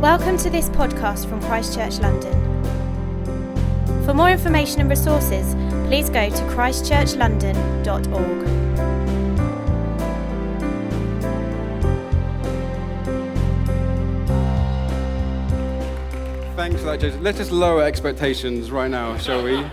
Welcome 0.00 0.38
to 0.38 0.48
this 0.48 0.70
podcast 0.70 1.28
from 1.28 1.42
Christchurch 1.42 1.98
London. 1.98 2.32
For 4.06 4.14
more 4.14 4.30
information 4.30 4.80
and 4.80 4.88
resources, 4.88 5.54
please 5.88 6.08
go 6.08 6.30
to 6.30 6.42
christchurchlondon.org. 6.54 8.46
Thanks 16.56 16.80
for 16.80 16.86
that, 16.86 17.00
Joseph. 17.00 17.20
Let 17.20 17.38
us 17.38 17.50
lower 17.50 17.82
expectations 17.82 18.70
right 18.70 18.90
now, 18.90 19.18
shall 19.18 19.44
we? 19.44 19.66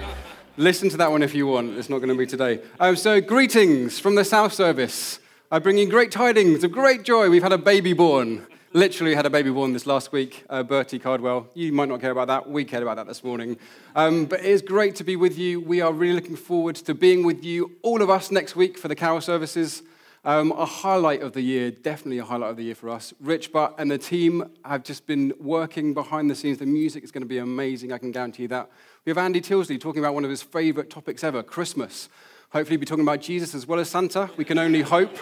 Listen 0.57 0.89
to 0.89 0.97
that 0.97 1.09
one 1.09 1.23
if 1.23 1.33
you 1.33 1.47
want. 1.47 1.77
It's 1.77 1.87
not 1.89 1.99
going 1.99 2.09
to 2.09 2.15
be 2.15 2.25
today. 2.25 2.59
Um, 2.81 2.97
so, 2.97 3.21
greetings 3.21 3.97
from 3.97 4.15
the 4.15 4.25
South 4.25 4.51
Service. 4.51 5.21
I 5.49 5.59
bring 5.59 5.77
you 5.77 5.89
great 5.89 6.11
tidings 6.11 6.65
of 6.65 6.73
great 6.73 7.03
joy. 7.03 7.29
We've 7.29 7.43
had 7.43 7.53
a 7.53 7.57
baby 7.57 7.93
born. 7.93 8.45
Literally 8.77 9.15
had 9.15 9.25
a 9.25 9.31
baby 9.31 9.49
born 9.49 9.73
this 9.73 9.87
last 9.87 10.11
week, 10.11 10.45
uh, 10.51 10.61
Bertie 10.61 10.99
Cardwell. 10.99 11.47
You 11.55 11.73
might 11.73 11.89
not 11.89 11.99
care 11.99 12.11
about 12.11 12.27
that. 12.27 12.47
We 12.47 12.63
cared 12.63 12.83
about 12.83 12.97
that 12.97 13.07
this 13.07 13.23
morning. 13.23 13.57
Um, 13.95 14.25
but 14.25 14.41
it 14.41 14.45
is 14.45 14.61
great 14.61 14.93
to 14.97 15.03
be 15.03 15.15
with 15.15 15.35
you. 15.35 15.59
We 15.59 15.81
are 15.81 15.91
really 15.91 16.13
looking 16.13 16.35
forward 16.35 16.75
to 16.75 16.93
being 16.93 17.25
with 17.25 17.43
you, 17.43 17.71
all 17.81 18.03
of 18.03 18.11
us, 18.11 18.29
next 18.29 18.55
week 18.55 18.77
for 18.77 18.87
the 18.87 18.93
carol 18.93 19.19
services. 19.19 19.81
Um, 20.23 20.51
a 20.51 20.67
highlight 20.67 21.23
of 21.23 21.33
the 21.33 21.41
year, 21.41 21.71
definitely 21.71 22.19
a 22.19 22.23
highlight 22.23 22.51
of 22.51 22.57
the 22.57 22.65
year 22.65 22.75
for 22.75 22.89
us. 22.89 23.15
Rich 23.19 23.51
Butt 23.51 23.73
and 23.79 23.89
the 23.89 23.97
team 23.97 24.47
have 24.63 24.83
just 24.83 25.07
been 25.07 25.33
working 25.39 25.95
behind 25.95 26.29
the 26.29 26.35
scenes. 26.35 26.59
The 26.59 26.67
music 26.67 27.03
is 27.03 27.09
going 27.11 27.23
to 27.23 27.27
be 27.27 27.39
amazing, 27.39 27.91
I 27.91 27.97
can 27.97 28.11
guarantee 28.11 28.43
you 28.43 28.49
that. 28.49 28.69
We 29.05 29.09
have 29.09 29.17
Andy 29.17 29.41
Tilsley 29.41 29.81
talking 29.81 30.03
about 30.03 30.13
one 30.13 30.23
of 30.23 30.29
his 30.29 30.43
favorite 30.43 30.91
topics 30.91 31.23
ever, 31.23 31.41
Christmas. 31.41 32.09
Hopefully, 32.51 32.77
be 32.77 32.85
talking 32.85 33.03
about 33.03 33.21
Jesus 33.21 33.55
as 33.55 33.65
well 33.65 33.79
as 33.79 33.89
Santa. 33.89 34.29
We 34.37 34.45
can 34.45 34.59
only 34.59 34.81
hope. 34.81 35.17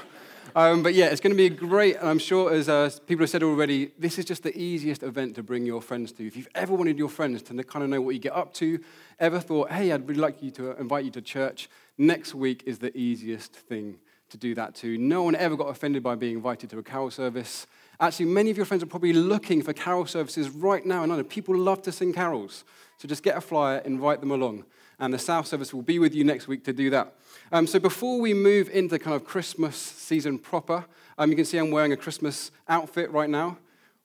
Um, 0.56 0.84
but 0.84 0.94
yeah, 0.94 1.08
it's 1.08 1.20
going 1.20 1.34
to 1.34 1.38
be 1.38 1.50
great, 1.50 1.98
and 1.98 2.08
I'm 2.08 2.17
sure 2.17 2.53
as 2.53 2.70
uh, 2.70 2.89
people 3.08 3.23
have 3.23 3.30
said 3.30 3.44
already, 3.44 3.92
this 4.00 4.17
is 4.17 4.23
just 4.23 4.42
the 4.42 4.58
easiest 4.58 5.03
event 5.03 5.36
to 5.36 5.44
bring 5.44 5.66
your 5.66 5.81
friends 5.81 6.14
to. 6.14 6.25
If 6.25 6.38
you've 6.38 6.47
ever 6.56 6.73
wanted 6.73 6.97
your 6.97 7.09
friends 7.09 7.42
to 7.42 7.64
kind 7.66 7.84
of 7.84 7.89
know 7.89 8.00
what 8.00 8.16
you 8.16 8.22
get 8.22 8.34
up 8.34 8.53
to, 8.56 8.80
ever 9.20 9.42
thought, 9.42 9.70
hey, 9.70 9.92
I'd 9.92 10.08
really 10.08 10.22
like 10.22 10.42
you 10.42 10.52
to 10.52 10.72
invite 10.80 11.03
you 11.03 11.12
to 11.12 11.22
church, 11.22 11.70
next 11.97 12.34
week 12.34 12.64
is 12.66 12.80
the 12.80 12.97
easiest 12.97 13.53
thing 13.53 13.97
to 14.30 14.38
do 14.38 14.56
that 14.56 14.75
to. 14.75 14.97
No 14.97 15.23
one 15.23 15.36
ever 15.36 15.58
got 15.58 15.66
offended 15.66 16.02
by 16.02 16.16
being 16.16 16.38
invited 16.38 16.69
to 16.69 16.78
a 16.78 16.84
carol 16.84 17.12
service. 17.12 17.67
Actually, 18.00 18.28
many 18.28 18.50
of 18.50 18.56
your 18.56 18.66
friends 18.66 18.81
are 18.81 18.88
probably 18.88 19.12
looking 19.12 19.62
for 19.62 19.73
carol 19.73 20.06
services 20.06 20.50
right 20.50 20.86
now. 20.86 21.03
And 21.03 21.12
I 21.12 21.17
know 21.17 21.23
people 21.25 21.58
love 21.58 21.81
to 21.81 21.92
sing 21.92 22.14
carols. 22.14 22.64
So 22.97 23.09
just 23.09 23.23
get 23.23 23.36
a 23.36 23.42
flyer, 23.42 23.80
invite 23.80 24.22
them 24.22 24.31
along. 24.31 24.64
And 25.00 25.14
the 25.14 25.19
South 25.19 25.47
Service 25.47 25.73
will 25.73 25.81
be 25.81 26.00
with 26.00 26.16
you 26.16 26.23
next 26.23 26.47
week 26.47 26.64
to 26.64 26.72
do 26.72 26.90
that. 26.92 27.14
Um, 27.52 27.68
so 27.68 27.80
before 27.80 28.20
we 28.20 28.34
move 28.34 28.70
into 28.70 28.98
kind 28.98 29.16
of 29.16 29.26
Christmas 29.26 29.76
season 29.76 30.40
proper, 30.40 30.86
um, 31.18 31.30
you 31.30 31.36
can 31.36 31.46
see 31.46 31.58
I'm 31.58 31.72
wearing 31.72 31.94
a 31.94 31.98
Christmas 31.98 32.52
outfit 32.68 33.12
right 33.12 33.30
now. 33.30 33.58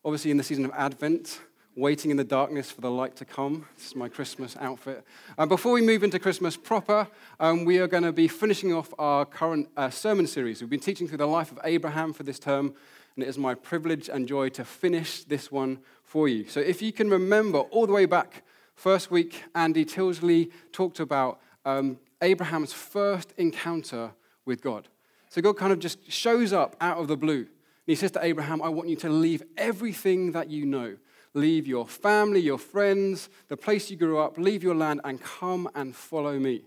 Obviously, 0.05 0.31
in 0.31 0.37
the 0.37 0.43
season 0.43 0.65
of 0.65 0.71
Advent, 0.75 1.41
waiting 1.75 2.11
in 2.11 2.17
the 2.17 2.25
darkness 2.25 2.71
for 2.71 2.81
the 2.81 2.91
light 2.91 3.17
to 3.17 3.25
come. 3.25 3.67
This 3.77 3.89
is 3.89 3.97
my 3.97 4.09
Christmas 4.09 4.57
outfit. 4.61 5.05
Um, 5.39 5.49
before 5.49 5.73
we 5.73 5.81
move 5.81 6.03
into 6.03 6.19
Christmas 6.19 6.57
proper, 6.57 7.09
um, 7.39 7.65
we 7.65 7.79
are 7.79 7.87
going 7.87 8.03
to 8.03 8.13
be 8.13 8.29
finishing 8.29 8.73
off 8.73 8.93
our 8.99 9.25
current 9.25 9.69
uh, 9.77 9.91
sermon 9.91 10.27
series. 10.27 10.61
We've 10.61 10.71
been 10.71 10.81
teaching 10.81 11.09
through 11.09 11.19
the 11.19 11.27
life 11.27 11.51
of 11.51 11.59
Abraham 11.65 12.13
for 12.13 12.25
this 12.25 12.39
term, 12.39 12.75
and 13.15 13.25
it 13.25 13.29
is 13.29 13.39
my 13.39 13.55
privilege 13.55 14.09
and 14.09 14.27
joy 14.29 14.51
to 14.51 14.65
finish 14.65 15.25
this 15.25 15.51
one 15.51 15.79
for 16.03 16.29
you. 16.29 16.47
So 16.49 16.61
if 16.61 16.83
you 16.83 16.93
can 16.93 17.09
remember 17.09 17.61
all 17.61 17.87
the 17.87 17.93
way 17.93 18.05
back 18.05 18.43
First 18.81 19.11
week, 19.11 19.45
Andy 19.55 19.85
Tilsley 19.85 20.51
talked 20.73 21.01
about 21.01 21.39
um, 21.67 21.99
Abraham's 22.23 22.73
first 22.73 23.33
encounter 23.37 24.13
with 24.45 24.63
God. 24.63 24.89
So 25.29 25.41
God 25.41 25.57
kind 25.57 25.73
of 25.73 25.79
just 25.79 26.11
shows 26.11 26.53
up 26.53 26.77
out 26.81 26.99
of 26.99 27.09
the 27.09 27.17
blue. 27.17 27.41
And 27.41 27.47
he 27.87 27.95
says 27.95 28.11
to 28.13 28.25
Abraham, 28.25 28.61
I 28.63 28.69
want 28.69 28.89
you 28.89 28.97
to 28.97 29.09
leave 29.09 29.43
everything 29.57 30.33
that 30.33 30.51
you 30.51 30.67
know. 30.67 30.97
Leave 31.33 31.67
your 31.67 31.87
family, 31.87 32.41
your 32.41 32.59
friends, 32.59 33.29
the 33.49 33.57
place 33.57 33.91
you 33.91 33.97
grew 33.97 34.19
up, 34.19 34.37
leave 34.37 34.65
your 34.65 34.75
land, 34.75 35.01
and 35.05 35.23
come 35.23 35.69
and 35.77 35.95
follow 35.95 36.39
me. 36.39 36.63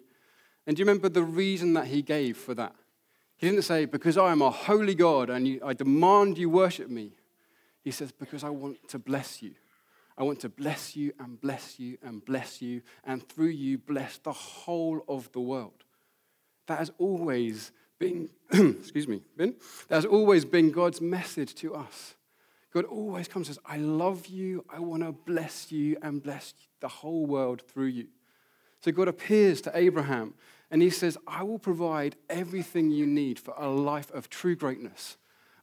And 0.66 0.76
do 0.76 0.82
you 0.82 0.86
remember 0.86 1.10
the 1.10 1.24
reason 1.24 1.74
that 1.74 1.88
he 1.88 2.02
gave 2.02 2.38
for 2.38 2.54
that? 2.56 2.74
He 3.36 3.50
didn't 3.50 3.64
say, 3.64 3.84
Because 3.84 4.18
I 4.18 4.32
am 4.32 4.42
a 4.42 4.50
holy 4.50 4.96
God 4.96 5.30
and 5.30 5.46
you, 5.46 5.60
I 5.66 5.74
demand 5.74 6.38
you 6.38 6.50
worship 6.50 6.90
me. 6.90 7.12
He 7.84 7.92
says, 7.92 8.14
Because 8.14 8.46
I 8.46 8.50
want 8.50 8.88
to 8.88 9.00
bless 9.00 9.42
you. 9.42 9.52
I 10.18 10.24
want 10.24 10.40
to 10.42 10.50
bless 10.50 10.96
you 10.96 11.14
and 11.20 11.40
bless 11.40 11.80
you 11.80 11.98
and 12.04 12.24
bless 12.24 12.62
you, 12.62 12.82
and 13.04 13.28
through 13.28 13.48
you, 13.48 13.78
bless 13.78 14.18
the 14.18 14.32
whole 14.32 15.04
of 15.08 15.32
the 15.32 15.40
world. 15.40 15.84
That 16.68 16.80
has 16.80 16.92
always 16.98 17.72
been, 18.00 18.30
excuse 18.52 19.08
me, 19.08 19.22
been, 19.38 19.56
that 19.88 19.96
has 19.96 20.06
always 20.06 20.46
been 20.46 20.72
God's 20.72 21.02
message 21.02 21.56
to 21.56 21.76
us. 21.76 22.16
God 22.74 22.86
always 22.86 23.28
comes 23.28 23.48
and 23.48 23.56
says, 23.56 23.64
I 23.66 23.78
love 23.78 24.28
you, 24.28 24.66
I 24.70 24.80
want 24.80 25.04
to 25.04 25.12
bless 25.12 25.72
you 25.72 25.98
and 26.02 26.24
bless 26.24 26.54
the 26.80 26.88
whole 26.88 27.26
world 27.26 27.62
through 27.62 27.88
you. 27.88 28.08
So 28.82 28.92
God 28.92 29.08
appears 29.08 29.62
to 29.62 29.72
Abraham 29.78 30.34
and 30.72 30.82
he 30.82 30.90
says, 30.90 31.18
I 31.28 31.44
will 31.44 31.60
provide 31.60 32.16
everything 32.30 32.90
you 32.90 33.06
need 33.06 33.40
for 33.40 33.54
a 33.58 33.70
life 33.70 34.12
of 34.12 34.30
true 34.30 34.56
greatness, 34.56 35.18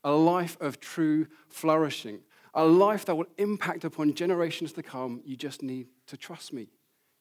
a 0.04 0.12
life 0.12 0.56
of 0.60 0.78
true 0.78 1.26
flourishing, 1.48 2.20
a 2.54 2.64
life 2.64 3.04
that 3.04 3.14
will 3.14 3.26
impact 3.38 3.84
upon 3.84 4.14
generations 4.14 4.72
to 4.72 4.82
come, 4.82 5.20
you 5.24 5.36
just 5.36 5.62
need 5.62 5.86
to 6.06 6.16
trust 6.16 6.52
me. 6.52 6.68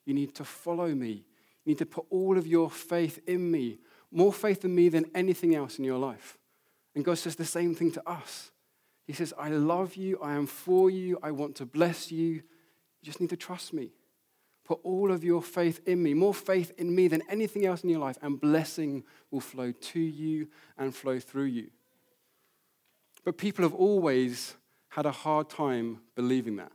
You 0.06 0.14
need 0.14 0.34
to 0.36 0.44
follow 0.44 0.88
me. 0.96 1.26
You 1.66 1.72
need 1.72 1.78
to 1.80 1.86
put 1.86 2.06
all 2.10 2.38
of 2.38 2.48
your 2.48 2.70
faith 2.70 3.20
in 3.28 3.52
me, 3.52 3.80
more 4.12 4.34
faith 4.34 4.66
in 4.66 4.74
me 4.74 4.90
than 4.90 5.06
anything 5.14 5.54
else 5.54 5.78
in 5.78 5.86
your 5.86 6.00
life. 6.00 6.38
And 6.96 7.06
God 7.06 7.18
says 7.18 7.36
the 7.36 7.46
same 7.46 7.76
thing 7.76 7.92
to 7.92 8.10
us. 8.10 8.52
He 9.06 9.14
says, 9.14 9.34
I 9.38 9.50
love 9.50 9.96
you, 9.96 10.20
I 10.22 10.34
am 10.34 10.48
for 10.48 10.90
you, 10.90 11.20
I 11.22 11.32
want 11.32 11.56
to 11.58 11.66
bless 11.66 12.12
you. 12.12 12.28
You 12.28 12.44
just 13.04 13.20
need 13.20 13.30
to 13.30 13.38
trust 13.38 13.74
me. 13.74 13.92
Put 14.66 14.80
all 14.84 15.12
of 15.12 15.24
your 15.24 15.42
faith 15.42 15.80
in 15.88 16.04
me, 16.04 16.14
more 16.14 16.34
faith 16.34 16.72
in 16.78 16.94
me 16.94 17.08
than 17.08 17.24
anything 17.30 17.66
else 17.66 17.84
in 17.84 17.90
your 17.90 18.00
life, 18.00 18.18
and 18.22 18.40
blessing 18.40 19.04
will 19.32 19.40
flow 19.40 19.72
to 19.72 20.00
you 20.00 20.48
and 20.78 20.94
flow 20.94 21.20
through 21.20 21.46
you. 21.46 21.72
But 23.26 23.38
people 23.38 23.64
have 23.64 23.74
always 23.74 24.56
had 24.90 25.06
a 25.06 25.12
hard 25.12 25.50
time 25.50 26.02
believing 26.16 26.58
that, 26.58 26.72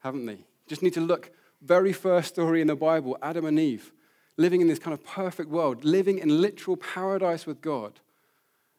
haven't 0.00 0.26
they? 0.26 0.38
Just 0.66 0.82
need 0.82 0.94
to 0.94 1.00
look, 1.00 1.30
very 1.62 1.92
first 1.92 2.28
story 2.28 2.60
in 2.60 2.66
the 2.66 2.76
Bible 2.76 3.18
Adam 3.22 3.46
and 3.46 3.58
Eve, 3.58 3.92
living 4.36 4.60
in 4.60 4.68
this 4.68 4.78
kind 4.78 4.94
of 4.94 5.04
perfect 5.04 5.50
world, 5.50 5.84
living 5.84 6.18
in 6.18 6.40
literal 6.40 6.76
paradise 6.76 7.46
with 7.46 7.60
God. 7.60 8.00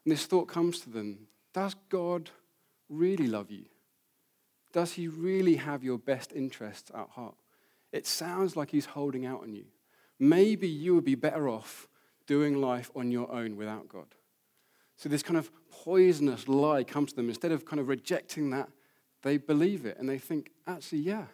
And 0.04 0.12
this 0.12 0.26
thought 0.26 0.46
comes 0.46 0.80
to 0.80 0.90
them 0.90 1.26
Does 1.52 1.74
God 1.88 2.30
really 2.88 3.26
love 3.26 3.50
you? 3.50 3.64
Does 4.72 4.92
he 4.92 5.08
really 5.08 5.56
have 5.56 5.82
your 5.82 5.98
best 5.98 6.32
interests 6.32 6.90
at 6.94 7.08
heart? 7.10 7.34
It 7.92 8.06
sounds 8.06 8.56
like 8.56 8.70
he's 8.70 8.86
holding 8.86 9.26
out 9.26 9.42
on 9.42 9.52
you. 9.52 9.64
Maybe 10.18 10.68
you 10.68 10.94
would 10.94 11.04
be 11.04 11.16
better 11.16 11.48
off 11.48 11.88
doing 12.26 12.60
life 12.60 12.90
on 12.94 13.10
your 13.10 13.30
own 13.32 13.56
without 13.56 13.88
God. 13.88 14.06
So 15.00 15.08
this 15.08 15.22
kind 15.22 15.38
of 15.38 15.50
poisonous 15.70 16.46
lie 16.46 16.84
comes 16.84 17.12
to 17.12 17.16
them. 17.16 17.30
Instead 17.30 17.52
of 17.52 17.64
kind 17.64 17.80
of 17.80 17.88
rejecting 17.88 18.50
that, 18.50 18.68
they 19.22 19.38
believe 19.38 19.86
it 19.86 19.96
and 19.98 20.06
they 20.06 20.18
think, 20.18 20.50
actually, 20.66 20.98
yeah, 20.98 21.24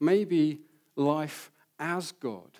maybe 0.00 0.58
life 0.96 1.52
as 1.78 2.10
God 2.10 2.58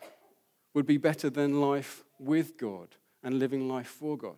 would 0.74 0.86
be 0.86 0.96
better 0.96 1.28
than 1.28 1.60
life 1.60 2.04
with 2.20 2.56
God 2.56 2.94
and 3.24 3.40
living 3.40 3.68
life 3.68 3.88
for 3.88 4.16
God. 4.16 4.36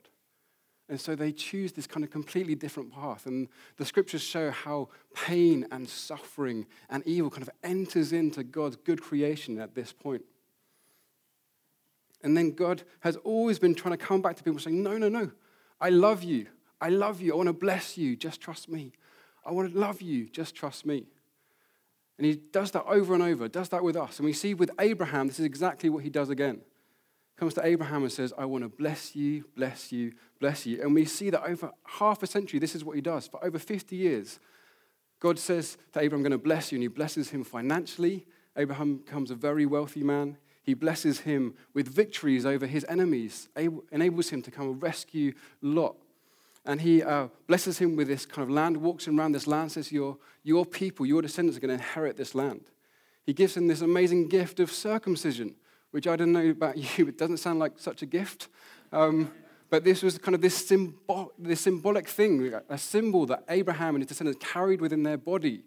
And 0.88 0.98
so 0.98 1.14
they 1.14 1.32
choose 1.32 1.72
this 1.72 1.86
kind 1.86 2.02
of 2.02 2.10
completely 2.10 2.54
different 2.54 2.90
path. 2.90 3.26
And 3.26 3.48
the 3.76 3.84
scriptures 3.84 4.22
show 4.22 4.50
how 4.50 4.88
pain 5.14 5.66
and 5.70 5.86
suffering 5.86 6.64
and 6.88 7.06
evil 7.06 7.28
kind 7.28 7.42
of 7.42 7.50
enters 7.62 8.14
into 8.14 8.42
God's 8.42 8.76
good 8.76 9.02
creation 9.02 9.60
at 9.60 9.74
this 9.74 9.92
point. 9.92 10.24
And 12.22 12.34
then 12.34 12.52
God 12.52 12.84
has 13.00 13.16
always 13.16 13.58
been 13.58 13.74
trying 13.74 13.98
to 13.98 14.02
come 14.02 14.22
back 14.22 14.36
to 14.36 14.42
people 14.42 14.60
saying, 14.60 14.82
no, 14.82 14.96
no, 14.96 15.10
no, 15.10 15.30
I 15.80 15.90
love 15.90 16.22
you. 16.22 16.46
I 16.80 16.88
love 16.88 17.20
you. 17.20 17.32
I 17.32 17.36
want 17.36 17.48
to 17.48 17.52
bless 17.52 17.96
you. 17.96 18.16
Just 18.16 18.40
trust 18.40 18.68
me. 18.68 18.92
I 19.44 19.52
want 19.52 19.72
to 19.72 19.78
love 19.78 20.00
you. 20.02 20.28
Just 20.28 20.54
trust 20.54 20.86
me. 20.86 21.06
And 22.16 22.26
he 22.26 22.36
does 22.36 22.70
that 22.72 22.84
over 22.84 23.14
and 23.14 23.22
over, 23.22 23.48
does 23.48 23.68
that 23.70 23.82
with 23.82 23.96
us. 23.96 24.18
And 24.18 24.26
we 24.26 24.32
see 24.32 24.54
with 24.54 24.70
Abraham, 24.78 25.26
this 25.26 25.40
is 25.40 25.44
exactly 25.44 25.90
what 25.90 26.04
he 26.04 26.10
does 26.10 26.30
again. 26.30 26.60
Comes 27.36 27.54
to 27.54 27.66
Abraham 27.66 28.02
and 28.04 28.12
says, 28.12 28.32
I 28.38 28.44
want 28.44 28.62
to 28.62 28.68
bless 28.68 29.16
you, 29.16 29.44
bless 29.56 29.90
you, 29.90 30.12
bless 30.38 30.64
you. 30.64 30.80
And 30.80 30.94
we 30.94 31.04
see 31.04 31.30
that 31.30 31.42
over 31.42 31.72
half 31.84 32.22
a 32.22 32.28
century, 32.28 32.60
this 32.60 32.76
is 32.76 32.84
what 32.84 32.94
he 32.94 33.02
does. 33.02 33.26
For 33.26 33.44
over 33.44 33.58
50 33.58 33.96
years, 33.96 34.38
God 35.18 35.38
says 35.40 35.76
to 35.92 36.00
Abraham, 36.00 36.20
I'm 36.20 36.30
going 36.30 36.38
to 36.40 36.44
bless 36.44 36.70
you. 36.70 36.76
And 36.76 36.82
he 36.84 36.88
blesses 36.88 37.30
him 37.30 37.42
financially. 37.42 38.26
Abraham 38.56 38.98
becomes 38.98 39.32
a 39.32 39.34
very 39.34 39.66
wealthy 39.66 40.04
man. 40.04 40.36
He 40.64 40.74
blesses 40.74 41.20
him 41.20 41.54
with 41.74 41.86
victories 41.88 42.44
over 42.44 42.66
his 42.66 42.84
enemies, 42.88 43.48
enables 43.92 44.30
him 44.30 44.42
to 44.42 44.50
come 44.50 44.68
and 44.68 44.82
rescue 44.82 45.34
Lot. 45.62 45.96
And 46.66 46.80
he 46.80 47.02
uh, 47.02 47.28
blesses 47.46 47.78
him 47.78 47.94
with 47.94 48.08
this 48.08 48.24
kind 48.24 48.42
of 48.42 48.50
land, 48.50 48.78
walks 48.78 49.06
him 49.06 49.20
around 49.20 49.32
this 49.32 49.46
land, 49.46 49.72
says, 49.72 49.92
your, 49.92 50.16
your 50.42 50.64
people, 50.64 51.04
your 51.04 51.20
descendants 51.20 51.58
are 51.58 51.60
going 51.60 51.76
to 51.76 51.84
inherit 51.84 52.16
this 52.16 52.34
land. 52.34 52.62
He 53.26 53.34
gives 53.34 53.56
him 53.56 53.68
this 53.68 53.82
amazing 53.82 54.28
gift 54.28 54.58
of 54.60 54.72
circumcision, 54.72 55.54
which 55.90 56.06
I 56.06 56.16
don't 56.16 56.32
know 56.32 56.48
about 56.48 56.78
you, 56.98 57.08
it 57.08 57.18
doesn't 57.18 57.36
sound 57.36 57.58
like 57.58 57.72
such 57.76 58.00
a 58.00 58.06
gift. 58.06 58.48
Um, 58.90 59.30
but 59.68 59.84
this 59.84 60.02
was 60.02 60.16
kind 60.16 60.34
of 60.34 60.40
this, 60.40 60.66
symbol, 60.66 61.32
this 61.38 61.60
symbolic 61.60 62.08
thing, 62.08 62.54
a 62.70 62.78
symbol 62.78 63.26
that 63.26 63.44
Abraham 63.50 63.96
and 63.96 64.02
his 64.02 64.08
descendants 64.08 64.42
carried 64.42 64.80
within 64.80 65.02
their 65.02 65.18
body 65.18 65.64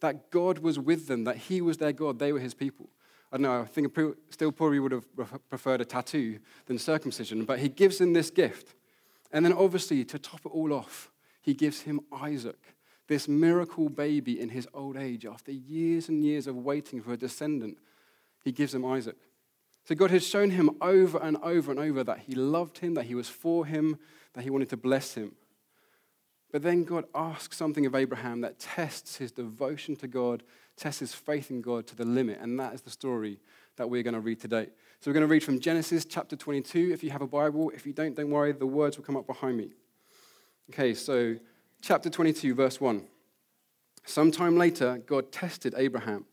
that 0.00 0.30
God 0.30 0.58
was 0.58 0.78
with 0.78 1.06
them, 1.06 1.24
that 1.24 1.36
He 1.36 1.60
was 1.60 1.78
their 1.78 1.92
God, 1.92 2.18
they 2.18 2.32
were 2.32 2.40
His 2.40 2.54
people. 2.54 2.88
I 3.32 3.36
don't 3.36 3.42
know, 3.42 3.60
I 3.62 3.64
think 3.64 3.96
still 4.30 4.52
probably 4.52 4.80
would 4.80 4.92
have 4.92 5.06
preferred 5.48 5.80
a 5.80 5.84
tattoo 5.84 6.40
than 6.66 6.78
circumcision, 6.78 7.44
but 7.44 7.60
He 7.60 7.68
gives 7.68 8.00
him 8.00 8.12
this 8.12 8.30
gift. 8.30 8.74
And 9.32 9.44
then, 9.44 9.52
obviously, 9.52 10.04
to 10.06 10.18
top 10.18 10.40
it 10.44 10.48
all 10.48 10.72
off, 10.72 11.10
He 11.40 11.54
gives 11.54 11.82
him 11.82 12.00
Isaac, 12.12 12.58
this 13.06 13.28
miracle 13.28 13.88
baby 13.88 14.40
in 14.40 14.50
his 14.50 14.68
old 14.74 14.96
age, 14.96 15.26
after 15.26 15.52
years 15.52 16.08
and 16.08 16.24
years 16.24 16.46
of 16.46 16.56
waiting 16.56 17.00
for 17.02 17.12
a 17.12 17.16
descendant. 17.16 17.78
He 18.44 18.52
gives 18.52 18.74
him 18.74 18.84
Isaac. 18.84 19.16
So 19.84 19.94
God 19.94 20.10
has 20.10 20.26
shown 20.26 20.50
him 20.50 20.70
over 20.80 21.18
and 21.18 21.36
over 21.38 21.70
and 21.70 21.80
over 21.80 22.04
that 22.04 22.20
he 22.20 22.34
loved 22.34 22.78
him, 22.78 22.94
that 22.94 23.06
he 23.06 23.14
was 23.14 23.28
for 23.28 23.66
him, 23.66 23.98
that 24.34 24.44
he 24.44 24.50
wanted 24.50 24.68
to 24.70 24.76
bless 24.76 25.14
him. 25.14 25.32
But 26.52 26.62
then 26.62 26.84
God 26.84 27.04
asks 27.14 27.56
something 27.56 27.86
of 27.86 27.94
Abraham 27.94 28.40
that 28.42 28.58
tests 28.58 29.16
his 29.16 29.32
devotion 29.32 29.96
to 29.96 30.06
God, 30.06 30.42
tests 30.80 31.00
his 31.00 31.14
faith 31.14 31.50
in 31.50 31.60
God 31.60 31.86
to 31.88 31.94
the 31.94 32.06
limit. 32.06 32.38
And 32.40 32.58
that 32.58 32.72
is 32.72 32.80
the 32.80 32.90
story 32.90 33.38
that 33.76 33.88
we're 33.88 34.02
going 34.02 34.14
to 34.14 34.20
read 34.20 34.40
today. 34.40 34.66
So 35.00 35.10
we're 35.10 35.14
going 35.14 35.28
to 35.28 35.32
read 35.32 35.44
from 35.44 35.60
Genesis 35.60 36.06
chapter 36.06 36.36
22. 36.36 36.90
If 36.92 37.04
you 37.04 37.10
have 37.10 37.22
a 37.22 37.26
Bible, 37.26 37.70
if 37.74 37.86
you 37.86 37.92
don't, 37.92 38.16
don't 38.16 38.30
worry, 38.30 38.52
the 38.52 38.66
words 38.66 38.96
will 38.96 39.04
come 39.04 39.16
up 39.16 39.26
behind 39.26 39.58
me. 39.58 39.70
Okay, 40.70 40.94
so 40.94 41.36
chapter 41.82 42.08
22, 42.08 42.54
verse 42.54 42.80
1. 42.80 43.06
Sometime 44.06 44.56
later, 44.56 45.02
God 45.06 45.30
tested 45.30 45.74
Abraham. 45.76 46.24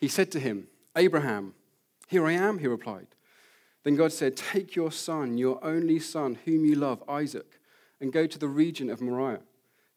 He 0.00 0.08
said 0.08 0.32
to 0.32 0.40
him, 0.40 0.68
Abraham, 0.96 1.54
here 2.08 2.26
I 2.26 2.32
am, 2.32 2.58
he 2.58 2.66
replied. 2.66 3.08
Then 3.84 3.96
God 3.96 4.12
said, 4.12 4.36
Take 4.36 4.74
your 4.74 4.90
son, 4.90 5.36
your 5.36 5.62
only 5.62 5.98
son, 5.98 6.38
whom 6.44 6.64
you 6.64 6.76
love, 6.76 7.02
Isaac, 7.08 7.60
and 8.00 8.12
go 8.12 8.26
to 8.26 8.38
the 8.38 8.48
region 8.48 8.88
of 8.88 9.00
Moriah. 9.00 9.40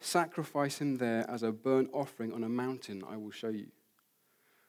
Sacrifice 0.00 0.78
him 0.78 0.98
there 0.98 1.28
as 1.30 1.42
a 1.42 1.50
burnt 1.50 1.88
offering 1.92 2.32
on 2.32 2.44
a 2.44 2.48
mountain 2.48 3.02
I 3.08 3.16
will 3.16 3.30
show 3.30 3.48
you. 3.48 3.68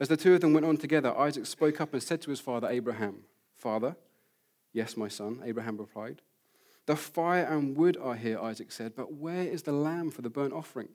As 0.00 0.08
the 0.08 0.16
two 0.16 0.34
of 0.34 0.40
them 0.40 0.52
went 0.52 0.66
on 0.66 0.76
together, 0.76 1.16
Isaac 1.16 1.46
spoke 1.46 1.80
up 1.80 1.92
and 1.92 2.02
said 2.02 2.20
to 2.22 2.30
his 2.30 2.40
father 2.40 2.68
Abraham, 2.68 3.24
Father? 3.56 3.96
Yes, 4.72 4.96
my 4.96 5.08
son, 5.08 5.40
Abraham 5.44 5.76
replied. 5.76 6.22
The 6.86 6.96
fire 6.96 7.44
and 7.44 7.76
wood 7.76 7.96
are 8.00 8.16
here, 8.16 8.38
Isaac 8.40 8.72
said, 8.72 8.94
but 8.96 9.12
where 9.12 9.42
is 9.42 9.62
the 9.62 9.72
lamb 9.72 10.10
for 10.10 10.22
the 10.22 10.30
burnt 10.30 10.52
offering? 10.52 10.88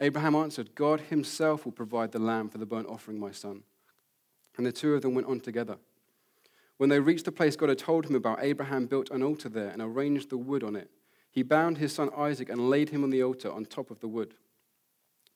Abraham 0.00 0.34
answered, 0.34 0.74
God 0.74 1.00
himself 1.00 1.64
will 1.64 1.72
provide 1.72 2.10
the 2.10 2.18
lamb 2.18 2.48
for 2.48 2.58
the 2.58 2.66
burnt 2.66 2.88
offering, 2.88 3.20
my 3.20 3.30
son. 3.30 3.62
And 4.56 4.66
the 4.66 4.72
two 4.72 4.94
of 4.94 5.02
them 5.02 5.14
went 5.14 5.28
on 5.28 5.38
together. 5.38 5.76
When 6.78 6.88
they 6.88 6.98
reached 6.98 7.26
the 7.26 7.32
place 7.32 7.54
God 7.54 7.68
had 7.68 7.78
told 7.78 8.06
him 8.06 8.16
about, 8.16 8.42
Abraham 8.42 8.86
built 8.86 9.10
an 9.10 9.22
altar 9.22 9.48
there 9.48 9.68
and 9.68 9.80
arranged 9.80 10.30
the 10.30 10.36
wood 10.36 10.64
on 10.64 10.74
it. 10.74 10.90
He 11.30 11.42
bound 11.42 11.78
his 11.78 11.94
son 11.94 12.10
Isaac 12.16 12.50
and 12.50 12.68
laid 12.68 12.90
him 12.90 13.04
on 13.04 13.10
the 13.10 13.22
altar 13.22 13.52
on 13.52 13.64
top 13.64 13.90
of 13.90 14.00
the 14.00 14.08
wood. 14.08 14.34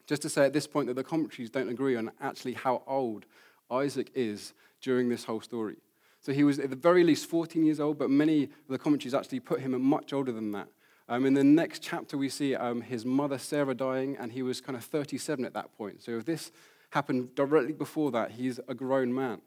Just 0.07 0.23
to 0.23 0.29
say 0.29 0.45
at 0.45 0.53
this 0.53 0.67
point 0.67 0.87
that 0.87 0.95
the 0.95 1.05
commentaries 1.05 1.51
don't 1.51 1.69
agree 1.69 1.97
on 1.97 2.13
actually 2.21 2.55
how 2.55 2.83
old 2.87 3.27
Isaac 3.71 4.11
is 4.15 4.55
during 4.81 5.09
this 5.09 5.25
whole 5.25 5.41
story. 5.41 5.77
So 6.21 6.33
he 6.33 6.45
was 6.45 6.59
at 6.59 6.71
the 6.71 6.77
very 6.77 7.05
least 7.05 7.27
14 7.27 7.65
years 7.65 7.81
old, 7.81 7.99
but 7.99 8.11
many 8.11 8.45
of 8.45 8.51
the 8.69 8.79
commentaries 8.79 9.15
actually 9.15 9.41
put 9.41 9.61
him 9.61 9.81
much 9.83 10.13
older 10.13 10.33
than 10.33 10.53
that. 10.53 10.69
Um, 11.09 11.25
in 11.25 11.35
the 11.35 11.45
next 11.45 11.83
chapter, 11.83 12.19
we 12.19 12.29
see 12.29 12.57
um, 12.57 12.81
his 12.81 13.05
mother 13.05 13.39
Sarah 13.39 13.75
dying, 13.75 14.17
and 14.17 14.33
he 14.33 14.43
was 14.43 14.61
kind 14.61 14.77
of 14.77 14.85
37 14.85 15.45
at 15.45 15.55
that 15.55 15.77
point. 15.77 16.03
So 16.03 16.13
if 16.19 16.25
this 16.25 16.51
happened 16.91 17.35
directly 17.35 17.73
before 17.73 18.11
that, 18.13 18.33
he's 18.33 18.59
a 18.67 18.75
grown 18.75 19.15
man. 19.15 19.41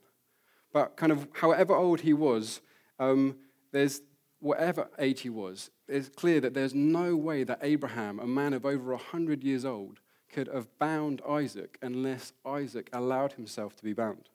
But 0.72 0.96
kind 0.96 1.12
of 1.12 1.28
however 1.34 1.74
old 1.74 2.00
he 2.00 2.12
was, 2.14 2.60
um, 2.98 3.36
there's 3.72 4.00
whatever 4.38 4.88
age 4.98 5.20
he 5.20 5.28
was, 5.28 5.70
it's 5.86 6.08
clear 6.08 6.40
that 6.40 6.54
there's 6.54 6.74
no 6.74 7.14
way 7.14 7.44
that 7.44 7.58
Abraham, 7.62 8.18
a 8.20 8.26
man 8.26 8.54
of 8.54 8.64
over 8.64 8.92
100 8.92 9.44
years 9.44 9.64
old, 9.64 10.00
could 10.32 10.48
have 10.48 10.66
bound 10.78 11.22
Isaac 11.28 11.78
unless 11.82 12.32
Isaac 12.46 12.88
allowed 12.92 13.32
himself 13.34 13.76
to 13.76 13.84
be 13.84 13.92
bound. 13.92 14.28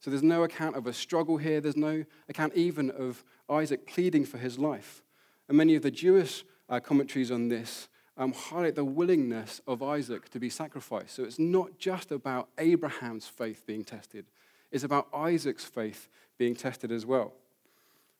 So 0.00 0.10
there's 0.10 0.22
no 0.22 0.44
account 0.44 0.76
of 0.76 0.86
a 0.86 0.92
struggle 0.92 1.38
here. 1.38 1.60
There's 1.60 1.76
no 1.76 2.04
account 2.28 2.54
even 2.54 2.90
of 2.90 3.24
Isaac 3.50 3.86
pleading 3.86 4.26
for 4.26 4.38
his 4.38 4.58
life. 4.58 5.02
And 5.48 5.56
many 5.56 5.74
of 5.74 5.82
the 5.82 5.90
Jewish 5.90 6.44
uh, 6.68 6.80
commentaries 6.80 7.30
on 7.30 7.48
this 7.48 7.88
um, 8.16 8.32
highlight 8.32 8.74
the 8.74 8.84
willingness 8.84 9.60
of 9.66 9.82
Isaac 9.82 10.28
to 10.30 10.40
be 10.40 10.50
sacrificed. 10.50 11.14
So 11.14 11.24
it's 11.24 11.38
not 11.38 11.78
just 11.78 12.10
about 12.10 12.48
Abraham's 12.58 13.26
faith 13.26 13.64
being 13.66 13.84
tested, 13.84 14.26
it's 14.70 14.84
about 14.84 15.08
Isaac's 15.14 15.64
faith 15.64 16.08
being 16.36 16.54
tested 16.54 16.92
as 16.92 17.06
well. 17.06 17.32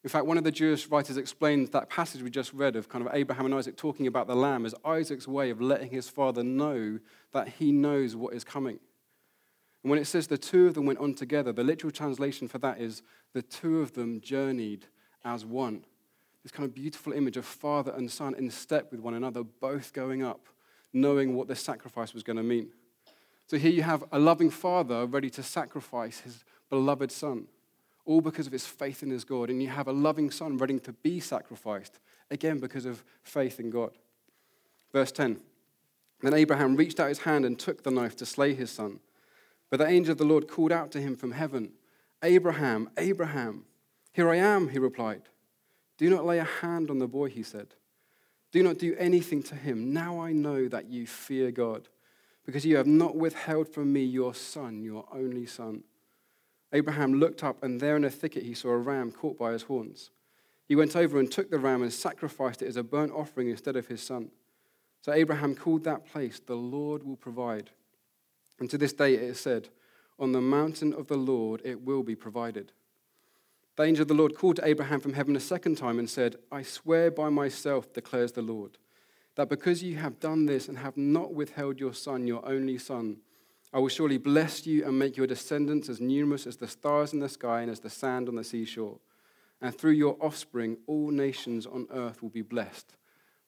In 0.05 0.11
fact, 0.11 0.27
one 0.27 0.39
of 0.39 0.45
the 0.45 0.53
Jewish 0.53 0.87
writers 0.87 1.17
explains 1.17 1.71
that 1.71 1.91
passage 1.91 2.23
we 2.23 2.31
just 2.31 2.53
read 2.53 2.77
of 2.77 2.89
kind 2.89 3.05
of 3.05 3.13
Abraham 3.13 3.47
and 3.47 3.55
Isaac 3.55 3.77
talking 3.77 4.07
about 4.07 4.29
the 4.29 4.37
lamb 4.37 4.65
as 4.65 4.75
Isaac's 4.85 5.27
way 5.27 5.51
of 5.51 5.61
letting 5.61 5.91
his 5.91 6.09
father 6.09 6.45
know 6.45 7.01
that 7.33 7.49
he 7.49 7.73
knows 7.73 8.15
what 8.15 8.35
is 8.35 8.45
coming. 8.45 8.79
And 9.83 9.91
when 9.91 9.99
it 9.99 10.07
says 10.07 10.29
the 10.29 10.39
two 10.39 10.69
of 10.69 10.75
them 10.75 10.87
went 10.87 11.01
on 11.01 11.15
together, 11.15 11.53
the 11.53 11.65
literal 11.65 11.91
translation 11.91 12.47
for 12.47 12.59
that 12.59 12.81
is 12.81 13.03
the 13.33 13.43
two 13.43 13.81
of 13.81 13.95
them 13.95 14.21
journeyed 14.21 14.87
as 15.25 15.45
one. 15.45 15.85
This 16.45 16.53
kind 16.53 16.69
of 16.69 16.75
beautiful 16.75 17.13
image 17.13 17.37
of 17.37 17.45
father 17.45 17.93
and 17.93 18.11
son 18.11 18.35
in 18.37 18.51
step 18.51 18.93
with 18.93 19.01
one 19.01 19.15
another, 19.15 19.43
both 19.43 19.93
going 19.93 20.23
up, 20.23 20.49
knowing 20.93 21.35
what 21.35 21.49
this 21.49 21.61
sacrifice 21.61 22.15
was 22.15 22.23
going 22.23 22.37
to 22.37 22.43
mean. 22.45 22.71
So 23.49 23.59
here 23.59 23.73
you 23.73 23.83
have 23.83 24.05
a 24.13 24.19
loving 24.19 24.51
father 24.51 25.07
ready 25.07 25.31
to 25.31 25.43
sacrifice 25.43 26.21
his 26.21 26.45
beloved 26.71 27.11
son 27.11 27.49
all 28.09 28.23
because 28.23 28.47
of 28.47 28.53
his 28.53 28.67
faith 28.67 29.03
in 29.03 29.11
his 29.11 29.23
God. 29.23 29.51
And 29.51 29.63
you 29.63 29.69
have 29.69 29.87
a 29.87 29.93
loving 29.93 30.31
son 30.31 30.57
ready 30.57 30.81
to 30.81 30.93
be 30.93 31.21
sacrificed, 31.21 32.01
again, 32.31 32.59
because 32.59 32.87
of 32.87 33.05
faith 33.23 33.61
in 33.61 33.71
God. 33.71 33.91
Verse 34.93 35.13
10 35.13 35.39
Then 36.23 36.35
Abraham 36.35 36.75
reached 36.75 36.99
out 36.99 37.11
his 37.11 37.21
hand 37.21 37.45
and 37.45 37.59
took 37.59 37.85
the 37.85 37.91
knife 37.91 38.17
to 38.17 38.27
slay 38.27 38.55
his 38.55 38.71
son. 38.71 39.01
But 39.71 39.77
the 39.77 39.87
angel 39.87 40.13
of 40.13 40.19
the 40.19 40.25
Lord 40.25 40.49
called 40.49 40.73
out 40.73 40.91
to 40.93 41.01
him 41.01 41.15
from 41.15 41.33
heaven, 41.33 41.73
Abraham, 42.25 42.89
Abraham. 42.97 43.67
Here 44.13 44.31
I 44.31 44.37
am, 44.37 44.69
he 44.69 44.79
replied. 44.79 45.23
Do 45.99 46.09
not 46.09 46.25
lay 46.25 46.39
a 46.39 46.45
hand 46.45 46.91
on 46.91 46.99
the 46.99 47.07
boy, 47.07 47.29
he 47.29 47.43
said. 47.43 47.75
Do 48.51 48.63
not 48.63 48.79
do 48.79 48.97
anything 48.99 49.43
to 49.45 49.55
him. 49.55 49.93
Now 49.93 50.21
I 50.21 50.33
know 50.33 50.67
that 50.69 50.89
you 50.89 51.07
fear 51.07 51.51
God, 51.51 51.89
because 52.47 52.65
you 52.65 52.79
have 52.79 52.87
not 52.87 53.17
withheld 53.17 53.69
from 53.69 53.93
me 53.93 54.03
your 54.03 54.33
son, 54.33 54.83
your 54.83 55.05
only 55.13 55.45
son. 55.45 55.85
Abraham 56.73 57.15
looked 57.15 57.43
up, 57.43 57.63
and 57.63 57.81
there 57.81 57.97
in 57.97 58.05
a 58.05 58.11
thicket 58.11 58.45
he 58.45 58.55
saw 58.55 58.71
a 58.71 58.79
ram 58.79 59.11
caught 59.11 59.39
by 59.39 59.53
his 59.53 59.63
horns. 59.63 60.11
He 60.67 60.77
went 60.77 60.95
over 60.95 61.19
and 61.19 61.31
took 61.31 61.51
the 61.51 61.59
ram 61.59 61.83
and 61.83 61.93
sacrificed 61.93 62.61
it 62.61 62.69
as 62.69 62.77
a 62.77 62.83
burnt 62.83 63.13
offering 63.13 63.49
instead 63.49 63.77
of 63.77 63.87
his 63.87 64.03
son. 64.03 64.31
So 65.01 65.13
Abraham 65.13 65.55
called 65.55 65.85
that 65.85 66.05
place, 66.05 66.41
The 66.41 66.57
Lord 66.57 67.05
will 67.05 67.17
provide. 67.17 67.71
And 68.61 68.69
to 68.71 68.77
this 68.77 68.93
day 68.93 69.15
it 69.15 69.23
is 69.23 69.41
said, 69.41 69.69
On 70.19 70.33
the 70.33 70.43
mountain 70.43 70.93
of 70.93 71.09
the 71.09 71.17
Lord 71.17 71.63
it 71.65 71.81
will 71.81 72.03
be 72.03 72.15
provided. 72.15 72.73
The 73.77 73.85
angel 73.85 74.03
of 74.03 74.09
the 74.09 74.15
Lord 74.15 74.35
called 74.35 74.57
to 74.57 74.67
Abraham 74.67 75.01
from 75.01 75.15
heaven 75.15 75.37
a 75.37 75.41
second 75.41 75.77
time 75.77 75.99
and 75.99 76.11
said, 76.11 76.37
I 76.51 76.63
swear 76.63 77.11
by 77.11 77.29
myself, 77.29 77.93
declares 77.93 78.33
the 78.33 78.43
Lord, 78.43 78.77
that 79.37 79.49
because 79.49 79.85
you 79.85 79.97
have 79.97 80.19
done 80.19 80.47
this 80.47 80.69
and 80.69 80.79
have 80.79 80.97
not 80.97 81.33
withheld 81.33 81.79
your 81.79 81.95
son, 81.95 82.27
your 82.27 82.45
only 82.45 82.77
son, 82.77 83.19
I 83.73 83.79
will 83.79 83.89
surely 83.89 84.19
bless 84.19 84.67
you 84.67 84.87
and 84.87 84.99
make 84.99 85.17
your 85.17 85.27
descendants 85.27 85.89
as 85.89 86.01
numerous 86.01 86.47
as 86.47 86.57
the 86.57 86.69
stars 86.69 87.13
in 87.13 87.21
the 87.21 87.29
sky 87.29 87.61
and 87.61 87.71
as 87.71 87.81
the 87.81 87.91
sand 87.91 88.29
on 88.29 88.37
the 88.37 88.45
seashore. 88.45 88.99
And 89.61 89.77
through 89.77 89.93
your 89.93 90.17
offspring, 90.21 90.79
all 90.87 91.11
nations 91.11 91.67
on 91.67 91.87
earth 91.91 92.23
will 92.23 92.31
be 92.31 92.43
blessed 92.43 92.95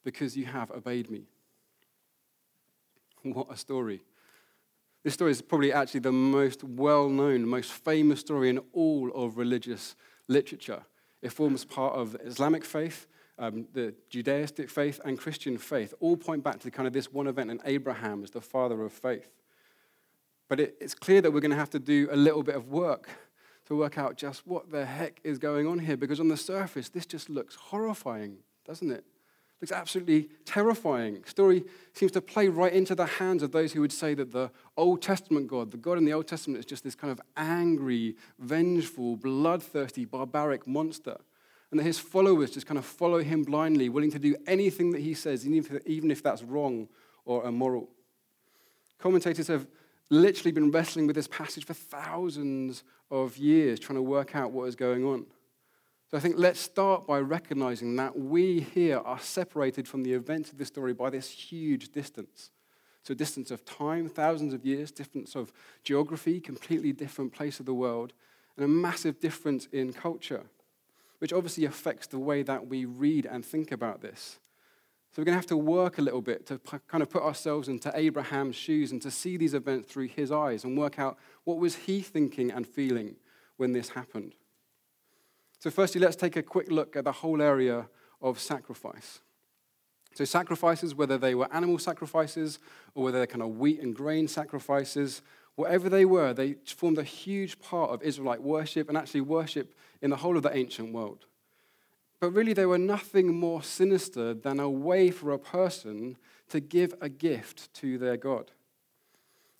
because 0.03 0.37
you 0.37 0.45
have 0.45 0.69
obeyed 0.71 1.09
me. 1.09 1.23
What 3.23 3.47
a 3.51 3.57
story. 3.57 4.03
This 5.03 5.15
story 5.15 5.31
is 5.31 5.41
probably 5.41 5.73
actually 5.73 6.01
the 6.01 6.11
most 6.11 6.63
well 6.63 7.09
known, 7.09 7.47
most 7.47 7.71
famous 7.71 8.19
story 8.19 8.49
in 8.49 8.59
all 8.73 9.11
of 9.15 9.37
religious 9.37 9.95
literature. 10.27 10.83
It 11.21 11.31
forms 11.31 11.65
part 11.65 11.95
of 11.95 12.15
Islamic 12.23 12.65
faith, 12.65 13.07
um, 13.39 13.67
the 13.73 13.95
Judaistic 14.11 14.69
faith, 14.69 14.99
and 15.05 15.17
Christian 15.17 15.57
faith. 15.57 15.93
All 15.99 16.17
point 16.17 16.43
back 16.43 16.59
to 16.59 16.71
kind 16.71 16.87
of 16.87 16.93
this 16.93 17.11
one 17.11 17.27
event, 17.27 17.49
and 17.49 17.61
Abraham 17.65 18.23
as 18.23 18.31
the 18.31 18.41
father 18.41 18.83
of 18.83 18.91
faith. 18.91 19.29
But 20.51 20.59
it, 20.59 20.75
it's 20.81 20.93
clear 20.93 21.21
that 21.21 21.31
we're 21.31 21.39
going 21.39 21.51
to 21.51 21.57
have 21.57 21.69
to 21.69 21.79
do 21.79 22.09
a 22.11 22.15
little 22.17 22.43
bit 22.43 22.55
of 22.55 22.67
work 22.67 23.07
to 23.67 23.75
work 23.77 23.97
out 23.97 24.17
just 24.17 24.45
what 24.45 24.69
the 24.69 24.85
heck 24.85 25.21
is 25.23 25.39
going 25.39 25.65
on 25.65 25.79
here, 25.79 25.95
because 25.95 26.19
on 26.19 26.27
the 26.27 26.35
surface, 26.35 26.89
this 26.89 27.05
just 27.05 27.29
looks 27.29 27.55
horrifying, 27.55 28.35
doesn't 28.67 28.91
it? 28.91 29.05
Looks 29.61 29.71
absolutely 29.71 30.27
terrifying. 30.43 31.23
Story 31.25 31.63
seems 31.93 32.11
to 32.11 32.21
play 32.21 32.49
right 32.49 32.73
into 32.73 32.95
the 32.95 33.05
hands 33.05 33.43
of 33.43 33.53
those 33.53 33.71
who 33.71 33.79
would 33.79 33.93
say 33.93 34.13
that 34.13 34.33
the 34.33 34.51
Old 34.75 35.01
Testament 35.01 35.47
God, 35.47 35.71
the 35.71 35.77
God 35.77 35.97
in 35.97 36.03
the 36.03 36.11
Old 36.11 36.27
Testament, 36.27 36.59
is 36.59 36.65
just 36.65 36.83
this 36.83 36.95
kind 36.95 37.11
of 37.11 37.21
angry, 37.37 38.17
vengeful, 38.37 39.15
bloodthirsty, 39.15 40.03
barbaric 40.03 40.67
monster. 40.67 41.15
And 41.69 41.79
that 41.79 41.85
his 41.85 41.97
followers 41.97 42.51
just 42.51 42.67
kind 42.67 42.77
of 42.77 42.83
follow 42.83 43.23
him 43.23 43.43
blindly, 43.43 43.87
willing 43.87 44.11
to 44.11 44.19
do 44.19 44.35
anything 44.45 44.91
that 44.91 44.99
he 44.99 45.13
says, 45.13 45.47
even 45.47 46.11
if 46.11 46.21
that's 46.21 46.43
wrong 46.43 46.89
or 47.23 47.45
immoral. 47.45 47.87
Commentators 48.99 49.47
have 49.47 49.65
literally 50.11 50.51
been 50.51 50.69
wrestling 50.71 51.07
with 51.07 51.15
this 51.15 51.27
passage 51.27 51.65
for 51.65 51.73
thousands 51.73 52.83
of 53.09 53.37
years, 53.37 53.79
trying 53.79 53.95
to 53.95 54.03
work 54.03 54.35
out 54.35 54.51
what 54.51 54.65
is 54.65 54.75
going 54.75 55.03
on. 55.03 55.25
So 56.11 56.17
I 56.17 56.19
think 56.19 56.35
let's 56.37 56.59
start 56.59 57.07
by 57.07 57.19
recognizing 57.19 57.95
that 57.95 58.19
we 58.19 58.59
here 58.59 58.97
are 58.97 59.19
separated 59.19 59.87
from 59.87 60.03
the 60.03 60.11
events 60.11 60.51
of 60.51 60.57
this 60.57 60.67
story 60.67 60.93
by 60.93 61.09
this 61.09 61.29
huge 61.29 61.93
distance. 61.93 62.51
So, 63.03 63.15
distance 63.15 63.49
of 63.49 63.65
time, 63.65 64.09
thousands 64.09 64.53
of 64.53 64.63
years, 64.63 64.91
difference 64.91 65.35
of 65.35 65.51
geography, 65.83 66.39
completely 66.39 66.91
different 66.91 67.33
place 67.33 67.59
of 67.59 67.65
the 67.65 67.73
world, 67.73 68.13
and 68.55 68.65
a 68.65 68.67
massive 68.67 69.19
difference 69.19 69.67
in 69.71 69.91
culture, 69.93 70.43
which 71.17 71.33
obviously 71.33 71.65
affects 71.65 72.05
the 72.05 72.19
way 72.19 72.43
that 72.43 72.67
we 72.67 72.85
read 72.85 73.25
and 73.25 73.43
think 73.43 73.71
about 73.71 74.01
this. 74.01 74.37
So, 75.11 75.21
we're 75.21 75.25
going 75.25 75.33
to 75.33 75.39
have 75.39 75.47
to 75.47 75.57
work 75.57 75.97
a 75.97 76.01
little 76.01 76.21
bit 76.21 76.45
to 76.47 76.59
kind 76.87 77.01
of 77.01 77.09
put 77.09 77.21
ourselves 77.21 77.67
into 77.67 77.91
Abraham's 77.93 78.55
shoes 78.55 78.93
and 78.93 79.01
to 79.01 79.11
see 79.11 79.35
these 79.35 79.53
events 79.53 79.91
through 79.91 80.07
his 80.07 80.31
eyes 80.31 80.63
and 80.63 80.77
work 80.77 80.99
out 80.99 81.17
what 81.43 81.57
was 81.57 81.75
he 81.75 81.99
thinking 82.01 82.49
and 82.49 82.65
feeling 82.65 83.17
when 83.57 83.73
this 83.73 83.89
happened. 83.89 84.35
So, 85.59 85.69
firstly, 85.69 85.99
let's 85.99 86.15
take 86.15 86.37
a 86.37 86.43
quick 86.43 86.71
look 86.71 86.95
at 86.95 87.03
the 87.03 87.11
whole 87.11 87.41
area 87.41 87.89
of 88.21 88.39
sacrifice. 88.39 89.19
So, 90.13 90.23
sacrifices, 90.23 90.95
whether 90.95 91.17
they 91.17 91.35
were 91.35 91.53
animal 91.53 91.77
sacrifices 91.77 92.59
or 92.95 93.03
whether 93.03 93.17
they're 93.17 93.27
kind 93.27 93.41
of 93.41 93.57
wheat 93.57 93.81
and 93.81 93.93
grain 93.93 94.29
sacrifices, 94.29 95.21
whatever 95.55 95.89
they 95.89 96.05
were, 96.05 96.33
they 96.33 96.55
formed 96.65 96.97
a 96.97 97.03
huge 97.03 97.59
part 97.59 97.91
of 97.91 98.01
Israelite 98.01 98.41
worship 98.41 98.89
and 98.89 98.97
actually 98.97 99.21
worship 99.21 99.75
in 100.01 100.09
the 100.09 100.15
whole 100.15 100.37
of 100.37 100.43
the 100.43 100.55
ancient 100.55 100.93
world. 100.93 101.25
But 102.21 102.33
really, 102.33 102.53
they 102.53 102.67
were 102.67 102.77
nothing 102.77 103.35
more 103.35 103.63
sinister 103.63 104.35
than 104.35 104.59
a 104.59 104.69
way 104.69 105.09
for 105.09 105.31
a 105.31 105.39
person 105.39 106.17
to 106.49 106.59
give 106.59 106.93
a 107.01 107.09
gift 107.09 107.73
to 107.75 107.97
their 107.97 108.15
God. 108.15 108.51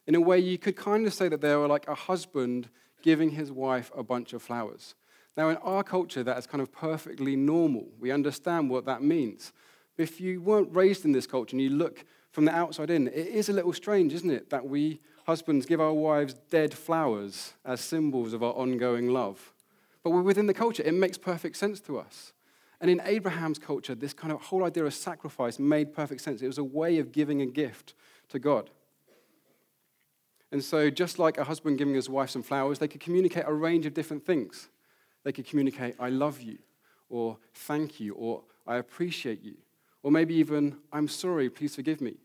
In 0.06 0.14
a 0.14 0.22
way, 0.22 0.38
you 0.38 0.60
could 0.60 0.76
kind 0.76 1.08
of 1.08 1.14
say 1.14 1.28
that 1.28 1.42
they 1.42 1.56
were 1.56 1.68
like 1.68 1.88
a 1.88 1.96
husband 1.96 2.70
giving 3.02 3.32
his 3.32 3.52
wife 3.52 3.92
a 3.98 4.04
bunch 4.04 4.34
of 4.34 4.44
flowers. 4.44 4.94
Now, 5.36 5.50
in 5.50 5.58
our 5.58 5.84
culture, 5.84 6.24
that 6.24 6.38
is 6.38 6.46
kind 6.46 6.62
of 6.62 6.72
perfectly 6.72 7.36
normal. 7.36 7.88
We 8.00 8.12
understand 8.12 8.70
what 8.70 8.86
that 8.86 9.02
means. 9.02 9.54
If 9.98 10.22
you 10.22 10.40
weren't 10.40 10.76
raised 10.76 11.04
in 11.04 11.14
this 11.14 11.26
culture 11.26 11.56
and 11.56 11.62
you 11.62 11.72
look 11.72 12.06
from 12.32 12.46
the 12.46 12.54
outside 12.54 12.92
in, 12.92 13.08
it 13.08 13.28
is 13.28 13.50
a 13.50 13.54
little 13.54 13.74
strange, 13.74 14.14
isn't 14.14 14.30
it, 14.30 14.52
that 14.52 14.68
we 14.68 15.00
husbands 15.26 15.66
give 15.66 15.82
our 15.82 15.94
wives 15.94 16.36
dead 16.52 16.76
flowers 16.76 17.54
as 17.66 17.82
symbols 17.82 18.34
of 18.34 18.44
our 18.44 18.54
ongoing 18.54 19.10
love. 19.10 19.52
But 20.04 20.12
within 20.12 20.46
the 20.46 20.54
culture, 20.54 20.84
it 20.84 20.94
makes 20.94 21.18
perfect 21.18 21.58
sense 21.58 21.80
to 21.82 21.98
us. 21.98 22.34
And 22.82 22.90
in 22.90 23.00
Abraham's 23.06 23.60
culture, 23.60 23.94
this 23.94 24.12
kind 24.12 24.34
of 24.34 24.42
whole 24.42 24.66
idea 24.66 24.84
of 24.84 24.94
sacrifice 24.94 25.60
made 25.60 25.94
perfect 25.94 26.22
sense. 26.22 26.42
It 26.42 26.48
was 26.48 26.58
a 26.58 26.64
way 26.64 26.98
of 26.98 27.12
giving 27.12 27.42
a 27.42 27.46
gift 27.46 27.94
to 28.30 28.40
God. 28.40 28.72
And 30.52 30.64
so, 30.64 30.90
just 30.90 31.20
like 31.20 31.38
a 31.38 31.44
husband 31.44 31.78
giving 31.78 31.94
his 31.94 32.10
wife 32.10 32.32
some 32.32 32.44
flowers, 32.44 32.80
they 32.80 32.88
could 32.88 33.00
communicate 33.00 33.46
a 33.48 33.54
range 33.54 33.86
of 33.86 33.94
different 33.94 34.26
things. 34.26 34.68
They 35.24 35.32
could 35.32 35.46
communicate, 35.46 35.96
I 36.00 36.10
love 36.10 36.42
you, 36.42 36.58
or 37.08 37.38
thank 37.54 38.00
you, 38.00 38.16
or 38.16 38.42
I 38.66 38.78
appreciate 38.78 39.44
you, 39.44 39.56
or 40.02 40.12
maybe 40.12 40.34
even, 40.34 40.78
I'm 40.92 41.08
sorry, 41.08 41.50
please 41.50 41.76
forgive 41.76 42.02
me. 42.02 42.16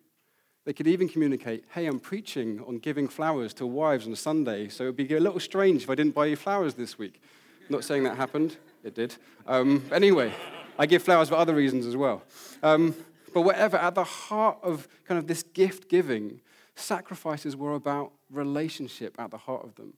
They 0.64 0.72
could 0.72 0.88
even 0.88 1.08
communicate, 1.08 1.64
hey, 1.72 1.86
I'm 1.86 2.00
preaching 2.00 2.64
on 2.66 2.78
giving 2.78 3.06
flowers 3.06 3.54
to 3.54 3.66
wives 3.66 4.06
on 4.06 4.12
a 4.12 4.16
Sunday, 4.16 4.68
so 4.68 4.84
it 4.84 4.86
would 4.88 4.96
be 4.96 5.14
a 5.14 5.20
little 5.20 5.38
strange 5.38 5.84
if 5.84 5.90
I 5.90 5.94
didn't 5.94 6.14
buy 6.14 6.26
you 6.26 6.36
flowers 6.36 6.74
this 6.74 6.98
week. 6.98 7.20
Not 7.68 7.84
saying 7.84 8.04
that 8.04 8.16
happened, 8.16 8.56
it 8.84 8.94
did. 8.94 9.16
Um, 9.46 9.84
anyway, 9.92 10.32
I 10.78 10.86
give 10.86 11.02
flowers 11.02 11.28
for 11.28 11.36
other 11.36 11.54
reasons 11.54 11.86
as 11.86 11.96
well. 11.96 12.22
Um, 12.62 12.94
but 13.32 13.42
whatever, 13.42 13.76
at 13.76 13.94
the 13.94 14.04
heart 14.04 14.58
of 14.62 14.88
kind 15.04 15.18
of 15.18 15.26
this 15.26 15.42
gift 15.42 15.88
giving, 15.88 16.40
sacrifices 16.74 17.56
were 17.56 17.74
about 17.74 18.12
relationship 18.30 19.14
at 19.18 19.30
the 19.30 19.38
heart 19.38 19.64
of 19.64 19.74
them. 19.74 19.94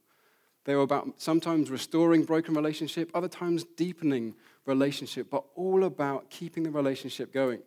They 0.65 0.75
were 0.75 0.83
about 0.83 1.21
sometimes 1.21 1.71
restoring 1.71 2.25
broken 2.25 2.55
relationship, 2.55 3.11
other 3.15 3.29
times 3.29 3.65
deepening 3.77 4.35
relationship, 4.67 5.31
but 5.31 5.45
all 5.55 5.85
about 5.85 6.31
keeping 6.31 6.63
the 6.63 6.71
relationship 6.71 7.33
going. 7.33 7.61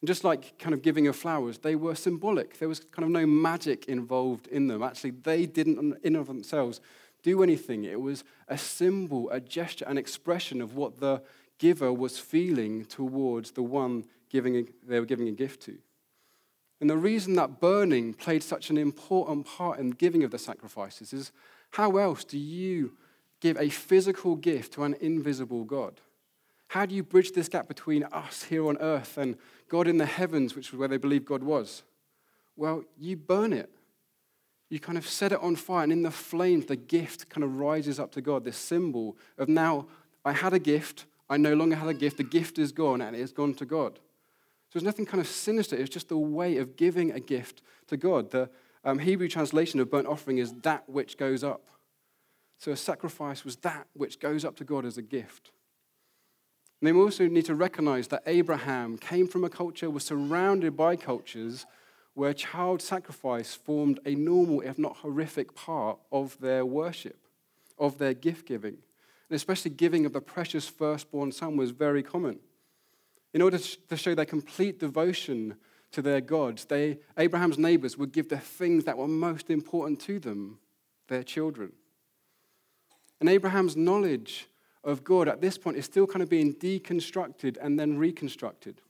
And 0.00 0.06
just 0.06 0.24
like 0.24 0.58
kind 0.58 0.74
of 0.74 0.82
giving 0.82 1.08
of 1.08 1.16
flowers, 1.16 1.58
they 1.58 1.74
were 1.74 1.94
symbolic. 1.94 2.58
There 2.58 2.68
was 2.68 2.80
kind 2.80 3.04
of 3.04 3.10
no 3.10 3.26
magic 3.26 3.86
involved 3.86 4.46
in 4.48 4.68
them. 4.68 4.82
Actually, 4.82 5.10
they 5.10 5.46
didn't, 5.46 5.96
in 6.04 6.16
of 6.16 6.26
themselves, 6.26 6.80
do 7.26 7.42
anything. 7.42 7.82
It 7.82 8.00
was 8.00 8.22
a 8.46 8.56
symbol, 8.56 9.28
a 9.30 9.40
gesture, 9.40 9.84
an 9.88 9.98
expression 9.98 10.60
of 10.60 10.76
what 10.76 11.00
the 11.00 11.22
giver 11.58 11.92
was 11.92 12.20
feeling 12.20 12.84
towards 12.84 13.50
the 13.50 13.64
one 13.64 14.04
giving 14.30 14.54
a, 14.56 14.64
they 14.86 15.00
were 15.00 15.06
giving 15.06 15.26
a 15.26 15.32
gift 15.32 15.62
to. 15.62 15.76
And 16.80 16.88
the 16.88 16.96
reason 16.96 17.34
that 17.34 17.58
burning 17.60 18.14
played 18.14 18.44
such 18.44 18.70
an 18.70 18.78
important 18.78 19.44
part 19.44 19.80
in 19.80 19.88
the 19.90 19.96
giving 19.96 20.22
of 20.22 20.30
the 20.30 20.38
sacrifices 20.38 21.12
is 21.12 21.32
how 21.70 21.96
else 21.96 22.22
do 22.22 22.38
you 22.38 22.92
give 23.40 23.56
a 23.56 23.70
physical 23.70 24.36
gift 24.36 24.74
to 24.74 24.84
an 24.84 24.94
invisible 25.00 25.64
God? 25.64 26.00
How 26.68 26.86
do 26.86 26.94
you 26.94 27.02
bridge 27.02 27.32
this 27.32 27.48
gap 27.48 27.66
between 27.66 28.04
us 28.04 28.44
here 28.44 28.68
on 28.68 28.78
earth 28.78 29.18
and 29.18 29.36
God 29.68 29.88
in 29.88 29.98
the 29.98 30.06
heavens, 30.06 30.54
which 30.54 30.70
was 30.70 30.78
where 30.78 30.88
they 30.88 30.96
believed 30.96 31.26
God 31.26 31.42
was? 31.42 31.82
Well, 32.54 32.84
you 32.96 33.16
burn 33.16 33.52
it. 33.52 33.70
You 34.68 34.80
kind 34.80 34.98
of 34.98 35.08
set 35.08 35.32
it 35.32 35.40
on 35.40 35.56
fire, 35.56 35.84
and 35.84 35.92
in 35.92 36.02
the 36.02 36.10
flames, 36.10 36.66
the 36.66 36.76
gift 36.76 37.28
kind 37.28 37.44
of 37.44 37.58
rises 37.58 38.00
up 38.00 38.12
to 38.12 38.20
God, 38.20 38.44
this 38.44 38.56
symbol 38.56 39.16
of 39.38 39.48
now 39.48 39.86
I 40.24 40.32
had 40.32 40.52
a 40.52 40.58
gift, 40.58 41.06
I 41.30 41.36
no 41.36 41.54
longer 41.54 41.76
had 41.76 41.88
a 41.88 41.94
gift, 41.94 42.16
the 42.16 42.24
gift 42.24 42.58
is 42.58 42.72
gone, 42.72 43.00
and 43.00 43.14
it 43.14 43.20
has 43.20 43.32
gone 43.32 43.54
to 43.54 43.64
God. 43.64 43.94
So 43.94 44.80
there's 44.80 44.84
nothing 44.84 45.06
kind 45.06 45.20
of 45.20 45.28
sinister, 45.28 45.76
it's 45.76 45.90
just 45.90 46.10
a 46.10 46.16
way 46.16 46.56
of 46.56 46.76
giving 46.76 47.12
a 47.12 47.20
gift 47.20 47.62
to 47.86 47.96
God. 47.96 48.30
The, 48.32 48.50
um, 48.84 49.00
Hebrew 49.00 49.28
translation 49.28 49.80
of 49.80 49.90
burnt 49.90 50.06
offering 50.06 50.38
is 50.38 50.52
that 50.62 50.88
which 50.88 51.16
goes 51.16 51.44
up. 51.44 51.68
So 52.58 52.72
a 52.72 52.76
sacrifice 52.76 53.44
was 53.44 53.56
that 53.56 53.86
which 53.94 54.18
goes 54.18 54.44
up 54.44 54.56
to 54.56 54.64
God 54.64 54.84
as 54.84 54.96
a 54.96 55.02
gift. 55.02 55.50
And 56.80 56.88
they 56.88 56.92
also 56.92 57.26
need 57.26 57.46
to 57.46 57.54
recognize 57.54 58.08
that 58.08 58.22
Abraham 58.26 58.98
came 58.98 59.26
from 59.26 59.44
a 59.44 59.48
culture, 59.48 59.90
was 59.90 60.04
surrounded 60.04 60.76
by 60.76 60.96
cultures 60.96 61.66
where 62.16 62.32
child 62.32 62.80
sacrifice 62.80 63.54
formed 63.54 64.00
a 64.06 64.14
normal, 64.14 64.62
if 64.62 64.78
not 64.78 64.96
horrific, 64.96 65.54
part 65.54 65.98
of 66.10 66.40
their 66.40 66.64
worship, 66.64 67.18
of 67.78 67.98
their 67.98 68.14
gift 68.14 68.46
giving. 68.46 68.78
And 69.28 69.36
especially 69.36 69.72
giving 69.72 70.06
of 70.06 70.14
the 70.14 70.22
precious 70.22 70.66
firstborn 70.66 71.30
son 71.30 71.58
was 71.58 71.72
very 71.72 72.02
common. 72.02 72.38
In 73.34 73.42
order 73.42 73.58
to 73.58 73.96
show 73.98 74.14
their 74.14 74.24
complete 74.24 74.80
devotion 74.80 75.56
to 75.92 76.00
their 76.00 76.22
gods, 76.22 76.64
they, 76.64 77.00
Abraham's 77.18 77.58
neighbors 77.58 77.98
would 77.98 78.12
give 78.12 78.30
the 78.30 78.38
things 78.38 78.84
that 78.84 78.96
were 78.96 79.08
most 79.08 79.50
important 79.50 80.00
to 80.00 80.18
them, 80.18 80.58
their 81.08 81.22
children. 81.22 81.72
And 83.20 83.28
Abraham's 83.28 83.76
knowledge 83.76 84.46
of 84.82 85.04
God 85.04 85.28
at 85.28 85.42
this 85.42 85.58
point 85.58 85.76
is 85.76 85.84
still 85.84 86.06
kind 86.06 86.22
of 86.22 86.30
being 86.30 86.54
deconstructed 86.54 87.58
and 87.60 87.78
then 87.78 87.98
reconstructed. 87.98 88.80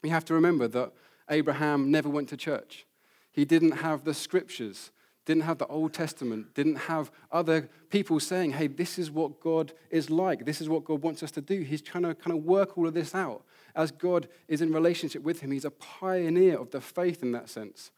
We 0.00 0.10
have 0.10 0.24
to 0.26 0.34
remember 0.34 0.68
that 0.68 0.92
Abraham 1.30 1.90
never 1.90 2.08
went 2.08 2.28
to 2.30 2.36
church. 2.36 2.86
He 3.32 3.44
didn't 3.44 3.72
have 3.72 4.04
the 4.04 4.14
scriptures, 4.14 4.90
didn't 5.24 5.42
have 5.42 5.58
the 5.58 5.66
Old 5.66 5.92
Testament, 5.92 6.54
didn't 6.54 6.76
have 6.76 7.10
other 7.30 7.68
people 7.90 8.20
saying, 8.20 8.52
hey, 8.52 8.66
this 8.66 8.98
is 8.98 9.10
what 9.10 9.40
God 9.40 9.72
is 9.90 10.08
like, 10.08 10.44
this 10.44 10.60
is 10.60 10.68
what 10.68 10.84
God 10.84 11.02
wants 11.02 11.22
us 11.22 11.30
to 11.32 11.40
do. 11.40 11.60
He's 11.60 11.82
trying 11.82 12.04
to 12.04 12.14
kind 12.14 12.36
of 12.36 12.44
work 12.44 12.78
all 12.78 12.86
of 12.86 12.94
this 12.94 13.14
out 13.14 13.44
as 13.74 13.90
God 13.90 14.28
is 14.48 14.62
in 14.62 14.72
relationship 14.72 15.22
with 15.22 15.40
him. 15.40 15.50
He's 15.50 15.64
a 15.64 15.70
pioneer 15.70 16.58
of 16.58 16.70
the 16.70 16.80
faith 16.80 17.22
in 17.22 17.32
that 17.32 17.48
sense. 17.48 17.90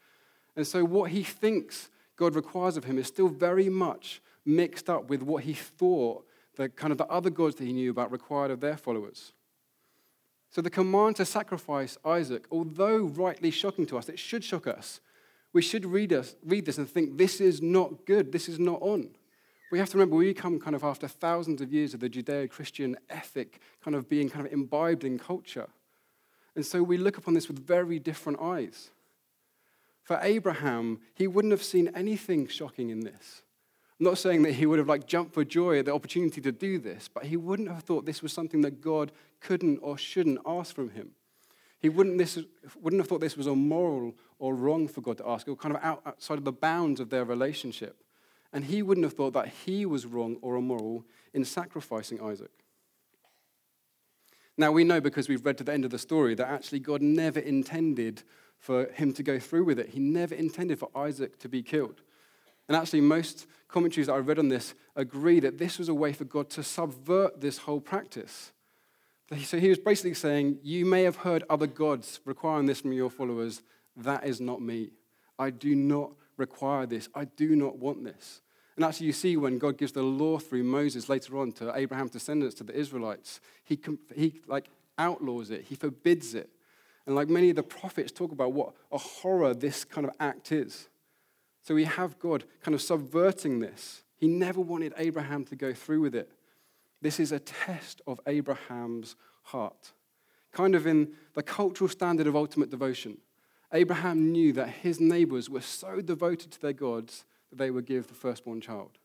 And 0.56 0.66
so, 0.66 0.85
what 0.85 1.11
he 1.12 1.23
thinks 1.23 1.88
God 2.16 2.35
requires 2.35 2.76
of 2.76 2.85
him 2.85 2.99
is 2.99 3.06
still 3.06 3.28
very 3.28 3.68
much 3.68 4.20
mixed 4.44 4.90
up 4.90 5.08
with 5.08 5.23
what 5.23 5.44
he 5.44 5.52
thought 5.52 6.25
the 6.58 6.68
kind 6.68 6.90
of 6.90 6.99
the 6.99 7.06
other 7.06 7.30
gods 7.30 7.54
that 7.54 7.64
he 7.64 7.73
knew 7.73 7.90
about 7.90 8.11
required 8.11 8.50
of 8.50 8.61
their 8.61 8.76
followers. 8.76 9.32
So, 10.50 10.62
the 10.62 10.71
command 10.71 11.17
to 11.17 11.25
sacrifice 11.25 11.99
Isaac, 12.05 12.47
although 12.50 12.99
rightly 12.99 13.50
shocking 13.50 13.87
to 13.87 13.99
us, 13.99 14.09
it 14.09 14.19
should 14.19 14.43
shock 14.43 14.67
us. 14.67 15.00
We 15.52 15.62
should 15.62 15.85
read, 15.85 16.12
us, 16.12 16.37
read 16.45 16.67
this 16.67 16.78
and 16.78 16.88
think, 16.88 17.19
this 17.19 17.40
is 17.40 17.61
not 17.62 18.07
good, 18.07 18.33
this 18.33 18.49
is 18.49 18.59
not 18.59 18.81
on. 18.81 19.11
We 19.71 19.78
have 19.78 19.90
to 19.90 19.99
remember 19.99 20.17
we 20.17 20.33
come 20.33 20.59
kind 20.59 20.75
of 20.75 20.85
after 20.85 21.07
thousands 21.09 21.61
of 21.61 21.73
years 21.73 21.93
of 21.93 22.00
the 22.00 22.09
Judeo 22.09 22.49
Christian 22.49 22.97
ethic 23.11 23.61
kind 23.85 23.95
of 23.95 24.09
being 24.09 24.31
kind 24.31 24.47
of 24.47 24.52
imbibed 24.52 25.05
in 25.05 25.19
culture. 25.19 25.69
And 26.55 26.64
so 26.64 26.83
we 26.83 26.97
look 26.97 27.19
upon 27.19 27.35
this 27.35 27.49
with 27.49 27.64
very 27.64 27.99
different 27.99 28.40
eyes. 28.40 28.90
For 30.02 30.19
Abraham, 30.23 31.00
he 31.14 31.26
wouldn't 31.26 31.52
have 31.52 31.62
seen 31.62 31.90
anything 31.95 32.49
shocking 32.49 32.88
in 32.88 33.00
this. 33.00 33.43
I'm 34.00 34.05
not 34.07 34.17
saying 34.17 34.43
that 34.45 34.52
he 34.52 34.64
would 34.64 34.78
have 34.78 34.88
like 34.88 35.07
jumped 35.07 35.35
for 35.35 35.45
joy 35.45 35.78
at 35.78 35.85
the 35.85 35.95
opportunity 35.95 36.40
to 36.40 36.52
do 36.52 36.78
this, 36.78 37.09
but 37.12 37.25
he 37.25 37.37
wouldn't 37.37 37.69
have 37.69 37.83
thought 37.83 38.07
this 38.07 38.23
was 38.23 38.33
something 38.33 38.62
that 38.62 38.81
God 38.81 39.12
couldn't 39.40 39.78
or 39.78 39.99
shouldn't 39.99 40.38
ask 40.47 40.75
from 40.75 40.90
him. 40.90 41.12
He 41.80 41.88
wouldn't, 41.88 42.18
this, 42.18 42.38
wouldn't 42.80 43.00
have 43.00 43.09
thought 43.09 43.21
this 43.21 43.37
was 43.37 43.47
immoral 43.47 44.14
or 44.38 44.54
wrong 44.54 44.88
for 44.88 45.00
God 45.00 45.18
to 45.18 45.28
ask, 45.28 45.47
or 45.47 45.57
kind 45.57 45.76
of 45.76 45.83
outside 45.83 46.38
of 46.38 46.45
the 46.45 46.52
bounds 46.52 47.00
of 47.00 47.11
their 47.11 47.25
relationship. 47.25 48.02
And 48.52 48.64
he 48.64 48.83
wouldn't 48.83 49.04
have 49.04 49.12
thought 49.12 49.35
that 49.35 49.49
he 49.49 49.87
was 49.87 50.07
wrong 50.07 50.37
or 50.42 50.57
immoral 50.57 51.04
in 51.33 51.45
sacrificing 51.45 52.21
Isaac. 52.21 52.50
Now, 54.57 54.73
we 54.73 54.83
know 54.83 55.00
because 55.00 55.28
we've 55.28 55.45
read 55.45 55.59
to 55.59 55.64
the 55.64 55.73
end 55.73 55.85
of 55.85 55.92
the 55.92 55.99
story 55.99 56.35
that 56.35 56.49
actually 56.49 56.80
God 56.80 57.00
never 57.00 57.38
intended 57.38 58.23
for 58.59 58.87
him 58.87 59.12
to 59.12 59.23
go 59.23 59.38
through 59.38 59.64
with 59.64 59.78
it. 59.78 59.90
He 59.90 60.00
never 60.00 60.35
intended 60.35 60.80
for 60.80 60.90
Isaac 60.97 61.38
to 61.40 61.49
be 61.49 61.62
killed. 61.62 62.02
And 62.66 62.76
actually, 62.76 63.02
most 63.02 63.47
commentaries 63.68 64.09
that 64.09 64.14
I've 64.14 64.26
read 64.26 64.40
on 64.40 64.49
this 64.49 64.75
agree 64.97 65.38
that 65.40 65.59
this 65.59 65.78
was 65.78 65.88
a 65.88 65.95
way 65.95 66.12
for 66.12 66.25
God 66.25 66.50
to 66.50 66.64
subvert 66.64 67.40
this 67.40 67.59
whole 67.59 67.80
practice. 67.80 68.52
So 69.44 69.58
he 69.58 69.68
was 69.68 69.78
basically 69.78 70.14
saying, 70.14 70.58
You 70.62 70.87
may 70.87 71.02
have 71.02 71.16
heard 71.16 71.44
other 71.50 71.66
gods 71.66 72.20
requiring 72.25 72.66
this 72.66 72.80
from 72.80 72.92
your 72.92 73.11
followers. 73.11 73.62
That 73.97 74.25
is 74.25 74.40
not 74.40 74.62
me. 74.62 74.90
I 75.38 75.50
do 75.50 75.75
not 75.75 76.12
require 76.37 76.87
this. 76.87 77.08
I 77.14 77.25
do 77.25 77.54
not 77.54 77.76
want 77.76 78.04
this. 78.04 78.40
And 78.76 78.85
actually, 78.85 79.08
you 79.08 79.12
see 79.12 79.37
when 79.37 79.58
God 79.58 79.76
gives 79.76 79.92
the 79.92 80.02
law 80.02 80.38
through 80.38 80.62
Moses 80.62 81.08
later 81.08 81.37
on 81.38 81.52
to 81.52 81.76
Abraham's 81.76 82.12
descendants, 82.12 82.54
to 82.56 82.64
the 82.64 82.78
Israelites, 82.78 83.40
he, 83.64 83.78
he 84.14 84.40
like 84.47 84.70
outlaws 84.97 85.50
it, 85.50 85.64
he 85.64 85.75
forbids 85.75 86.35
it. 86.35 86.49
And 87.04 87.16
like 87.16 87.28
many 87.28 87.50
of 87.50 87.56
the 87.56 87.62
prophets 87.62 88.12
talk 88.12 88.32
about 88.32 88.52
what 88.52 88.75
a 88.92 88.99
horror 88.99 89.52
this 89.52 89.85
kind 89.85 90.06
of 90.06 90.14
act 90.20 90.52
is. 90.52 90.88
So 91.62 91.75
we 91.75 91.85
have 91.85 92.18
God 92.18 92.44
kind 92.62 92.75
of 92.75 92.80
subverting 92.80 93.61
this. 93.61 94.04
He 94.16 94.28
never 94.28 94.61
wanted 94.61 94.94
Abraham 94.97 95.44
to 95.47 95.56
go 95.56 95.73
through 95.73 96.02
with 96.02 96.14
it. 96.14 96.30
This 97.00 97.21
is 97.21 97.33
a 97.33 97.38
test 97.38 98.00
of 98.07 98.21
Abraham's 98.26 99.17
heart, 99.43 99.93
kind 100.52 100.75
of 100.75 100.87
in 100.87 101.12
the 101.35 101.43
cultural 101.43 101.88
standard 101.88 102.26
of 102.26 102.37
ultimate 102.37 102.71
devotion. 102.71 103.19
Abraham 103.73 104.33
knew 104.33 104.52
that 104.55 104.69
his 104.69 105.00
neighbors 105.00 105.50
were 105.50 105.61
so 105.61 106.00
devoted 106.00 106.50
to 106.52 106.61
their 106.61 106.73
gods 106.73 107.25
that 107.50 107.59
they 107.59 107.71
would 107.71 107.87
give 107.87 108.09
the 108.09 108.14
firstborn 108.14 108.61
child. 108.61 108.99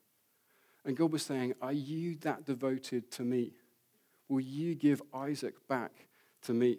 And 0.86 0.98
God 0.98 1.12
was 1.12 1.24
saying, 1.24 1.54
Are 1.62 1.74
you 1.74 2.16
that 2.22 2.46
devoted 2.46 3.12
to 3.12 3.24
me? 3.24 3.54
Will 4.28 4.42
you 4.42 4.76
give 4.76 5.02
Isaac 5.14 5.56
back 5.68 6.08
to 6.44 6.54
me? 6.54 6.78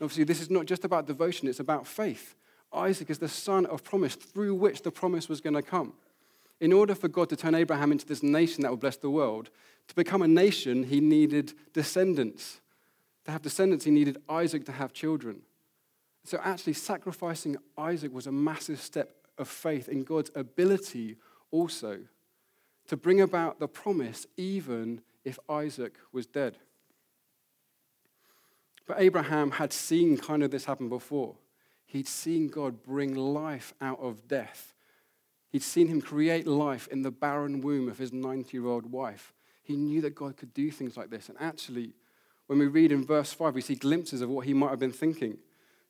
obviously, 0.00 0.24
this 0.24 0.40
is 0.40 0.50
not 0.50 0.66
just 0.66 0.84
about 0.84 1.06
devotion, 1.06 1.46
it's 1.46 1.60
about 1.60 1.86
faith. 1.86 2.34
Isaac 2.72 3.10
is 3.10 3.18
the 3.18 3.28
son 3.28 3.66
of 3.66 3.84
promise 3.84 4.14
through 4.14 4.54
which 4.54 4.82
the 4.82 4.90
promise 4.90 5.28
was 5.28 5.40
going 5.40 5.54
to 5.54 5.62
come. 5.62 5.92
In 6.60 6.72
order 6.72 6.94
for 6.94 7.08
God 7.08 7.28
to 7.30 7.36
turn 7.36 7.54
Abraham 7.54 7.92
into 7.92 8.06
this 8.06 8.22
nation 8.22 8.62
that 8.62 8.70
would 8.70 8.80
bless 8.80 8.96
the 8.96 9.10
world, 9.10 9.50
to 9.88 9.94
become 9.94 10.22
a 10.22 10.28
nation, 10.28 10.84
he 10.84 11.00
needed 11.00 11.52
descendants. 11.72 12.60
To 13.24 13.30
have 13.30 13.42
descendants, 13.42 13.84
he 13.84 13.90
needed 13.90 14.18
Isaac 14.28 14.64
to 14.66 14.72
have 14.72 14.92
children. 14.92 15.42
So, 16.24 16.38
actually, 16.42 16.72
sacrificing 16.74 17.56
Isaac 17.76 18.12
was 18.14 18.26
a 18.26 18.32
massive 18.32 18.80
step 18.80 19.10
of 19.36 19.48
faith 19.48 19.88
in 19.88 20.04
God's 20.04 20.30
ability 20.34 21.16
also 21.50 22.00
to 22.88 22.96
bring 22.96 23.20
about 23.20 23.58
the 23.58 23.68
promise, 23.68 24.26
even 24.36 25.00
if 25.24 25.38
Isaac 25.48 25.94
was 26.12 26.26
dead. 26.26 26.58
But 28.86 29.00
Abraham 29.00 29.52
had 29.52 29.72
seen 29.72 30.18
kind 30.18 30.42
of 30.42 30.50
this 30.50 30.66
happen 30.66 30.88
before. 30.88 31.36
He'd 31.86 32.08
seen 32.08 32.48
God 32.48 32.82
bring 32.82 33.14
life 33.14 33.72
out 33.80 34.00
of 34.00 34.28
death. 34.28 34.73
He'd 35.54 35.62
seen 35.62 35.86
him 35.86 36.00
create 36.00 36.48
life 36.48 36.88
in 36.88 37.02
the 37.02 37.12
barren 37.12 37.60
womb 37.60 37.88
of 37.88 37.98
his 37.98 38.12
90 38.12 38.56
year 38.56 38.66
old 38.66 38.90
wife. 38.90 39.32
He 39.62 39.76
knew 39.76 40.00
that 40.00 40.16
God 40.16 40.36
could 40.36 40.52
do 40.52 40.68
things 40.72 40.96
like 40.96 41.10
this. 41.10 41.28
And 41.28 41.38
actually, 41.40 41.92
when 42.48 42.58
we 42.58 42.66
read 42.66 42.90
in 42.90 43.06
verse 43.06 43.32
5, 43.32 43.54
we 43.54 43.60
see 43.60 43.76
glimpses 43.76 44.20
of 44.20 44.28
what 44.28 44.46
he 44.46 44.52
might 44.52 44.70
have 44.70 44.80
been 44.80 44.90
thinking. 44.90 45.38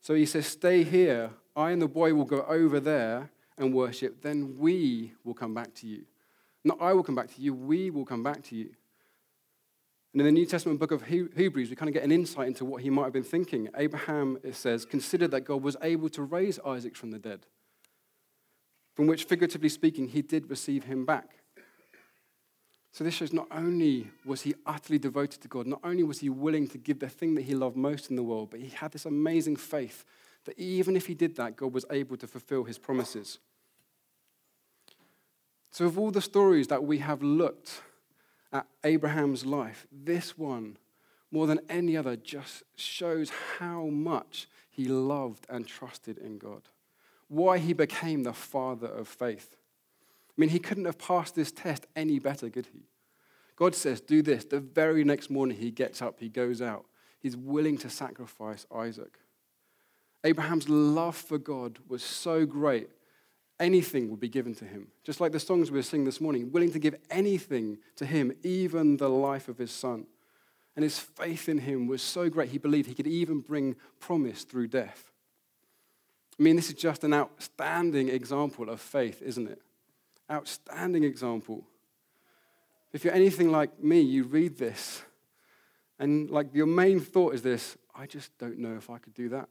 So 0.02 0.12
he 0.12 0.26
says, 0.26 0.46
Stay 0.46 0.82
here. 0.84 1.30
I 1.56 1.70
and 1.70 1.80
the 1.80 1.88
boy 1.88 2.12
will 2.12 2.26
go 2.26 2.44
over 2.46 2.78
there 2.78 3.30
and 3.56 3.72
worship. 3.72 4.20
Then 4.20 4.58
we 4.58 5.14
will 5.24 5.32
come 5.32 5.54
back 5.54 5.72
to 5.76 5.86
you. 5.86 6.04
Not 6.62 6.76
I 6.78 6.92
will 6.92 7.02
come 7.02 7.14
back 7.14 7.34
to 7.34 7.40
you, 7.40 7.54
we 7.54 7.88
will 7.88 8.04
come 8.04 8.22
back 8.22 8.42
to 8.42 8.56
you. 8.56 8.68
And 10.12 10.20
in 10.20 10.26
the 10.26 10.32
New 10.32 10.44
Testament 10.44 10.78
book 10.78 10.90
of 10.90 11.06
Hebrews, 11.06 11.70
we 11.70 11.74
kind 11.74 11.88
of 11.88 11.94
get 11.94 12.04
an 12.04 12.12
insight 12.12 12.48
into 12.48 12.66
what 12.66 12.82
he 12.82 12.90
might 12.90 13.04
have 13.04 13.14
been 13.14 13.24
thinking. 13.24 13.70
Abraham, 13.78 14.36
it 14.42 14.56
says, 14.56 14.84
considered 14.84 15.30
that 15.30 15.46
God 15.46 15.62
was 15.62 15.78
able 15.80 16.10
to 16.10 16.22
raise 16.22 16.58
Isaac 16.66 16.94
from 16.94 17.12
the 17.12 17.18
dead, 17.18 17.46
from 18.94 19.06
which, 19.06 19.24
figuratively 19.24 19.68
speaking, 19.68 20.08
he 20.08 20.22
did 20.22 20.48
receive 20.48 20.84
him 20.84 21.04
back. 21.04 21.38
So 22.92 23.02
this 23.02 23.14
shows 23.14 23.32
not 23.32 23.48
only 23.50 24.08
was 24.24 24.42
he 24.42 24.54
utterly 24.64 25.00
devoted 25.00 25.40
to 25.42 25.48
God, 25.48 25.66
not 25.66 25.80
only 25.82 26.04
was 26.04 26.20
he 26.20 26.28
willing 26.28 26.68
to 26.68 26.78
give 26.78 27.00
the 27.00 27.08
thing 27.08 27.34
that 27.34 27.42
he 27.42 27.54
loved 27.54 27.76
most 27.76 28.08
in 28.08 28.14
the 28.14 28.22
world, 28.22 28.50
but 28.50 28.60
he 28.60 28.68
had 28.68 28.92
this 28.92 29.04
amazing 29.04 29.56
faith 29.56 30.04
that 30.44 30.56
even 30.58 30.94
if 30.94 31.06
he 31.06 31.14
did 31.14 31.34
that, 31.36 31.56
God 31.56 31.72
was 31.72 31.84
able 31.90 32.16
to 32.16 32.28
fulfill 32.28 32.62
his 32.62 32.78
promises. 32.78 33.40
So, 35.72 35.86
of 35.86 35.98
all 35.98 36.12
the 36.12 36.20
stories 36.20 36.68
that 36.68 36.84
we 36.84 36.98
have 36.98 37.20
looked 37.20 37.82
at 38.52 38.68
Abraham's 38.84 39.44
life, 39.44 39.88
this 39.90 40.38
one, 40.38 40.76
more 41.32 41.48
than 41.48 41.58
any 41.68 41.96
other, 41.96 42.14
just 42.14 42.62
shows 42.76 43.32
how 43.58 43.86
much 43.86 44.46
he 44.70 44.84
loved 44.84 45.46
and 45.48 45.66
trusted 45.66 46.16
in 46.18 46.38
God. 46.38 46.62
Why 47.34 47.58
he 47.58 47.72
became 47.72 48.22
the 48.22 48.32
father 48.32 48.86
of 48.86 49.08
faith. 49.08 49.56
I 50.30 50.34
mean, 50.36 50.50
he 50.50 50.60
couldn't 50.60 50.84
have 50.84 50.98
passed 50.98 51.34
this 51.34 51.50
test 51.50 51.86
any 51.96 52.20
better, 52.20 52.48
could 52.48 52.66
he? 52.66 52.82
God 53.56 53.74
says, 53.74 54.00
Do 54.00 54.22
this. 54.22 54.44
The 54.44 54.60
very 54.60 55.02
next 55.02 55.30
morning, 55.30 55.56
he 55.58 55.72
gets 55.72 56.00
up, 56.00 56.20
he 56.20 56.28
goes 56.28 56.62
out. 56.62 56.86
He's 57.20 57.36
willing 57.36 57.76
to 57.78 57.90
sacrifice 57.90 58.66
Isaac. 58.72 59.18
Abraham's 60.22 60.68
love 60.68 61.16
for 61.16 61.38
God 61.38 61.80
was 61.88 62.04
so 62.04 62.46
great 62.46 62.88
anything 63.58 64.10
would 64.10 64.20
be 64.20 64.28
given 64.28 64.54
to 64.56 64.64
him. 64.64 64.88
Just 65.02 65.20
like 65.20 65.32
the 65.32 65.40
songs 65.40 65.72
we 65.72 65.78
were 65.78 65.82
singing 65.82 66.04
this 66.04 66.20
morning, 66.20 66.52
willing 66.52 66.72
to 66.72 66.78
give 66.78 66.96
anything 67.10 67.78
to 67.96 68.06
him, 68.06 68.32
even 68.44 68.96
the 68.96 69.08
life 69.08 69.48
of 69.48 69.58
his 69.58 69.72
son. 69.72 70.06
And 70.76 70.84
his 70.84 70.98
faith 71.00 71.48
in 71.48 71.58
him 71.58 71.88
was 71.88 72.02
so 72.02 72.28
great, 72.28 72.50
he 72.50 72.58
believed 72.58 72.88
he 72.88 72.94
could 72.94 73.06
even 73.06 73.40
bring 73.40 73.74
promise 73.98 74.44
through 74.44 74.68
death. 74.68 75.10
I 76.38 76.42
mean, 76.42 76.56
this 76.56 76.68
is 76.68 76.74
just 76.74 77.04
an 77.04 77.14
outstanding 77.14 78.08
example 78.08 78.68
of 78.68 78.80
faith, 78.80 79.22
isn't 79.22 79.48
it? 79.48 79.62
Outstanding 80.30 81.04
example. 81.04 81.64
If 82.92 83.04
you're 83.04 83.14
anything 83.14 83.50
like 83.50 83.82
me, 83.82 84.00
you 84.00 84.24
read 84.24 84.58
this, 84.58 85.02
and 85.98 86.30
like 86.30 86.54
your 86.54 86.66
main 86.66 87.00
thought 87.00 87.34
is 87.34 87.42
this 87.42 87.76
I 87.94 88.06
just 88.06 88.36
don't 88.38 88.58
know 88.58 88.76
if 88.76 88.90
I 88.90 88.98
could 88.98 89.14
do 89.14 89.28
that. 89.30 89.48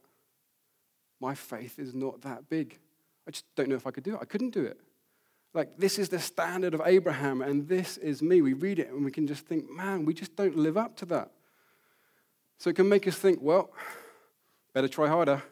My 1.19 1.35
faith 1.35 1.79
is 1.79 1.93
not 1.93 2.21
that 2.23 2.49
big. 2.49 2.77
I 3.25 3.31
just 3.31 3.45
don't 3.55 3.69
know 3.69 3.75
if 3.75 3.87
I 3.87 3.91
could 3.91 4.03
do 4.03 4.15
it. 4.15 4.19
I 4.21 4.25
couldn't 4.25 4.53
do 4.53 4.65
it. 4.65 4.77
Like, 5.53 5.77
this 5.77 5.99
is 5.99 6.09
the 6.09 6.19
standard 6.19 6.73
of 6.73 6.81
Abraham, 6.83 7.41
and 7.41 7.67
this 7.67 7.97
is 7.97 8.21
me. 8.21 8.41
We 8.41 8.53
read 8.53 8.79
it 8.79 8.89
and 8.89 9.05
we 9.05 9.11
can 9.11 9.27
just 9.27 9.45
think, 9.45 9.69
man, 9.69 10.03
we 10.03 10.13
just 10.13 10.35
don't 10.35 10.57
live 10.57 10.77
up 10.77 10.97
to 10.97 11.05
that. 11.05 11.31
So 12.57 12.69
it 12.69 12.75
can 12.75 12.89
make 12.89 13.07
us 13.07 13.15
think, 13.15 13.39
well, 13.41 13.71
better 14.73 14.87
try 14.87 15.07
harder. 15.07 15.43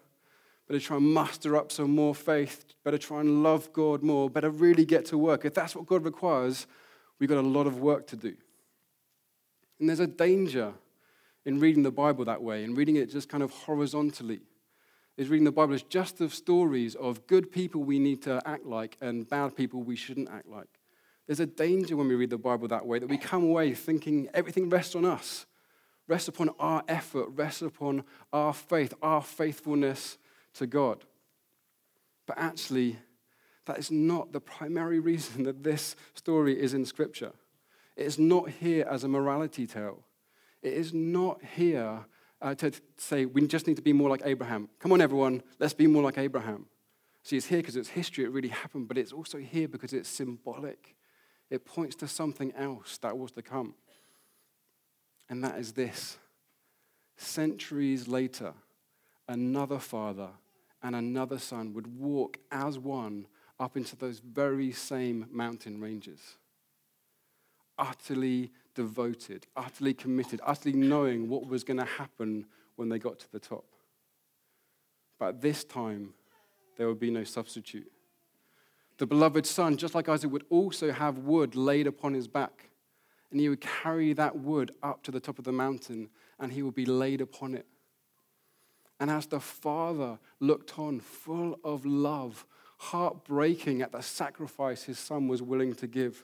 Better 0.72 0.80
try 0.80 0.96
and 0.96 1.14
muster 1.14 1.58
up 1.58 1.70
some 1.70 1.94
more 1.94 2.16
faith. 2.16 2.64
Better 2.86 2.98
try 2.98 3.20
and 3.20 3.44
love 3.44 3.74
God 3.74 4.04
more. 4.04 4.30
Better 4.30 4.50
really 4.50 4.86
get 4.86 5.04
to 5.08 5.18
work. 5.18 5.44
If 5.44 5.54
that's 5.54 5.76
what 5.76 5.86
God 5.86 6.06
requires, 6.06 6.66
we've 7.20 7.28
got 7.28 7.40
a 7.40 7.42
lot 7.42 7.68
of 7.68 7.82
work 7.82 8.08
to 8.08 8.16
do. 8.16 8.34
And 9.82 9.90
there's 9.90 10.00
a 10.00 10.08
danger 10.08 10.72
in 11.44 11.60
reading 11.60 11.84
the 11.84 11.92
Bible 11.92 12.24
that 12.24 12.42
way, 12.42 12.64
and 12.64 12.78
reading 12.78 12.96
it 12.96 13.12
just 13.12 13.28
kind 13.28 13.44
of 13.44 13.52
horizontally 13.52 14.40
is 15.18 15.28
reading 15.28 15.44
the 15.44 15.52
Bible 15.52 15.74
as 15.74 15.84
just 15.84 16.20
the 16.20 16.30
stories 16.30 16.96
of 16.96 17.28
good 17.28 17.52
people 17.52 17.84
we 17.84 18.00
need 18.00 18.22
to 18.22 18.42
act 18.46 18.66
like 18.66 18.96
and 19.02 19.28
bad 19.28 19.58
people 19.58 19.84
we 19.84 19.98
shouldn't 19.98 20.30
act 20.30 20.48
like. 20.48 20.80
There's 21.28 21.42
a 21.42 21.46
danger 21.46 21.98
when 21.98 22.08
we 22.08 22.16
read 22.16 22.30
the 22.30 22.38
Bible 22.38 22.70
that 22.70 22.86
way 22.86 22.98
that 22.98 23.10
we 23.10 23.18
come 23.18 23.44
away 23.44 23.74
thinking 23.74 24.30
everything 24.34 24.70
rests 24.70 24.96
on 24.96 25.04
us, 25.04 25.46
rests 26.08 26.30
upon 26.30 26.50
our 26.60 26.82
effort, 26.88 27.28
rests 27.36 27.62
upon 27.62 28.06
our 28.32 28.54
faith, 28.54 28.94
our 29.02 29.22
faithfulness 29.22 30.18
to 30.56 30.68
God. 30.68 31.06
But 32.26 32.38
actually, 32.38 32.98
that 33.66 33.78
is 33.78 33.92
not 33.92 34.32
the 34.32 34.42
primary 34.42 35.00
reason 35.12 35.44
that 35.44 35.64
this 35.64 35.96
story 36.14 36.60
is 36.60 36.74
in 36.74 36.86
Scripture. 36.86 37.34
It 37.96 38.06
is 38.06 38.18
not 38.18 38.50
here 38.50 38.86
as 38.90 39.04
a 39.04 39.08
morality 39.08 39.68
tale. 39.68 40.04
It 40.62 40.74
is 40.74 40.94
not 40.94 41.42
here 41.56 42.06
uh, 42.42 42.56
to 42.56 42.72
say 42.98 43.26
we 43.26 43.46
just 43.48 43.68
need 43.68 43.76
to 43.76 43.82
be 43.82 43.94
more 43.94 44.10
like 44.10 44.22
Abraham. 44.26 44.70
Come 44.80 44.92
on, 44.94 45.02
everyone, 45.02 45.44
let's 45.60 45.74
be 45.74 45.88
more 45.88 46.04
like 46.04 46.18
Abraham. 46.18 46.68
See, 47.24 47.38
it's 47.38 47.46
here 47.46 47.60
because 47.60 47.76
it's 47.76 47.90
history, 47.90 48.24
it 48.24 48.32
really 48.32 48.48
happened, 48.48 48.88
but 48.88 48.98
it's 48.98 49.12
also 49.12 49.38
here 49.38 49.68
because 49.68 49.94
it's 49.94 50.10
symbolic. 50.10 50.96
It 51.50 51.66
points 51.66 51.96
to 51.98 52.08
something 52.08 52.52
else 52.54 52.98
that 53.00 53.18
was 53.18 53.32
to 53.34 53.42
come. 53.42 53.76
And 55.30 55.44
that 55.44 55.60
is 55.60 55.74
this 55.74 56.18
centuries 57.18 58.08
later, 58.08 58.54
another 59.32 59.80
father 59.80 60.30
and 60.84 60.96
another 60.96 61.40
son 61.40 61.74
would 61.74 62.00
walk 62.00 62.38
as 62.52 62.78
one 62.78 63.28
up 63.60 63.78
into 63.78 63.96
those 63.96 64.20
very 64.20 64.72
same 64.72 65.28
mountain 65.32 65.80
ranges 65.80 66.38
utterly 67.78 68.52
devoted, 68.76 69.48
utterly 69.58 69.94
committed, 69.94 70.40
utterly 70.46 70.76
knowing 70.76 71.28
what 71.28 71.48
was 71.48 71.64
going 71.64 71.80
to 71.80 71.86
happen 71.86 72.46
when 72.76 72.88
they 72.88 73.00
got 73.00 73.20
to 73.20 73.32
the 73.32 73.40
top. 73.40 73.66
but 75.20 75.42
this 75.42 75.64
time 75.64 76.14
there 76.78 76.88
would 76.88 77.00
be 77.00 77.12
no 77.12 77.24
substitute. 77.24 77.92
The 78.98 79.06
beloved 79.06 79.46
Son, 79.46 79.78
just 79.78 79.94
like 79.94 80.10
Isaac, 80.10 80.32
would 80.32 80.46
also 80.50 80.92
have 80.92 81.20
wood 81.20 81.56
laid 81.56 81.86
upon 81.86 82.14
his 82.14 82.28
back. 82.28 82.70
And 83.30 83.40
he 83.40 83.50
would 83.50 83.62
carry 83.62 84.14
that 84.14 84.38
wood 84.38 84.72
up 84.82 85.04
to 85.04 85.12
the 85.12 85.20
top 85.20 85.38
of 85.38 85.46
the 85.46 85.52
mountain, 85.52 86.10
and 86.40 86.52
he 86.52 86.64
would 86.64 86.76
be 86.76 86.86
laid 86.86 87.22
upon 87.22 87.54
it. 87.56 87.66
And 89.02 89.10
as 89.10 89.26
the 89.26 89.40
Father 89.40 90.20
looked 90.40 90.78
on, 90.78 91.00
full 91.00 91.60
of 91.64 91.88
love, 91.88 92.46
heartbreaking 92.78 93.82
at 93.82 93.92
the 93.92 94.04
sacrifice 94.04 94.84
his 94.84 95.00
Son 95.00 95.28
was 95.28 95.42
willing 95.42 95.74
to 95.74 95.88
give, 95.88 96.24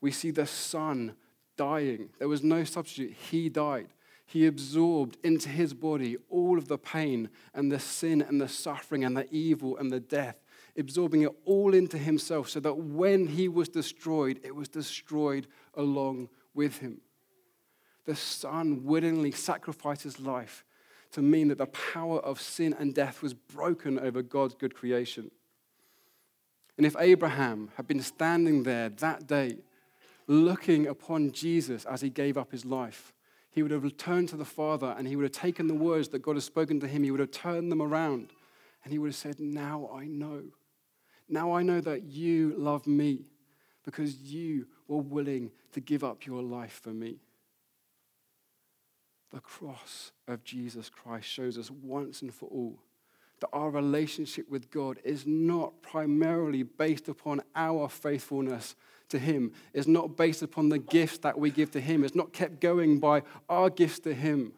we 0.00 0.10
see 0.10 0.32
the 0.32 0.44
Son 0.44 1.14
dying. 1.56 2.10
There 2.18 2.26
was 2.26 2.42
no 2.42 2.64
substitute. 2.64 3.12
He 3.30 3.48
died. 3.48 3.90
He 4.26 4.44
absorbed 4.44 5.18
into 5.22 5.50
his 5.50 5.72
body 5.72 6.16
all 6.28 6.58
of 6.58 6.66
the 6.66 6.78
pain 6.78 7.28
and 7.54 7.70
the 7.70 7.78
sin 7.78 8.22
and 8.22 8.40
the 8.40 8.48
suffering 8.48 9.04
and 9.04 9.16
the 9.16 9.32
evil 9.32 9.76
and 9.76 9.92
the 9.92 10.00
death, 10.00 10.42
absorbing 10.76 11.22
it 11.22 11.32
all 11.44 11.74
into 11.74 11.96
himself 11.96 12.48
so 12.48 12.58
that 12.58 12.74
when 12.74 13.28
he 13.28 13.46
was 13.46 13.68
destroyed, 13.68 14.40
it 14.42 14.56
was 14.56 14.68
destroyed 14.68 15.46
along 15.74 16.28
with 16.54 16.78
him. 16.78 17.02
The 18.04 18.16
Son 18.16 18.82
willingly 18.82 19.30
sacrificed 19.30 20.02
his 20.02 20.18
life 20.18 20.64
to 21.12 21.22
mean 21.22 21.48
that 21.48 21.58
the 21.58 21.66
power 21.66 22.20
of 22.20 22.40
sin 22.40 22.74
and 22.78 22.94
death 22.94 23.22
was 23.22 23.34
broken 23.34 23.98
over 23.98 24.22
God's 24.22 24.54
good 24.54 24.74
creation. 24.74 25.30
And 26.76 26.86
if 26.86 26.94
Abraham 26.98 27.70
had 27.76 27.86
been 27.86 28.02
standing 28.02 28.62
there 28.62 28.88
that 28.88 29.26
day, 29.26 29.58
looking 30.26 30.86
upon 30.86 31.32
Jesus 31.32 31.84
as 31.86 32.02
he 32.02 32.10
gave 32.10 32.36
up 32.36 32.52
his 32.52 32.64
life, 32.64 33.12
he 33.50 33.62
would 33.62 33.72
have 33.72 33.82
returned 33.82 34.28
to 34.28 34.36
the 34.36 34.44
Father 34.44 34.94
and 34.96 35.08
he 35.08 35.16
would 35.16 35.24
have 35.24 35.32
taken 35.32 35.66
the 35.66 35.74
words 35.74 36.08
that 36.10 36.20
God 36.20 36.36
has 36.36 36.44
spoken 36.44 36.78
to 36.80 36.86
him, 36.86 37.02
he 37.02 37.10
would 37.10 37.20
have 37.20 37.30
turned 37.30 37.72
them 37.72 37.82
around 37.82 38.32
and 38.84 38.92
he 38.92 38.98
would 38.98 39.08
have 39.08 39.16
said, 39.16 39.40
Now 39.40 39.90
I 39.92 40.06
know. 40.06 40.44
Now 41.28 41.52
I 41.52 41.62
know 41.62 41.80
that 41.80 42.04
you 42.04 42.54
love 42.56 42.86
me 42.86 43.26
because 43.84 44.16
you 44.16 44.66
were 44.86 44.98
willing 44.98 45.50
to 45.72 45.80
give 45.80 46.04
up 46.04 46.26
your 46.26 46.42
life 46.42 46.80
for 46.82 46.90
me. 46.90 47.18
The 49.30 49.40
cross 49.40 50.12
of 50.26 50.42
Jesus 50.44 50.88
Christ 50.88 51.28
shows 51.28 51.58
us 51.58 51.70
once 51.70 52.22
and 52.22 52.32
for 52.32 52.48
all 52.48 52.78
that 53.40 53.50
our 53.52 53.70
relationship 53.70 54.48
with 54.50 54.70
God 54.70 54.98
is 55.04 55.26
not 55.26 55.82
primarily 55.82 56.62
based 56.62 57.08
upon 57.08 57.42
our 57.54 57.88
faithfulness 57.88 58.74
to 59.10 59.18
Him, 59.18 59.52
it's 59.72 59.86
not 59.86 60.16
based 60.16 60.42
upon 60.42 60.68
the 60.68 60.78
gifts 60.78 61.18
that 61.18 61.38
we 61.38 61.50
give 61.50 61.70
to 61.72 61.80
Him, 61.80 62.04
it's 62.04 62.14
not 62.14 62.32
kept 62.32 62.60
going 62.60 62.98
by 62.98 63.22
our 63.48 63.70
gifts 63.70 64.00
to 64.00 64.14
Him. 64.14 64.52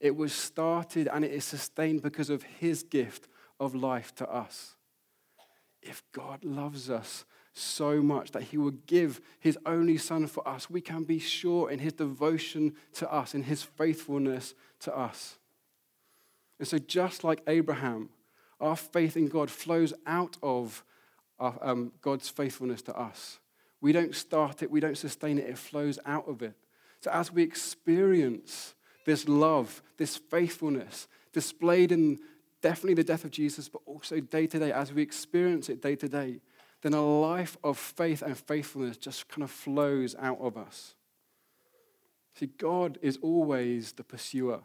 It 0.00 0.16
was 0.16 0.32
started 0.32 1.08
and 1.08 1.24
it 1.24 1.32
is 1.32 1.44
sustained 1.44 2.02
because 2.02 2.28
of 2.28 2.42
His 2.42 2.82
gift 2.82 3.28
of 3.58 3.74
life 3.74 4.14
to 4.16 4.28
us. 4.28 4.76
If 5.82 6.02
God 6.12 6.44
loves 6.44 6.90
us 6.90 7.24
so 7.58 8.02
much 8.02 8.32
that 8.32 8.44
He 8.44 8.58
will 8.58 8.74
give 8.86 9.20
His 9.40 9.58
only 9.64 9.98
Son 9.98 10.26
for 10.26 10.46
us, 10.46 10.68
we 10.68 10.80
can 10.80 11.04
be 11.04 11.18
sure 11.18 11.70
in 11.70 11.78
His 11.78 11.94
devotion 11.94 12.74
to 12.94 13.12
us, 13.12 13.34
in 13.34 13.44
His 13.44 13.62
faithfulness 13.62 14.54
to 14.80 14.96
us. 14.96 15.38
And 16.58 16.68
so, 16.68 16.78
just 16.78 17.24
like 17.24 17.42
Abraham, 17.46 18.10
our 18.60 18.76
faith 18.76 19.16
in 19.16 19.28
God 19.28 19.50
flows 19.50 19.92
out 20.06 20.36
of 20.42 20.84
our, 21.38 21.58
um, 21.60 21.92
God's 22.00 22.28
faithfulness 22.28 22.82
to 22.82 22.96
us. 22.96 23.38
We 23.80 23.92
don't 23.92 24.14
start 24.14 24.62
it, 24.62 24.70
we 24.70 24.80
don't 24.80 24.96
sustain 24.96 25.38
it, 25.38 25.48
it 25.48 25.58
flows 25.58 25.98
out 26.06 26.28
of 26.28 26.42
it. 26.42 26.54
So 27.00 27.10
as 27.10 27.30
we 27.30 27.42
experience 27.42 28.74
this 29.04 29.28
love, 29.28 29.82
this 29.98 30.16
faithfulness 30.16 31.08
displayed 31.32 31.92
in 31.92 32.18
definitely 32.62 32.94
the 32.94 33.04
death 33.04 33.24
of 33.24 33.30
Jesus, 33.30 33.68
but 33.68 33.82
also 33.86 34.18
day 34.20 34.46
to 34.46 34.58
day, 34.58 34.72
as 34.72 34.92
we 34.92 35.02
experience 35.02 35.68
it 35.68 35.82
day 35.82 35.94
to 35.96 36.08
day, 36.08 36.40
then 36.86 36.94
a 36.94 37.04
life 37.04 37.56
of 37.64 37.76
faith 37.76 38.22
and 38.22 38.38
faithfulness 38.38 38.96
just 38.96 39.26
kind 39.26 39.42
of 39.42 39.50
flows 39.50 40.14
out 40.20 40.38
of 40.40 40.56
us. 40.56 40.94
See, 42.38 42.46
God 42.46 42.96
is 43.02 43.18
always 43.22 43.90
the 43.90 44.04
pursuer. 44.04 44.60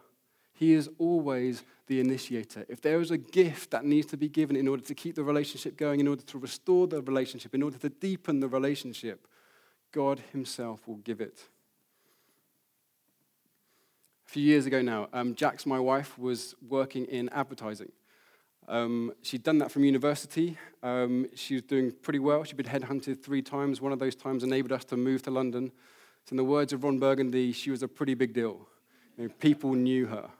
He 0.52 0.72
is 0.72 0.88
always 0.98 1.64
the 1.88 1.98
initiator. 1.98 2.64
If 2.68 2.80
there 2.80 3.00
is 3.00 3.10
a 3.10 3.18
gift 3.18 3.72
that 3.72 3.84
needs 3.84 4.06
to 4.06 4.16
be 4.16 4.28
given 4.28 4.54
in 4.54 4.68
order 4.68 4.84
to 4.84 4.94
keep 4.94 5.16
the 5.16 5.24
relationship 5.24 5.76
going, 5.76 5.98
in 5.98 6.06
order 6.06 6.22
to 6.22 6.38
restore 6.38 6.86
the 6.86 7.02
relationship, 7.02 7.56
in 7.56 7.62
order 7.62 7.78
to 7.78 7.88
deepen 7.88 8.38
the 8.38 8.46
relationship, 8.48 9.26
God 9.90 10.22
Himself 10.30 10.86
will 10.86 10.98
give 10.98 11.20
it. 11.20 11.48
A 14.28 14.30
few 14.30 14.44
years 14.44 14.66
ago 14.66 14.80
now, 14.80 15.08
um, 15.12 15.34
Jax, 15.34 15.66
my 15.66 15.80
wife, 15.80 16.16
was 16.16 16.54
working 16.68 17.04
in 17.06 17.28
advertising. 17.30 17.90
Um, 18.72 19.12
she'd 19.20 19.42
done 19.42 19.58
that 19.58 19.70
from 19.70 19.84
university. 19.84 20.56
Um, 20.82 21.26
she 21.34 21.56
was 21.56 21.62
doing 21.62 21.92
pretty 21.92 22.20
well. 22.20 22.42
She'd 22.42 22.56
been 22.56 22.64
headhunted 22.64 23.22
three 23.22 23.42
times. 23.42 23.82
One 23.82 23.92
of 23.92 23.98
those 23.98 24.16
times 24.16 24.42
enabled 24.42 24.72
us 24.72 24.82
to 24.86 24.96
move 24.96 25.20
to 25.24 25.30
London. 25.30 25.70
So, 26.24 26.32
in 26.32 26.38
the 26.38 26.44
words 26.44 26.72
of 26.72 26.82
Ron 26.82 26.98
Burgundy, 26.98 27.52
she 27.52 27.70
was 27.70 27.82
a 27.82 27.88
pretty 27.88 28.14
big 28.14 28.32
deal. 28.32 28.66
You 29.18 29.24
know, 29.24 29.34
people 29.40 29.74
knew 29.74 30.06
her. 30.06 30.30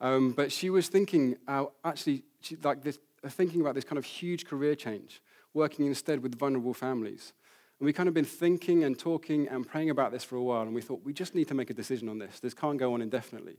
Um, 0.00 0.32
but 0.32 0.50
she 0.50 0.70
was 0.70 0.88
thinking, 0.88 1.36
uh, 1.46 1.66
actually, 1.84 2.24
she, 2.40 2.56
like 2.64 2.82
this, 2.82 2.98
uh, 3.22 3.28
thinking 3.28 3.60
about 3.60 3.76
this 3.76 3.84
kind 3.84 3.96
of 3.96 4.04
huge 4.04 4.44
career 4.44 4.74
change, 4.74 5.22
working 5.54 5.86
instead 5.86 6.20
with 6.20 6.36
vulnerable 6.36 6.74
families. 6.74 7.32
And 7.78 7.86
we 7.86 7.92
kind 7.92 8.08
of 8.08 8.14
been 8.14 8.24
thinking 8.24 8.82
and 8.82 8.98
talking 8.98 9.46
and 9.46 9.64
praying 9.64 9.90
about 9.90 10.10
this 10.10 10.24
for 10.24 10.34
a 10.34 10.42
while, 10.42 10.62
and 10.62 10.74
we 10.74 10.82
thought 10.82 11.02
we 11.04 11.12
just 11.12 11.36
need 11.36 11.46
to 11.46 11.54
make 11.54 11.70
a 11.70 11.74
decision 11.74 12.08
on 12.08 12.18
this. 12.18 12.40
This 12.40 12.54
can't 12.54 12.76
go 12.76 12.94
on 12.94 13.02
indefinitely. 13.02 13.58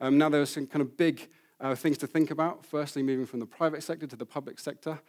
Um, 0.00 0.16
now 0.16 0.30
there 0.30 0.40
are 0.40 0.46
some 0.46 0.66
kind 0.66 0.80
of 0.80 0.96
big 0.96 1.28
uh, 1.60 1.74
things 1.74 1.98
to 1.98 2.06
think 2.06 2.30
about. 2.30 2.64
Firstly, 2.64 3.02
moving 3.02 3.26
from 3.26 3.40
the 3.40 3.46
private 3.46 3.82
sector 3.82 4.06
to 4.06 4.16
the 4.16 4.26
public 4.26 4.58
sector 4.58 5.00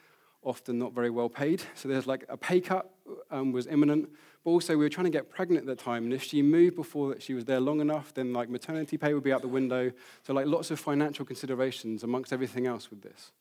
often 0.43 0.79
not 0.79 0.93
very 0.93 1.10
well 1.10 1.29
paid. 1.29 1.62
So 1.75 1.88
there's 1.89 2.07
like 2.07 2.25
a 2.29 2.38
pay 2.38 2.62
cut 2.62 2.89
um, 3.31 3.51
was 3.51 3.67
imminent. 3.67 4.10
But 4.43 4.51
also 4.51 4.77
we 4.77 4.86
were 4.86 4.89
trying 4.89 5.05
to 5.05 5.12
get 5.12 5.29
pregnant 5.29 5.67
at 5.67 5.77
the 5.77 5.83
time. 5.83 6.05
And 6.05 6.13
if 6.13 6.23
she 6.23 6.41
moved 6.41 6.75
before 6.75 7.10
that 7.10 7.21
she 7.21 7.33
was 7.33 7.45
there 7.45 7.60
long 7.60 7.81
enough, 7.81 8.13
then 8.13 8.33
like 8.33 8.49
maternity 8.49 8.97
pay 8.97 9.13
would 9.13 9.23
be 9.23 9.33
out 9.33 9.41
the 9.41 9.47
window. 9.47 9.91
So 10.23 10.33
like 10.33 10.47
lots 10.47 10.71
of 10.71 10.79
financial 10.79 11.25
considerations 11.25 12.03
amongst 12.03 12.31
everything 12.31 12.65
else 12.65 12.89
with 12.89 13.01
this. 13.01 13.31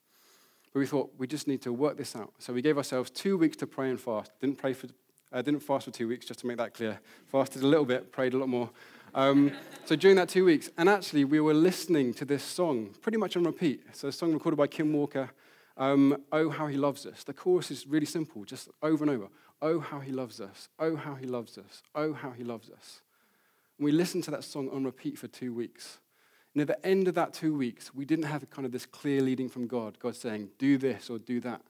But 0.72 0.80
we 0.80 0.86
thought 0.86 1.12
we 1.16 1.26
just 1.26 1.46
need 1.46 1.62
to 1.62 1.72
work 1.72 1.96
this 1.96 2.16
out. 2.16 2.32
So 2.38 2.52
we 2.52 2.62
gave 2.62 2.76
ourselves 2.76 3.10
two 3.10 3.38
weeks 3.38 3.56
to 3.58 3.66
pray 3.66 3.88
and 3.88 4.00
fast. 4.00 4.32
Didn't 4.40 4.58
pray 4.58 4.72
for, 4.72 4.88
uh, 5.32 5.42
didn't 5.42 5.60
fast 5.60 5.84
for 5.84 5.90
two 5.90 6.08
weeks, 6.08 6.26
just 6.26 6.40
to 6.40 6.46
make 6.46 6.56
that 6.58 6.74
clear. 6.74 6.98
Fasted 7.26 7.62
a 7.62 7.66
little 7.66 7.86
bit, 7.86 8.12
prayed 8.12 8.34
a 8.34 8.38
lot 8.38 8.48
more. 8.48 8.70
Um, 9.16 9.52
so 9.86 9.96
during 9.96 10.18
that 10.18 10.28
two 10.28 10.44
weeks, 10.44 10.68
and 10.76 10.90
actually 10.90 11.24
we 11.24 11.40
were 11.40 11.54
listening 11.54 12.12
to 12.14 12.26
this 12.26 12.44
song 12.44 12.90
pretty 13.00 13.16
much 13.16 13.34
on 13.34 13.44
repeat. 13.44 13.82
So 13.92 14.08
a 14.08 14.12
song 14.12 14.34
recorded 14.34 14.58
by 14.58 14.66
Kim 14.66 14.92
Walker. 14.92 15.30
Um, 15.78 16.22
oh, 16.32 16.50
how 16.50 16.66
he 16.66 16.76
loves 16.76 17.06
us. 17.06 17.24
The 17.24 17.32
chorus 17.32 17.70
is 17.70 17.86
really 17.86 18.04
simple, 18.04 18.44
just 18.44 18.68
over 18.82 19.04
and 19.04 19.10
over. 19.10 19.28
Oh, 19.62 19.80
how 19.80 20.00
he 20.00 20.12
loves 20.12 20.38
us. 20.38 20.68
Oh, 20.78 20.96
how 20.96 21.14
he 21.14 21.26
loves 21.26 21.56
us. 21.56 21.82
Oh, 21.94 22.12
how 22.12 22.30
he 22.30 22.44
loves 22.44 22.68
us. 22.68 23.00
And 23.78 23.86
we 23.86 23.90
listened 23.92 24.24
to 24.24 24.30
that 24.32 24.44
song 24.44 24.68
on 24.68 24.84
repeat 24.84 25.18
for 25.18 25.28
two 25.28 25.54
weeks. 25.54 25.98
And 26.54 26.60
at 26.60 26.68
the 26.68 26.86
end 26.86 27.08
of 27.08 27.14
that 27.14 27.32
two 27.32 27.56
weeks, 27.56 27.94
we 27.94 28.04
didn't 28.04 28.26
have 28.26 28.48
kind 28.50 28.66
of 28.66 28.72
this 28.72 28.84
clear 28.84 29.22
leading 29.22 29.48
from 29.48 29.66
God, 29.66 29.98
God 29.98 30.14
saying, 30.14 30.50
do 30.58 30.76
this 30.76 31.08
or 31.08 31.18
do 31.18 31.40
that. 31.40 31.62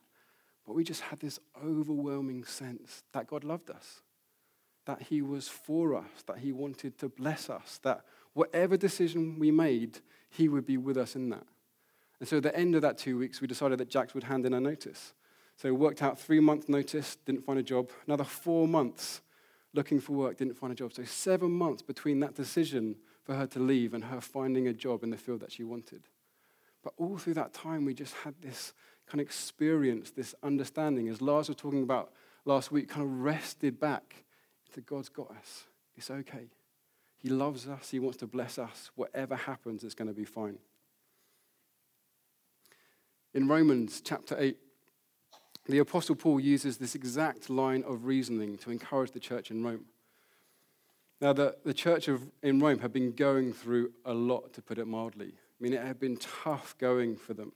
But 0.66 0.74
we 0.74 0.82
just 0.82 1.02
had 1.02 1.20
this 1.20 1.38
overwhelming 1.64 2.42
sense 2.42 3.04
that 3.12 3.28
God 3.28 3.44
loved 3.44 3.70
us, 3.70 4.02
that 4.86 5.02
He 5.02 5.22
was 5.22 5.48
for 5.48 5.94
us, 5.94 6.22
that 6.26 6.38
He 6.38 6.52
wanted 6.52 6.98
to 6.98 7.08
bless 7.08 7.50
us, 7.50 7.78
that 7.82 8.02
whatever 8.32 8.76
decision 8.76 9.38
we 9.38 9.50
made, 9.50 9.98
He 10.30 10.48
would 10.48 10.66
be 10.66 10.76
with 10.76 10.96
us 10.96 11.14
in 11.14 11.28
that. 11.30 11.46
And 12.18 12.28
so 12.28 12.38
at 12.38 12.42
the 12.42 12.56
end 12.56 12.74
of 12.74 12.82
that 12.82 12.98
two 12.98 13.18
weeks, 13.18 13.40
we 13.40 13.46
decided 13.46 13.78
that 13.78 13.90
Jax 13.90 14.14
would 14.14 14.24
hand 14.24 14.46
in 14.46 14.54
a 14.54 14.60
notice. 14.60 15.12
So 15.56 15.72
worked 15.72 16.02
out 16.02 16.18
three 16.18 16.40
month 16.40 16.68
notice, 16.68 17.16
didn't 17.24 17.44
find 17.44 17.58
a 17.58 17.62
job. 17.62 17.90
Another 18.06 18.24
four 18.24 18.66
months 18.66 19.20
looking 19.74 20.00
for 20.00 20.12
work, 20.12 20.38
didn't 20.38 20.56
find 20.56 20.72
a 20.72 20.76
job. 20.76 20.92
So 20.92 21.04
seven 21.04 21.50
months 21.50 21.82
between 21.82 22.20
that 22.20 22.34
decision 22.34 22.96
for 23.24 23.34
her 23.34 23.46
to 23.48 23.58
leave 23.58 23.92
and 23.92 24.04
her 24.04 24.20
finding 24.20 24.68
a 24.68 24.72
job 24.72 25.02
in 25.02 25.10
the 25.10 25.16
field 25.16 25.40
that 25.40 25.52
she 25.52 25.64
wanted. 25.64 26.02
But 26.82 26.94
all 26.96 27.18
through 27.18 27.34
that 27.34 27.52
time, 27.52 27.84
we 27.84 27.94
just 27.94 28.14
had 28.14 28.34
this 28.40 28.72
kind 29.06 29.20
of 29.20 29.26
experience, 29.26 30.10
this 30.10 30.34
understanding, 30.42 31.08
as 31.08 31.20
Lars 31.20 31.48
was 31.48 31.56
talking 31.56 31.82
about 31.82 32.12
last 32.44 32.70
week, 32.70 32.88
kind 32.88 33.02
of 33.02 33.10
rested 33.20 33.78
back 33.80 34.24
into 34.76 34.86
God's 34.86 35.08
got 35.08 35.30
us. 35.30 35.64
It's 35.96 36.10
okay. 36.10 36.48
He 37.18 37.28
loves 37.28 37.66
us. 37.66 37.90
He 37.90 37.98
wants 37.98 38.18
to 38.18 38.26
bless 38.26 38.58
us. 38.58 38.90
Whatever 38.94 39.34
happens, 39.34 39.82
it's 39.84 39.94
going 39.94 40.08
to 40.08 40.14
be 40.14 40.24
fine. 40.24 40.58
In 43.34 43.48
Romans 43.48 44.02
chapter 44.04 44.36
8, 44.38 44.56
the 45.68 45.78
Apostle 45.78 46.14
Paul 46.14 46.38
uses 46.40 46.76
this 46.76 46.94
exact 46.94 47.50
line 47.50 47.82
of 47.86 48.04
reasoning 48.04 48.56
to 48.58 48.70
encourage 48.70 49.12
the 49.12 49.20
church 49.20 49.50
in 49.50 49.64
Rome. 49.64 49.86
Now, 51.20 51.32
the, 51.32 51.56
the 51.64 51.74
church 51.74 52.08
of, 52.08 52.22
in 52.42 52.60
Rome 52.60 52.78
had 52.78 52.92
been 52.92 53.12
going 53.12 53.52
through 53.52 53.92
a 54.04 54.12
lot, 54.12 54.52
to 54.52 54.62
put 54.62 54.78
it 54.78 54.86
mildly. 54.86 55.32
I 55.34 55.62
mean, 55.62 55.72
it 55.72 55.82
had 55.82 55.98
been 55.98 56.18
tough 56.18 56.76
going 56.78 57.16
for 57.16 57.34
them. 57.34 57.52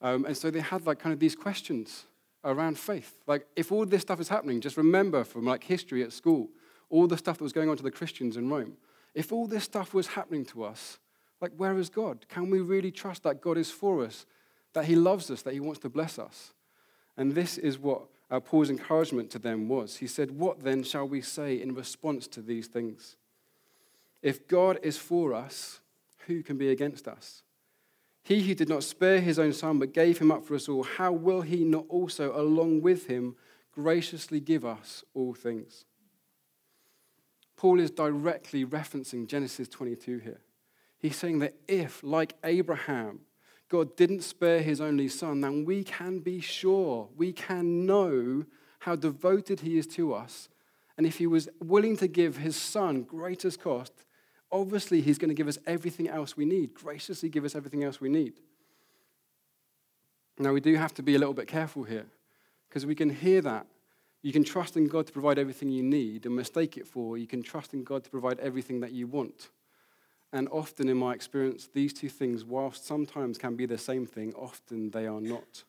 Um, 0.00 0.24
and 0.24 0.36
so 0.36 0.50
they 0.50 0.60
had 0.60 0.86
like 0.86 0.98
kind 0.98 1.12
of 1.12 1.20
these 1.20 1.36
questions 1.36 2.04
around 2.44 2.78
faith. 2.78 3.18
Like, 3.26 3.46
if 3.56 3.72
all 3.72 3.84
this 3.86 4.02
stuff 4.02 4.20
is 4.20 4.28
happening, 4.28 4.60
just 4.60 4.76
remember 4.76 5.24
from 5.24 5.44
like 5.44 5.64
history 5.64 6.02
at 6.02 6.12
school, 6.12 6.48
all 6.90 7.06
the 7.06 7.18
stuff 7.18 7.38
that 7.38 7.44
was 7.44 7.52
going 7.52 7.68
on 7.68 7.76
to 7.76 7.82
the 7.82 7.90
Christians 7.90 8.36
in 8.36 8.48
Rome. 8.48 8.76
If 9.14 9.32
all 9.32 9.46
this 9.46 9.64
stuff 9.64 9.94
was 9.94 10.08
happening 10.08 10.44
to 10.46 10.64
us, 10.64 10.98
Like, 11.40 11.52
where 11.56 11.78
is 11.78 11.88
God? 11.88 12.26
Can 12.28 12.50
we 12.50 12.60
really 12.60 12.90
trust 12.90 13.22
that 13.22 13.40
God 13.40 13.58
is 13.58 13.70
for 13.70 14.04
us, 14.04 14.26
that 14.72 14.86
He 14.86 14.96
loves 14.96 15.30
us, 15.30 15.42
that 15.42 15.54
He 15.54 15.60
wants 15.60 15.80
to 15.80 15.88
bless 15.88 16.18
us? 16.18 16.52
And 17.16 17.34
this 17.34 17.58
is 17.58 17.78
what 17.78 18.02
uh, 18.30 18.40
Paul's 18.40 18.70
encouragement 18.70 19.30
to 19.30 19.38
them 19.38 19.68
was. 19.68 19.96
He 19.96 20.06
said, 20.06 20.32
What 20.32 20.62
then 20.62 20.82
shall 20.82 21.06
we 21.06 21.20
say 21.20 21.60
in 21.60 21.74
response 21.74 22.26
to 22.28 22.42
these 22.42 22.66
things? 22.66 23.16
If 24.20 24.48
God 24.48 24.80
is 24.82 24.96
for 24.96 25.32
us, 25.32 25.80
who 26.26 26.42
can 26.42 26.58
be 26.58 26.70
against 26.70 27.06
us? 27.06 27.42
He 28.28 28.42
who 28.42 28.54
did 28.54 28.68
not 28.68 28.84
spare 28.84 29.22
his 29.22 29.38
own 29.38 29.54
son, 29.54 29.78
but 29.78 29.94
gave 29.94 30.18
him 30.18 30.30
up 30.30 30.44
for 30.44 30.54
us 30.54 30.68
all, 30.68 30.82
how 30.82 31.12
will 31.12 31.40
he 31.40 31.64
not 31.64 31.86
also, 31.88 32.38
along 32.38 32.82
with 32.82 33.06
him, 33.06 33.36
graciously 33.72 34.38
give 34.38 34.66
us 34.66 35.02
all 35.14 35.32
things? 35.32 35.86
Paul 37.56 37.80
is 37.80 37.90
directly 37.90 38.66
referencing 38.66 39.26
Genesis 39.26 39.66
22 39.66 40.18
here. 40.18 40.40
He's 40.98 41.16
saying 41.16 41.38
that 41.38 41.54
if, 41.66 42.02
like 42.02 42.34
Abraham, 42.44 43.20
God 43.70 43.96
didn't 43.96 44.20
spare 44.20 44.60
his 44.60 44.78
only 44.78 45.08
son, 45.08 45.40
then 45.40 45.64
we 45.64 45.82
can 45.82 46.18
be 46.18 46.38
sure, 46.38 47.08
we 47.16 47.32
can 47.32 47.86
know 47.86 48.44
how 48.80 48.94
devoted 48.94 49.60
he 49.60 49.78
is 49.78 49.86
to 49.86 50.12
us. 50.12 50.50
And 50.98 51.06
if 51.06 51.16
he 51.16 51.26
was 51.26 51.48
willing 51.60 51.96
to 51.96 52.06
give 52.06 52.36
his 52.36 52.56
son 52.56 53.04
greatest 53.04 53.62
cost, 53.62 54.04
obviously 54.50 55.00
he's 55.00 55.18
going 55.18 55.28
to 55.28 55.34
give 55.34 55.48
us 55.48 55.58
everything 55.66 56.08
else 56.08 56.36
we 56.36 56.44
need, 56.44 56.74
graciously 56.74 57.28
give 57.28 57.44
us 57.44 57.54
everything 57.54 57.84
else 57.84 58.00
we 58.00 58.08
need. 58.08 58.34
Now, 60.38 60.52
we 60.52 60.60
do 60.60 60.74
have 60.76 60.94
to 60.94 61.02
be 61.02 61.16
a 61.16 61.18
little 61.18 61.34
bit 61.34 61.48
careful 61.48 61.82
here 61.82 62.06
because 62.68 62.86
we 62.86 62.94
can 62.94 63.10
hear 63.10 63.40
that. 63.42 63.66
You 64.22 64.32
can 64.32 64.44
trust 64.44 64.76
in 64.76 64.88
God 64.88 65.06
to 65.06 65.12
provide 65.12 65.38
everything 65.38 65.70
you 65.70 65.82
need 65.82 66.26
and 66.26 66.34
mistake 66.34 66.76
it 66.76 66.86
for 66.86 67.16
you 67.16 67.26
can 67.26 67.42
trust 67.42 67.72
in 67.72 67.84
God 67.84 68.04
to 68.04 68.10
provide 68.10 68.38
everything 68.40 68.80
that 68.80 68.92
you 68.92 69.06
want. 69.06 69.50
And 70.32 70.48
often, 70.50 70.88
in 70.88 70.96
my 70.96 71.14
experience, 71.14 71.68
these 71.72 71.92
two 71.92 72.08
things, 72.08 72.44
whilst 72.44 72.86
sometimes 72.86 73.38
can 73.38 73.56
be 73.56 73.64
the 73.64 73.78
same 73.78 74.06
thing, 74.06 74.34
often 74.34 74.90
they 74.90 75.06
are 75.06 75.20
not. 75.20 75.64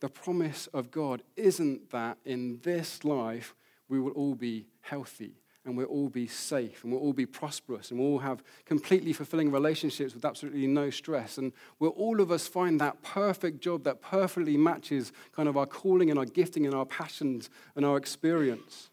The 0.00 0.08
promise 0.08 0.66
of 0.68 0.90
God 0.90 1.22
isn't 1.36 1.90
that 1.90 2.18
in 2.24 2.60
this 2.62 3.04
life 3.04 3.54
we 3.88 4.00
will 4.00 4.12
all 4.12 4.34
be 4.34 4.66
healthy 4.80 5.34
and 5.64 5.76
we'll 5.76 5.86
all 5.86 6.08
be 6.08 6.26
safe 6.26 6.82
and 6.82 6.92
we'll 6.92 7.02
all 7.02 7.12
be 7.12 7.26
prosperous 7.26 7.90
and 7.90 8.00
we'll 8.00 8.08
all 8.08 8.18
have 8.18 8.42
completely 8.64 9.12
fulfilling 9.12 9.50
relationships 9.50 10.14
with 10.14 10.24
absolutely 10.24 10.66
no 10.66 10.88
stress. 10.88 11.36
And 11.36 11.52
we'll 11.78 11.90
all 11.90 12.20
of 12.20 12.30
us 12.30 12.48
find 12.48 12.80
that 12.80 13.02
perfect 13.02 13.60
job 13.60 13.84
that 13.84 14.00
perfectly 14.00 14.56
matches 14.56 15.12
kind 15.32 15.48
of 15.48 15.56
our 15.56 15.66
calling 15.66 16.10
and 16.10 16.18
our 16.18 16.24
gifting 16.24 16.64
and 16.64 16.74
our 16.74 16.86
passions 16.86 17.50
and 17.76 17.84
our 17.84 17.96
experience. 17.96 18.90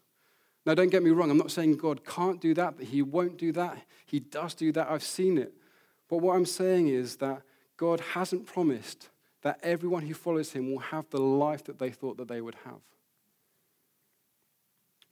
Now, 0.66 0.74
don't 0.74 0.90
get 0.90 1.04
me 1.04 1.10
wrong, 1.10 1.30
I'm 1.30 1.38
not 1.38 1.52
saying 1.52 1.76
God 1.76 2.04
can't 2.04 2.40
do 2.40 2.52
that, 2.54 2.76
that 2.78 2.88
He 2.88 3.00
won't 3.00 3.38
do 3.38 3.52
that. 3.52 3.78
He 4.04 4.18
does 4.18 4.52
do 4.54 4.72
that, 4.72 4.90
I've 4.90 5.04
seen 5.04 5.38
it. 5.38 5.54
But 6.08 6.18
what 6.18 6.34
I'm 6.34 6.46
saying 6.46 6.88
is 6.88 7.16
that 7.16 7.42
God 7.76 8.00
hasn't 8.00 8.46
promised 8.46 9.08
that 9.42 9.60
everyone 9.62 10.06
who 10.06 10.14
follows 10.14 10.52
Him 10.52 10.70
will 10.70 10.80
have 10.80 11.08
the 11.10 11.20
life 11.20 11.64
that 11.64 11.78
they 11.78 11.90
thought 11.90 12.16
that 12.16 12.26
they 12.26 12.40
would 12.40 12.56
have. 12.64 12.80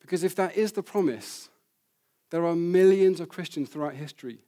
Because 0.05 0.23
if 0.23 0.35
that 0.35 0.55
is 0.55 0.73
the 0.73 0.83
promise, 0.83 1.49
there 2.29 2.45
are 2.45 2.55
millions 2.55 3.21
of 3.21 3.31
Christians 3.31 3.71
throughout 3.71 3.95
history, 3.95 4.41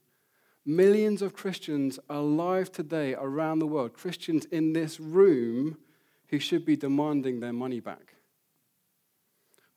millions 0.63 1.23
of 1.23 1.33
Christians 1.33 1.97
alive 2.11 2.71
today 2.71 3.15
around 3.15 3.57
the 3.57 3.65
world, 3.65 3.93
Christians 3.93 4.45
in 4.51 4.73
this 4.73 4.99
room 4.99 5.79
who 6.27 6.37
should 6.37 6.63
be 6.63 6.75
demanding 6.75 7.39
their 7.39 7.53
money 7.53 7.79
back. 7.79 8.13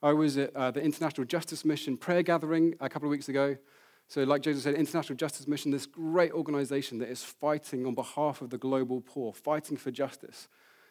I 0.03 0.13
was 0.13 0.37
at 0.37 0.55
uh, 0.55 0.71
the 0.71 0.83
International 0.83 1.27
Justice 1.27 1.65
Mission 1.65 1.97
prayer 1.97 2.23
gathering 2.23 2.75
a 2.79 2.91
couple 2.91 3.09
of 3.09 3.11
weeks 3.11 3.31
ago. 3.31 3.57
So, 4.07 4.23
like 4.25 4.43
Joseph 4.43 4.65
said, 4.65 4.75
International 4.75 5.17
Justice 5.17 5.49
Mission, 5.49 5.71
this 5.71 5.87
great 5.87 6.33
organization 6.33 6.99
that 6.99 7.09
is 7.09 7.25
fighting 7.25 7.87
on 7.87 7.95
behalf 7.95 8.43
of 8.43 8.51
the 8.51 8.59
global 8.59 9.01
poor, 9.01 9.33
fighting 9.33 9.79
for 9.79 9.91
justice. 9.91 10.47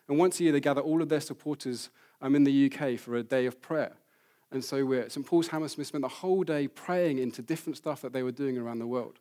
And 0.08 0.18
once 0.18 0.40
a 0.40 0.46
year, 0.46 0.52
they 0.52 0.60
gather 0.60 0.82
all 0.82 1.04
of 1.04 1.10
their 1.10 1.22
supporters 1.22 1.92
um, 2.24 2.36
in 2.36 2.44
the 2.44 2.72
UK 2.74 2.98
for 3.00 3.16
a 3.16 3.22
day 3.22 3.46
of 3.46 3.62
prayer. 3.62 3.94
And 4.52 4.64
so 4.64 4.84
we're, 4.84 5.10
St. 5.10 5.26
Paul's 5.26 5.48
Hammersmith 5.48 5.88
spent 5.88 6.02
the 6.02 6.08
whole 6.08 6.44
day 6.44 6.68
praying 6.68 7.20
into 7.20 7.42
different 7.42 7.78
stuff 7.78 8.02
that 8.02 8.14
they 8.14 8.24
were 8.24 8.32
doing 8.32 8.58
around 8.58 8.80
the 8.80 8.88
world. 8.88 9.20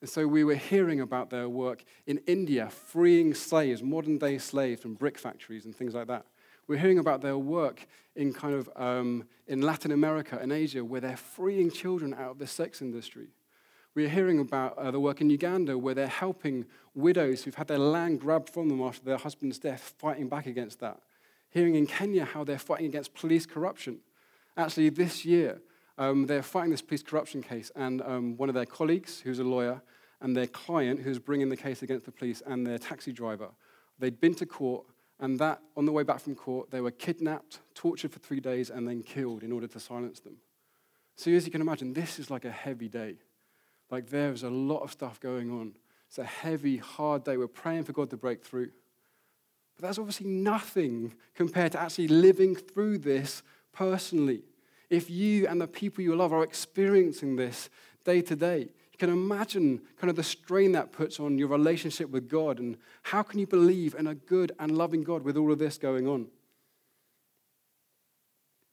And 0.00 0.10
so 0.10 0.26
we 0.26 0.42
were 0.42 0.56
hearing 0.56 1.00
about 1.00 1.30
their 1.30 1.48
work 1.48 1.84
in 2.06 2.18
India, 2.26 2.68
freeing 2.70 3.34
slaves, 3.34 3.82
modern 3.82 4.18
day 4.18 4.38
slaves 4.38 4.82
from 4.82 4.94
brick 4.94 5.18
factories 5.18 5.64
and 5.64 5.76
things 5.76 5.94
like 5.94 6.08
that. 6.08 6.26
We're 6.66 6.78
hearing 6.78 6.98
about 6.98 7.20
their 7.20 7.38
work 7.38 7.86
in 8.16 8.32
kind 8.32 8.54
of 8.54 8.68
um, 8.76 9.28
in 9.46 9.60
Latin 9.60 9.92
America 9.92 10.38
and 10.40 10.52
Asia, 10.52 10.84
where 10.84 11.00
they're 11.00 11.16
freeing 11.16 11.70
children 11.70 12.14
out 12.14 12.32
of 12.32 12.38
the 12.38 12.46
sex 12.46 12.80
industry. 12.82 13.28
We're 13.94 14.08
hearing 14.08 14.40
about 14.40 14.78
uh, 14.78 14.90
the 14.90 15.00
work 15.00 15.20
in 15.20 15.28
Uganda, 15.28 15.76
where 15.76 15.94
they're 15.94 16.06
helping 16.06 16.64
widows 16.94 17.44
who've 17.44 17.54
had 17.54 17.68
their 17.68 17.78
land 17.78 18.20
grabbed 18.20 18.48
from 18.48 18.68
them 18.68 18.80
after 18.80 19.04
their 19.04 19.18
husband's 19.18 19.58
death, 19.58 19.94
fighting 19.98 20.28
back 20.28 20.46
against 20.46 20.80
that. 20.80 21.00
Hearing 21.50 21.74
in 21.74 21.86
Kenya 21.86 22.24
how 22.24 22.42
they're 22.42 22.58
fighting 22.58 22.86
against 22.86 23.14
police 23.14 23.44
corruption. 23.44 24.00
Actually, 24.56 24.90
this 24.90 25.24
year, 25.24 25.60
um, 25.98 26.26
they're 26.26 26.42
fighting 26.42 26.70
this 26.70 26.82
police 26.82 27.02
corruption 27.02 27.42
case, 27.42 27.70
and 27.76 28.02
um, 28.02 28.36
one 28.36 28.48
of 28.48 28.54
their 28.54 28.66
colleagues, 28.66 29.20
who's 29.20 29.38
a 29.38 29.44
lawyer, 29.44 29.82
and 30.20 30.36
their 30.36 30.46
client, 30.46 31.00
who's 31.00 31.18
bringing 31.18 31.48
the 31.48 31.56
case 31.56 31.82
against 31.82 32.06
the 32.06 32.12
police, 32.12 32.42
and 32.46 32.66
their 32.66 32.78
taxi 32.78 33.12
driver, 33.12 33.48
they'd 33.98 34.20
been 34.20 34.34
to 34.34 34.46
court, 34.46 34.86
and 35.20 35.38
that, 35.38 35.60
on 35.76 35.84
the 35.84 35.92
way 35.92 36.02
back 36.02 36.20
from 36.20 36.34
court, 36.34 36.70
they 36.70 36.80
were 36.80 36.90
kidnapped, 36.90 37.60
tortured 37.74 38.12
for 38.12 38.18
three 38.18 38.40
days, 38.40 38.70
and 38.70 38.86
then 38.86 39.02
killed 39.02 39.42
in 39.42 39.52
order 39.52 39.66
to 39.66 39.80
silence 39.80 40.20
them. 40.20 40.36
So, 41.16 41.30
as 41.30 41.44
you 41.44 41.52
can 41.52 41.60
imagine, 41.60 41.92
this 41.92 42.18
is 42.18 42.30
like 42.30 42.44
a 42.44 42.50
heavy 42.50 42.88
day. 42.88 43.16
Like, 43.90 44.08
there's 44.08 44.42
a 44.42 44.50
lot 44.50 44.80
of 44.80 44.90
stuff 44.90 45.20
going 45.20 45.50
on. 45.50 45.74
It's 46.08 46.18
a 46.18 46.24
heavy, 46.24 46.78
hard 46.78 47.24
day. 47.24 47.36
We're 47.36 47.46
praying 47.46 47.84
for 47.84 47.92
God 47.92 48.10
to 48.10 48.16
break 48.16 48.42
through. 48.42 48.70
But 49.76 49.86
that's 49.86 49.98
obviously 49.98 50.26
nothing 50.26 51.14
compared 51.34 51.72
to 51.72 51.80
actually 51.80 52.08
living 52.08 52.54
through 52.54 52.98
this 52.98 53.42
personally. 53.72 54.42
If 54.90 55.08
you 55.08 55.46
and 55.46 55.60
the 55.60 55.66
people 55.66 56.04
you 56.04 56.14
love 56.14 56.32
are 56.32 56.44
experiencing 56.44 57.36
this 57.36 57.70
day 58.04 58.20
to 58.22 58.36
day, 58.36 58.68
you 58.92 58.98
can 58.98 59.10
imagine 59.10 59.80
kind 59.98 60.10
of 60.10 60.16
the 60.16 60.22
strain 60.22 60.72
that 60.72 60.92
puts 60.92 61.18
on 61.18 61.38
your 61.38 61.48
relationship 61.48 62.10
with 62.10 62.28
God 62.28 62.58
and 62.58 62.76
how 63.02 63.22
can 63.22 63.40
you 63.40 63.46
believe 63.46 63.94
in 63.94 64.06
a 64.06 64.14
good 64.14 64.52
and 64.58 64.76
loving 64.76 65.02
God 65.02 65.22
with 65.22 65.36
all 65.36 65.50
of 65.50 65.58
this 65.58 65.78
going 65.78 66.06
on? 66.06 66.28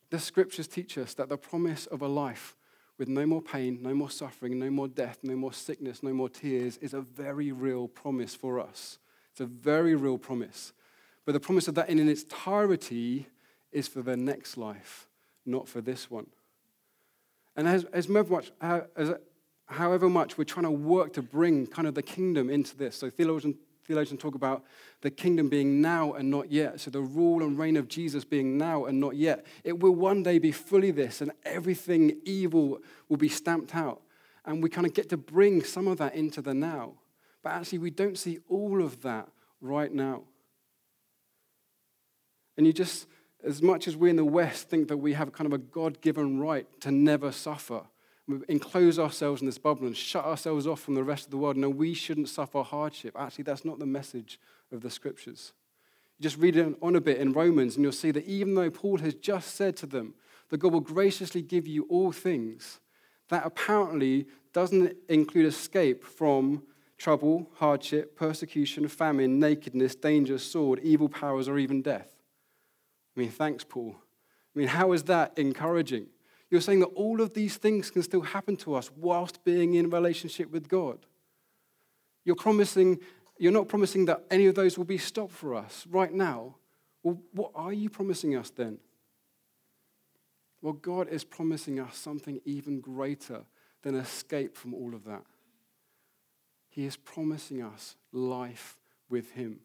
The 0.09 0.19
scriptures 0.19 0.67
teach 0.67 0.97
us 0.97 1.13
that 1.13 1.29
the 1.29 1.37
promise 1.37 1.85
of 1.85 2.01
a 2.01 2.07
life 2.07 2.55
with 2.97 3.07
no 3.07 3.25
more 3.25 3.41
pain, 3.41 3.79
no 3.81 3.93
more 3.93 4.09
suffering, 4.09 4.59
no 4.59 4.69
more 4.69 4.87
death, 4.87 5.19
no 5.23 5.35
more 5.35 5.53
sickness, 5.53 6.03
no 6.03 6.13
more 6.13 6.29
tears 6.29 6.77
is 6.77 6.93
a 6.93 7.01
very 7.01 7.51
real 7.51 7.87
promise 7.87 8.35
for 8.35 8.59
us. 8.59 8.99
It's 9.31 9.39
a 9.39 9.45
very 9.45 9.95
real 9.95 10.17
promise. 10.17 10.73
But 11.25 11.31
the 11.31 11.39
promise 11.39 11.67
of 11.67 11.75
that 11.75 11.89
in 11.89 12.09
its 12.09 12.23
entirety 12.23 13.27
is 13.71 13.87
for 13.87 14.01
the 14.01 14.17
next 14.17 14.57
life, 14.57 15.07
not 15.45 15.67
for 15.67 15.81
this 15.81 16.09
one. 16.09 16.27
And 17.55 17.67
as, 17.67 17.83
as, 17.85 18.07
much, 18.07 18.51
as 18.61 19.13
however 19.65 20.09
much 20.09 20.37
we're 20.37 20.43
trying 20.45 20.65
to 20.65 20.71
work 20.71 21.13
to 21.13 21.21
bring 21.21 21.67
kind 21.67 21.87
of 21.87 21.95
the 21.95 22.01
kingdom 22.01 22.49
into 22.49 22.75
this, 22.77 22.95
so 22.95 23.09
theologians, 23.09 23.55
theologians 23.85 24.21
talk 24.21 24.35
about 24.35 24.63
the 25.01 25.11
kingdom 25.11 25.49
being 25.49 25.81
now 25.81 26.13
and 26.13 26.29
not 26.29 26.51
yet, 26.51 26.79
so 26.79 26.91
the 26.91 27.01
rule 27.01 27.43
and 27.43 27.57
reign 27.57 27.75
of 27.75 27.87
Jesus 27.87 28.23
being 28.23 28.57
now 28.57 28.85
and 28.85 28.99
not 28.99 29.15
yet. 29.15 29.45
It 29.63 29.79
will 29.79 29.95
one 29.95 30.23
day 30.23 30.39
be 30.39 30.51
fully 30.51 30.91
this, 30.91 31.21
and 31.21 31.31
everything 31.43 32.17
evil 32.23 32.79
will 33.09 33.17
be 33.17 33.29
stamped 33.29 33.75
out. 33.75 34.01
And 34.45 34.63
we 34.63 34.69
kind 34.69 34.87
of 34.87 34.93
get 34.93 35.09
to 35.09 35.17
bring 35.17 35.63
some 35.63 35.87
of 35.87 35.97
that 35.97 36.15
into 36.15 36.41
the 36.41 36.53
now. 36.53 36.93
But 37.43 37.53
actually, 37.53 37.79
we 37.79 37.89
don't 37.89 38.17
see 38.17 38.39
all 38.47 38.83
of 38.83 39.01
that 39.01 39.27
right 39.61 39.91
now. 39.91 40.23
And 42.57 42.65
you 42.65 42.73
just 42.73 43.07
as 43.43 43.61
much 43.61 43.87
as 43.87 43.95
we 43.95 44.09
in 44.09 44.15
the 44.15 44.25
West 44.25 44.69
think 44.69 44.87
that 44.89 44.97
we 44.97 45.13
have 45.13 45.31
kind 45.31 45.45
of 45.45 45.53
a 45.53 45.57
God 45.57 46.01
given 46.01 46.39
right 46.39 46.67
to 46.81 46.91
never 46.91 47.31
suffer, 47.31 47.83
we 48.27 48.37
enclose 48.47 48.99
ourselves 48.99 49.41
in 49.41 49.47
this 49.47 49.57
bubble 49.57 49.87
and 49.87 49.97
shut 49.97 50.25
ourselves 50.25 50.67
off 50.67 50.81
from 50.81 50.93
the 50.93 51.03
rest 51.03 51.25
of 51.25 51.31
the 51.31 51.37
world. 51.37 51.57
No, 51.57 51.69
we 51.69 51.93
shouldn't 51.93 52.29
suffer 52.29 52.61
hardship. 52.61 53.15
Actually, 53.17 53.45
that's 53.45 53.65
not 53.65 53.79
the 53.79 53.85
message 53.85 54.39
of 54.71 54.81
the 54.81 54.89
scriptures. 54.89 55.53
You 56.19 56.23
just 56.23 56.37
read 56.37 56.55
it 56.55 56.75
on 56.81 56.95
a 56.95 57.01
bit 57.01 57.17
in 57.17 57.33
Romans, 57.33 57.75
and 57.75 57.83
you'll 57.83 57.91
see 57.91 58.11
that 58.11 58.25
even 58.25 58.53
though 58.53 58.69
Paul 58.69 58.99
has 58.99 59.15
just 59.15 59.55
said 59.55 59.75
to 59.77 59.85
them 59.85 60.13
that 60.49 60.57
God 60.57 60.73
will 60.73 60.79
graciously 60.79 61.41
give 61.41 61.65
you 61.65 61.87
all 61.89 62.11
things, 62.11 62.79
that 63.29 63.45
apparently 63.45 64.27
doesn't 64.53 64.95
include 65.07 65.45
escape 65.45 66.03
from 66.03 66.63
trouble, 66.97 67.49
hardship, 67.55 68.15
persecution, 68.15 68.87
famine, 68.87 69.39
nakedness, 69.39 69.95
danger, 69.95 70.37
sword, 70.37 70.79
evil 70.83 71.07
powers, 71.07 71.47
or 71.47 71.57
even 71.57 71.81
death. 71.81 72.18
I 73.19 73.21
mean, 73.23 73.31
thanks, 73.31 73.65
Paul. 73.65 73.97
I 74.55 74.59
mean, 74.59 74.69
how 74.69 74.93
is 74.93 75.03
that 75.03 75.37
encouraging? 75.37 76.07
You're 76.49 76.61
saying 76.61 76.79
that 76.79 76.85
all 76.95 77.19
of 77.19 77.33
these 77.33 77.57
things 77.57 77.91
can 77.91 78.01
still 78.01 78.21
happen 78.21 78.55
to 78.57 78.75
us 78.75 78.89
whilst 78.95 79.43
being 79.43 79.73
in 79.73 79.89
relationship 79.89 80.49
with 80.49 80.69
God. 80.69 80.99
You're 82.23 82.37
promising, 82.37 82.99
you're 83.37 83.51
not 83.51 83.67
promising 83.67 84.05
that 84.05 84.23
any 84.31 84.45
of 84.45 84.55
those 84.55 84.77
will 84.77 84.85
be 84.85 84.97
stopped 84.97 85.33
for 85.33 85.53
us 85.53 85.85
right 85.89 86.13
now. 86.13 86.55
Well, 87.03 87.19
what 87.33 87.51
are 87.55 87.73
you 87.73 87.89
promising 87.89 88.37
us 88.37 88.51
then? 88.51 88.77
Well, 90.61 90.71
God 90.71 91.09
is 91.09 91.25
promising 91.25 91.77
us 91.77 91.97
something 91.97 92.39
even 92.45 92.79
greater 92.79 93.41
than 93.81 93.95
escape 93.95 94.55
from 94.55 94.73
all 94.73 94.95
of 94.95 95.03
that. 95.03 95.23
He 96.69 96.85
is 96.85 96.95
promising 96.95 97.61
us 97.61 97.97
life 98.13 98.77
with 99.09 99.31
Him. 99.31 99.59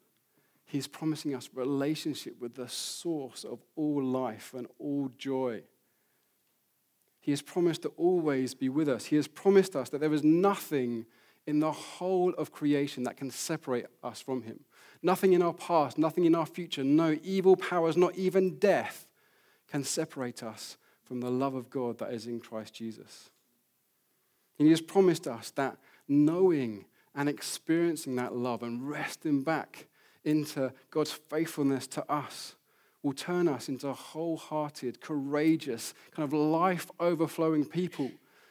He 0.74 0.78
is 0.78 0.88
promising 0.88 1.36
us 1.36 1.50
relationship 1.54 2.40
with 2.40 2.56
the 2.56 2.68
source 2.68 3.44
of 3.44 3.60
all 3.76 4.02
life 4.02 4.52
and 4.54 4.66
all 4.80 5.08
joy. 5.16 5.62
He 7.20 7.30
has 7.30 7.42
promised 7.42 7.82
to 7.82 7.90
always 7.90 8.54
be 8.54 8.68
with 8.68 8.88
us. 8.88 9.04
He 9.04 9.14
has 9.14 9.28
promised 9.28 9.76
us 9.76 9.88
that 9.90 10.00
there 10.00 10.12
is 10.12 10.24
nothing 10.24 11.06
in 11.46 11.60
the 11.60 11.70
whole 11.70 12.30
of 12.30 12.50
creation 12.50 13.04
that 13.04 13.16
can 13.16 13.30
separate 13.30 13.86
us 14.02 14.20
from 14.20 14.42
Him. 14.42 14.64
Nothing 15.00 15.32
in 15.32 15.42
our 15.42 15.54
past, 15.54 15.96
nothing 15.96 16.24
in 16.24 16.34
our 16.34 16.44
future, 16.44 16.82
no 16.82 17.16
evil 17.22 17.54
powers, 17.54 17.96
not 17.96 18.16
even 18.16 18.58
death 18.58 19.06
can 19.68 19.84
separate 19.84 20.42
us 20.42 20.76
from 21.04 21.20
the 21.20 21.30
love 21.30 21.54
of 21.54 21.70
God 21.70 21.98
that 21.98 22.12
is 22.12 22.26
in 22.26 22.40
Christ 22.40 22.74
Jesus. 22.74 23.30
And 24.58 24.66
He 24.66 24.72
has 24.72 24.80
promised 24.80 25.28
us 25.28 25.52
that 25.52 25.76
knowing 26.08 26.86
and 27.14 27.28
experiencing 27.28 28.16
that 28.16 28.34
love 28.34 28.64
and 28.64 28.90
resting 28.90 29.44
back 29.44 29.86
into 30.24 30.72
God's 30.90 31.12
faithfulness 31.12 31.86
to 31.88 32.10
us 32.10 32.56
will 33.02 33.12
turn 33.12 33.48
us 33.48 33.68
into 33.68 33.92
wholehearted, 33.92 35.00
courageous, 35.00 35.92
kind 36.10 36.26
of 36.26 36.32
life 36.32 36.90
overflowing 36.98 37.64
people 37.64 38.10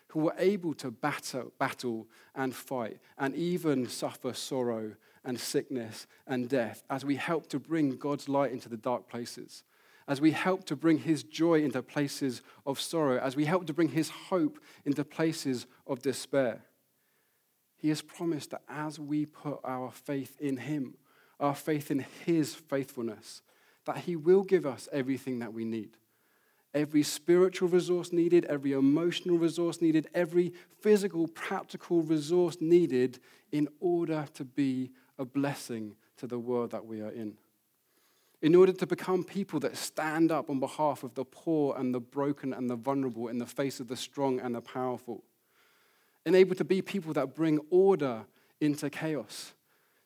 who 0.10 0.20
were 0.20 0.36
able 0.38 0.76
to 0.76 0.92
battle, 0.92 1.52
battle 1.58 2.08
and 2.36 2.56
fight 2.56 3.00
and 3.18 3.36
even 3.36 3.90
suffer 3.90 4.32
sorrow 4.32 4.94
and 5.26 5.40
sickness 5.40 6.06
and 6.28 6.48
death 6.50 6.84
as 6.90 7.04
we 7.04 7.16
help 7.16 7.48
to 7.48 7.60
bring 7.60 7.98
God's 7.98 8.30
light 8.30 8.52
into 8.52 8.70
the 8.70 8.78
dark 8.78 9.10
places, 9.10 9.64
as 10.08 10.22
we 10.22 10.32
help 10.32 10.66
to 10.66 10.76
bring 10.76 11.00
His 11.00 11.24
joy 11.24 11.64
into 11.64 11.82
places 11.82 12.44
of 12.66 12.80
sorrow, 12.80 13.18
as 13.20 13.36
we 13.36 13.46
help 13.46 13.66
to 13.68 13.74
bring 13.74 13.90
His 13.90 14.10
hope 14.10 14.60
into 14.86 15.04
places 15.04 15.66
of 15.88 16.04
despair. 16.04 16.62
He 17.78 17.90
has 17.90 18.04
promised 18.04 18.52
that 18.52 18.62
as 18.70 19.00
we 19.00 19.26
put 19.26 19.60
our 19.64 19.92
faith 19.92 20.38
in 20.40 20.58
Him, 20.58 20.94
our 21.44 21.56
faith 21.56 21.92
in 21.92 22.06
His 22.26 22.56
faithfulness, 22.56 23.42
that 23.86 23.98
He 23.98 24.16
will 24.16 24.44
give 24.44 24.66
us 24.66 24.90
everything 24.92 25.40
that 25.40 25.54
we 25.54 25.66
need 25.66 25.98
every 26.74 27.04
spiritual 27.04 27.70
resource 27.70 28.12
needed, 28.12 28.46
every 28.46 28.74
emotional 28.74 29.38
resource 29.38 29.82
needed, 29.82 30.08
every 30.14 30.54
physical, 30.82 31.28
practical 31.28 32.02
resource 32.02 32.58
needed 32.60 33.20
in 33.52 33.68
order 33.80 34.26
to 34.34 34.44
be 34.44 34.92
a 35.20 35.26
blessing 35.26 35.96
to 36.18 36.28
the 36.28 36.40
world 36.40 36.72
that 36.72 36.86
we 36.86 37.02
are 37.02 37.12
in. 37.12 37.36
In 38.42 38.56
order 38.56 38.74
to 38.74 38.88
become 38.88 39.24
people 39.24 39.60
that 39.62 39.78
stand 39.78 40.32
up 40.32 40.50
on 40.50 40.60
behalf 40.60 41.04
of 41.04 41.14
the 41.14 41.24
poor 41.24 41.76
and 41.78 41.94
the 41.94 42.00
broken 42.00 42.54
and 42.54 42.70
the 42.70 42.76
vulnerable 42.76 43.30
in 43.30 43.38
the 43.38 43.46
face 43.46 43.80
of 43.80 43.88
the 43.88 43.96
strong 43.96 44.40
and 44.40 44.56
the 44.56 44.62
powerful. 44.62 45.24
And 46.26 46.36
able 46.36 46.56
to 46.56 46.66
be 46.66 46.82
people 46.82 47.14
that 47.14 47.36
bring 47.36 47.60
order 47.70 48.26
into 48.60 48.90
chaos, 48.90 49.54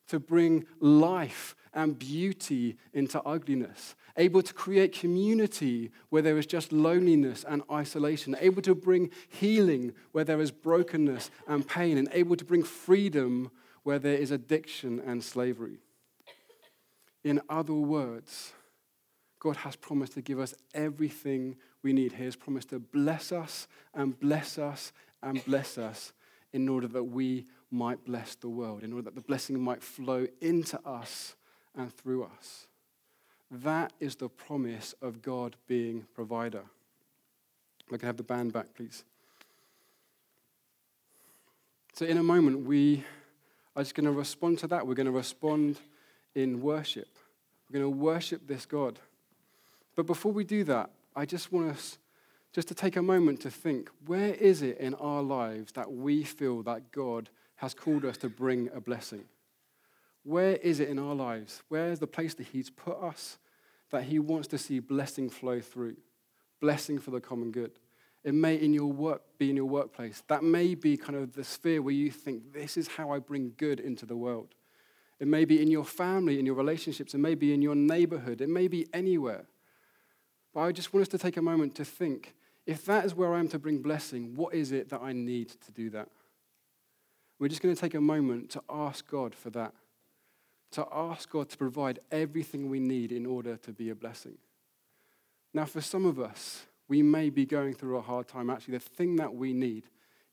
to 0.08 0.18
bring 0.18 0.66
life 0.80 1.54
and 1.74 1.98
beauty 1.98 2.76
into 2.92 3.20
ugliness, 3.22 3.94
able 4.16 4.42
to 4.42 4.52
create 4.52 4.92
community 4.92 5.90
where 6.08 6.22
there 6.22 6.38
is 6.38 6.46
just 6.46 6.72
loneliness 6.72 7.44
and 7.46 7.62
isolation, 7.70 8.34
able 8.40 8.62
to 8.62 8.74
bring 8.74 9.10
healing 9.28 9.92
where 10.12 10.24
there 10.24 10.40
is 10.40 10.50
brokenness 10.50 11.30
and 11.46 11.68
pain, 11.68 11.98
and 11.98 12.08
able 12.12 12.36
to 12.36 12.44
bring 12.44 12.62
freedom 12.62 13.50
where 13.82 13.98
there 13.98 14.16
is 14.16 14.30
addiction 14.30 15.00
and 15.06 15.22
slavery. 15.22 15.78
In 17.22 17.40
other 17.48 17.74
words, 17.74 18.52
God 19.40 19.56
has 19.58 19.76
promised 19.76 20.14
to 20.14 20.22
give 20.22 20.40
us 20.40 20.54
everything 20.74 21.56
we 21.82 21.92
need. 21.92 22.12
He 22.12 22.24
has 22.24 22.36
promised 22.36 22.70
to 22.70 22.78
bless 22.78 23.30
us 23.30 23.68
and 23.94 24.18
bless 24.18 24.58
us 24.58 24.92
and 25.22 25.44
bless 25.44 25.78
us 25.78 26.12
in 26.52 26.68
order 26.68 26.88
that 26.88 27.04
we 27.04 27.46
might 27.70 28.04
bless 28.04 28.34
the 28.34 28.48
world, 28.48 28.82
in 28.82 28.92
order 28.92 29.04
that 29.04 29.14
the 29.14 29.20
blessing 29.20 29.60
might 29.60 29.82
flow 29.82 30.26
into 30.40 30.80
us 30.86 31.34
and 31.76 31.92
through 31.94 32.24
us. 32.24 32.66
That 33.50 33.92
is 34.00 34.16
the 34.16 34.28
promise 34.28 34.94
of 35.00 35.22
God 35.22 35.56
being 35.66 36.06
provider. 36.14 36.62
I 37.92 37.96
can 37.96 38.06
have 38.06 38.16
the 38.16 38.22
band 38.22 38.52
back, 38.52 38.74
please. 38.74 39.04
So, 41.94 42.04
in 42.04 42.18
a 42.18 42.22
moment, 42.22 42.66
we 42.66 43.04
are 43.74 43.82
just 43.82 43.94
going 43.94 44.06
to 44.06 44.12
respond 44.12 44.58
to 44.60 44.66
that. 44.68 44.86
We're 44.86 44.94
going 44.94 45.06
to 45.06 45.12
respond 45.12 45.78
in 46.34 46.60
worship. 46.60 47.08
We're 47.68 47.80
going 47.80 47.92
to 47.92 47.98
worship 47.98 48.46
this 48.46 48.66
God. 48.66 48.98
But 49.96 50.06
before 50.06 50.32
we 50.32 50.44
do 50.44 50.64
that, 50.64 50.90
I 51.16 51.26
just 51.26 51.52
want 51.52 51.70
us 51.70 51.98
just 52.52 52.68
to 52.68 52.74
take 52.74 52.96
a 52.96 53.02
moment 53.02 53.40
to 53.40 53.50
think 53.50 53.90
where 54.06 54.34
is 54.34 54.62
it 54.62 54.78
in 54.78 54.94
our 54.94 55.22
lives 55.22 55.72
that 55.72 55.90
we 55.90 56.22
feel 56.22 56.62
that 56.62 56.92
God 56.92 57.28
has 57.58 57.74
called 57.74 58.04
us 58.04 58.16
to 58.18 58.28
bring 58.28 58.70
a 58.74 58.80
blessing? 58.80 59.24
Where 60.22 60.56
is 60.56 60.80
it 60.80 60.88
in 60.88 60.98
our 60.98 61.14
lives? 61.14 61.62
Where 61.68 61.90
is 61.90 61.98
the 61.98 62.06
place 62.06 62.34
that 62.34 62.48
He's 62.48 62.70
put 62.70 62.96
us 63.02 63.38
that 63.90 64.04
He 64.04 64.18
wants 64.18 64.48
to 64.48 64.58
see 64.58 64.78
blessing 64.78 65.28
flow 65.28 65.60
through? 65.60 65.96
Blessing 66.60 66.98
for 66.98 67.10
the 67.10 67.20
common 67.20 67.50
good. 67.50 67.72
It 68.24 68.34
may 68.34 68.56
in 68.56 68.72
your 68.72 68.92
work 68.92 69.22
be 69.38 69.50
in 69.50 69.56
your 69.56 69.64
workplace. 69.64 70.22
That 70.28 70.42
may 70.42 70.74
be 70.74 70.96
kind 70.96 71.16
of 71.16 71.34
the 71.34 71.44
sphere 71.44 71.82
where 71.82 71.94
you 71.94 72.10
think, 72.10 72.52
this 72.52 72.76
is 72.76 72.88
how 72.88 73.10
I 73.10 73.18
bring 73.18 73.54
good 73.56 73.80
into 73.80 74.06
the 74.06 74.16
world. 74.16 74.54
It 75.18 75.26
may 75.26 75.44
be 75.44 75.60
in 75.60 75.68
your 75.68 75.84
family, 75.84 76.38
in 76.38 76.46
your 76.46 76.54
relationships. 76.54 77.14
It 77.14 77.18
may 77.18 77.34
be 77.34 77.52
in 77.52 77.62
your 77.62 77.74
neighborhood. 77.74 78.40
It 78.40 78.48
may 78.48 78.68
be 78.68 78.86
anywhere. 78.92 79.46
But 80.54 80.60
I 80.60 80.72
just 80.72 80.92
want 80.92 81.02
us 81.02 81.08
to 81.08 81.18
take 81.18 81.36
a 81.36 81.42
moment 81.42 81.74
to 81.76 81.84
think 81.84 82.34
if 82.66 82.84
that 82.84 83.04
is 83.04 83.14
where 83.14 83.34
I 83.34 83.40
am 83.40 83.48
to 83.48 83.58
bring 83.58 83.78
blessing, 83.78 84.36
what 84.36 84.54
is 84.54 84.72
it 84.72 84.90
that 84.90 85.00
I 85.00 85.12
need 85.12 85.48
to 85.48 85.72
do 85.72 85.90
that? 85.90 86.08
We're 87.38 87.48
just 87.48 87.62
going 87.62 87.74
to 87.74 87.80
take 87.80 87.94
a 87.94 88.00
moment 88.00 88.50
to 88.50 88.62
ask 88.68 89.08
God 89.08 89.34
for 89.34 89.50
that 89.50 89.74
to 90.72 90.86
ask 90.92 91.30
God 91.30 91.48
to 91.50 91.56
provide 91.56 92.00
everything 92.10 92.68
we 92.68 92.80
need 92.80 93.12
in 93.12 93.26
order 93.26 93.56
to 93.56 93.72
be 93.72 93.90
a 93.90 93.94
blessing. 93.94 94.36
Now, 95.54 95.64
for 95.64 95.80
some 95.80 96.04
of 96.04 96.20
us, 96.20 96.66
we 96.88 97.02
may 97.02 97.30
be 97.30 97.46
going 97.46 97.74
through 97.74 97.96
a 97.96 98.02
hard 98.02 98.28
time. 98.28 98.50
Actually, 98.50 98.78
the 98.78 98.84
thing 98.84 99.16
that 99.16 99.34
we 99.34 99.52
need 99.52 99.84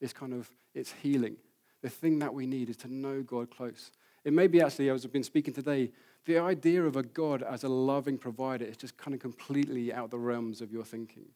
is 0.02 0.13
kind 0.13 0.34
of 0.34 0.50
it's 0.74 0.91
healing. 0.91 1.38
The 1.82 1.89
thing 1.89 2.20
that 2.20 2.34
we 2.34 2.46
need 2.46 2.70
is 2.70 2.78
to 2.78 2.94
know 2.94 3.22
God 3.22 3.50
close. 3.50 3.91
It 4.24 4.34
may 4.34 4.48
be 4.48 4.62
actually, 4.62 4.89
as 4.89 5.06
I've 5.06 5.13
been 5.13 5.24
speaking 5.24 5.54
today, 5.54 5.91
the 6.26 6.39
idea 6.39 6.84
of 6.84 6.96
a 6.96 7.04
God 7.04 7.44
as 7.44 7.63
a 7.63 7.70
loving 7.70 8.18
provider 8.18 8.65
is 8.65 8.78
just 8.78 8.98
kind 8.98 9.13
of 9.13 9.22
completely 9.22 9.94
out 9.94 10.10
the 10.10 10.18
realms 10.18 10.62
of 10.62 10.72
your 10.72 10.84
thinking. 10.84 11.28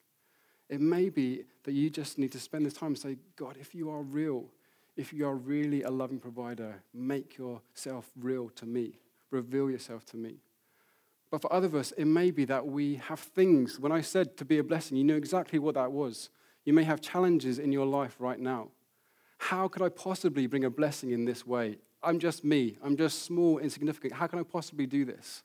It 0.68 0.82
may 0.82 1.10
be 1.10 1.44
that 1.64 1.74
you 1.74 1.90
just 1.90 2.18
need 2.18 2.32
to 2.34 2.40
spend 2.40 2.66
this 2.66 2.74
time 2.74 2.90
and 2.90 2.98
say, 2.98 3.18
God, 3.36 3.56
if 3.60 3.74
you 3.76 3.90
are 3.92 4.02
real, 4.02 4.46
if 4.98 5.14
you 5.14 5.28
are 5.28 5.36
really 5.36 5.84
a 5.84 5.90
loving 5.90 6.20
provider, 6.20 6.82
make 6.94 7.38
yourself 7.38 8.10
real 8.20 8.50
to 8.50 8.66
me. 8.66 9.00
Reveal 9.32 9.70
yourself 9.70 10.06
to 10.08 10.18
me. 10.18 10.38
But 11.32 11.42
for 11.42 11.54
other 11.54 11.68
of 11.68 11.76
us, 11.76 11.92
it 11.98 12.06
may 12.06 12.32
be 12.32 12.46
that 12.46 12.66
we 12.66 12.96
have 12.96 13.20
things. 13.20 13.80
When 13.80 13.92
I 13.92 14.02
said 14.02 14.36
to 14.38 14.46
be 14.46 14.58
a 14.58 14.64
blessing, 14.64 14.98
you 14.98 15.04
knew 15.04 15.16
exactly 15.16 15.60
what 15.60 15.76
that 15.76 15.92
was. 15.92 16.30
You 16.66 16.74
may 16.74 16.84
have 16.84 17.02
challenges 17.02 17.60
in 17.60 17.72
your 17.72 17.86
life 17.86 18.16
right 18.20 18.40
now. 18.40 18.70
How 19.38 19.68
could 19.68 19.82
I 19.82 19.90
possibly 19.90 20.48
bring 20.48 20.66
a 20.66 20.70
blessing 20.70 21.12
in 21.12 21.26
this 21.26 21.46
way? 21.46 21.78
I'm 22.02 22.20
just 22.20 22.44
me. 22.44 22.78
I'm 22.84 22.98
just 22.98 23.24
small, 23.24 23.60
insignificant. 23.60 24.14
How 24.14 24.28
can 24.28 24.40
I 24.40 24.44
possibly 24.44 24.86
do 24.86 25.06
this? 25.06 25.44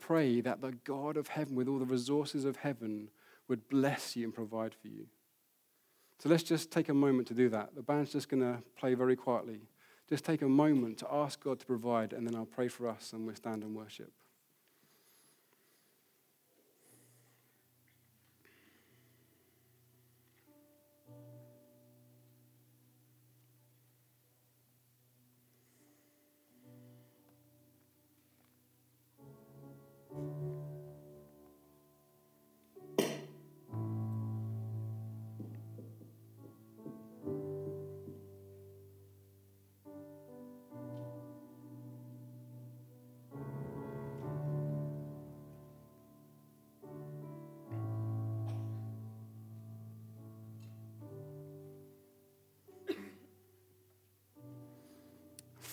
Pray 0.00 0.40
that 0.40 0.60
the 0.60 0.72
God 0.84 1.16
of 1.16 1.28
heaven, 1.28 1.54
with 1.54 1.68
all 1.68 1.78
the 1.78 1.84
resources 1.84 2.44
of 2.44 2.56
heaven, 2.56 3.08
would 3.48 3.68
bless 3.68 4.16
you 4.16 4.24
and 4.24 4.34
provide 4.34 4.74
for 4.74 4.88
you. 4.88 5.06
So 6.18 6.28
let's 6.28 6.42
just 6.42 6.70
take 6.70 6.88
a 6.88 6.94
moment 6.94 7.28
to 7.28 7.34
do 7.34 7.48
that. 7.50 7.74
The 7.74 7.82
band's 7.82 8.12
just 8.12 8.28
going 8.28 8.42
to 8.42 8.62
play 8.76 8.94
very 8.94 9.16
quietly. 9.16 9.60
Just 10.08 10.24
take 10.24 10.42
a 10.42 10.48
moment 10.48 10.98
to 10.98 11.08
ask 11.10 11.42
God 11.42 11.58
to 11.60 11.66
provide, 11.66 12.12
and 12.12 12.26
then 12.26 12.34
I'll 12.34 12.46
pray 12.46 12.68
for 12.68 12.88
us 12.88 13.12
and 13.12 13.26
we'll 13.26 13.34
stand 13.36 13.62
and 13.62 13.74
worship. 13.74 14.12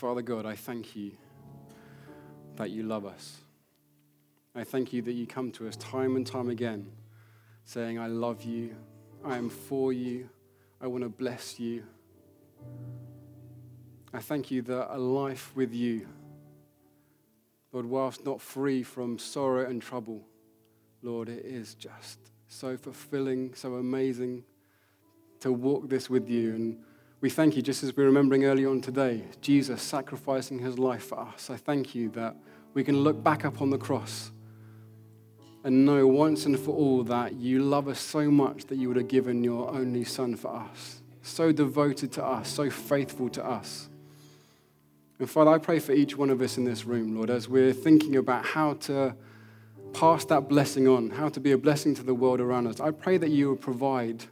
Father 0.02 0.24
God, 0.24 0.48
I 0.48 0.56
thank 0.56 0.96
you 0.96 1.12
that 2.56 2.72
you 2.72 2.82
love 2.82 3.06
us. 3.06 3.38
I 4.56 4.64
thank 4.64 4.94
you 4.94 5.04
that 5.04 5.12
you 5.12 5.28
come 5.28 5.52
to 5.52 5.68
us 5.68 5.76
time 5.76 6.16
and 6.16 6.26
time 6.26 6.50
again 6.50 6.88
saying, 7.66 8.00
I 8.00 8.08
love 8.08 8.42
you, 8.42 8.76
I 9.24 9.38
am 9.38 9.48
for 9.48 9.94
you, 9.94 10.28
I 10.82 10.88
want 10.88 11.04
to 11.04 11.10
bless 11.10 11.60
you. 11.60 11.84
I 14.12 14.18
thank 14.22 14.50
you 14.50 14.64
that 14.64 14.92
a 14.92 14.98
life 14.98 15.52
with 15.54 15.72
you, 15.72 16.08
Lord, 17.72 17.86
whilst 17.86 18.26
not 18.26 18.42
free 18.42 18.82
from 18.82 19.20
sorrow 19.20 19.70
and 19.70 19.84
trouble, 19.84 20.26
Lord, 21.04 21.30
it 21.30 21.46
is 21.46 21.76
just 21.76 22.18
so 22.48 22.76
fulfilling, 22.76 23.54
so 23.54 23.76
amazing 23.76 24.46
to 25.42 25.54
walk 25.54 25.90
this 25.90 26.10
with 26.10 26.28
you. 26.28 26.56
And 26.56 26.80
we 27.22 27.30
thank 27.30 27.56
you, 27.56 27.62
just 27.62 27.84
as 27.84 27.96
we're 27.96 28.06
remembering 28.06 28.46
earlier 28.46 28.68
on 28.70 28.82
today, 28.82 29.24
Jesus 29.42 29.82
sacrificing 29.82 30.58
his 30.58 30.80
life 30.80 31.04
for 31.04 31.20
us. 31.20 31.52
I 31.52 31.56
thank 31.56 31.94
you 31.94 32.10
that 32.10 32.36
we 32.74 32.84
can 32.84 33.04
look 33.04 33.24
back 33.24 33.46
up 33.46 33.62
on 33.62 33.70
the 33.70 33.78
cross 33.78 34.32
and 35.64 35.86
know 35.86 36.08
once 36.08 36.48
and 36.48 36.60
for 36.60 36.76
all 36.76 37.04
that 37.04 37.34
you 37.34 37.62
love 37.62 37.88
us 37.88 38.00
so 38.00 38.32
much 38.32 38.66
that 38.66 38.78
you 38.78 38.88
would 38.88 38.98
have 38.98 39.08
given 39.08 39.44
your 39.44 39.70
only 39.70 40.04
Son 40.04 40.36
for 40.36 40.56
us. 40.56 41.04
So 41.22 41.52
devoted 41.52 42.12
to 42.14 42.26
us, 42.26 42.50
so 42.50 42.72
faithful 42.72 43.30
to 43.30 43.46
us. 43.46 43.88
And 45.20 45.30
Father, 45.30 45.52
I 45.52 45.60
pray 45.60 45.78
for 45.78 45.92
each 45.92 46.18
one 46.18 46.32
of 46.32 46.42
us 46.42 46.58
in 46.58 46.64
this 46.64 46.86
room, 46.86 47.16
Lord, 47.16 47.30
as 47.30 47.48
we're 47.48 47.74
thinking 47.74 48.16
about 48.16 48.44
how 48.44 48.74
to 48.74 49.16
pass 49.94 50.26
that 50.26 50.50
blessing 50.50 50.88
on, 50.88 51.12
how 51.12 51.30
to 51.30 51.40
be 51.40 51.52
a 51.52 51.58
blessing 51.60 51.94
to 51.94 52.02
the 52.02 52.16
world 52.16 52.40
around 52.40 52.66
us. 52.66 52.80
I 52.80 52.90
pray 52.90 53.20
that 53.20 53.30
you 53.30 53.50
will 53.50 53.58
provide, 53.58 54.26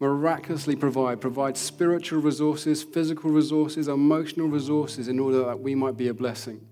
miraculously 0.00 0.74
provide, 0.74 1.20
provide 1.20 1.56
spiritual 1.56 2.20
resources, 2.20 2.82
physical 2.82 3.30
resources, 3.30 3.86
emotional 3.86 4.48
resources 4.48 5.08
in 5.08 5.20
order 5.20 5.44
that 5.44 5.60
we 5.60 5.74
might 5.74 5.96
be 5.96 6.08
a 6.08 6.14
blessing. 6.14 6.66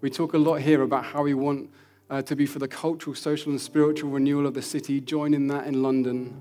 We 0.00 0.10
talk 0.10 0.34
a 0.34 0.38
lot 0.38 0.56
here 0.60 0.82
about 0.82 1.04
how 1.04 1.22
we 1.22 1.34
want 1.34 1.70
uh, 2.10 2.20
to 2.22 2.34
be 2.34 2.44
for 2.44 2.58
the 2.58 2.66
cultural, 2.66 3.14
social, 3.14 3.52
and 3.52 3.60
spiritual 3.60 4.10
renewal 4.10 4.46
of 4.46 4.54
the 4.54 4.62
city. 4.62 5.00
Join 5.00 5.32
in 5.32 5.46
that 5.46 5.68
in 5.68 5.82
London. 5.82 6.36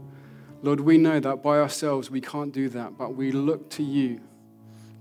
Lord, 0.64 0.80
we 0.80 0.98
know 0.98 1.20
that 1.20 1.44
by 1.44 1.60
ourselves 1.60 2.10
we 2.10 2.20
can't 2.20 2.52
do 2.52 2.68
that, 2.70 2.98
but 2.98 3.16
we 3.16 3.32
look 3.32 3.70
to 3.72 3.84
you 3.84 4.22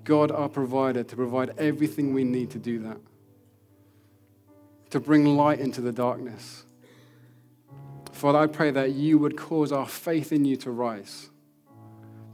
God, 0.05 0.33
our 0.33 0.49
provider, 0.49 1.03
to 1.03 1.17
provide 1.17 1.51
everything 1.59 2.15
we 2.15 2.25
need 2.25 2.51
to 2.51 2.59
do 2.59 2.79
that, 2.81 2.97
to 4.91 4.99
bring 4.99 5.37
light 5.37 5.61
into 5.61 5.81
the 5.81 5.93
darkness. 5.93 6.65
Father, 8.21 8.39
I 8.41 8.49
pray 8.49 8.71
that 8.71 8.93
you 8.93 9.17
would 9.17 9.35
cause 9.35 9.73
our 9.73 9.89
faith 9.89 10.31
in 10.31 10.45
you 10.45 10.55
to 10.57 10.71
rise. 10.71 11.31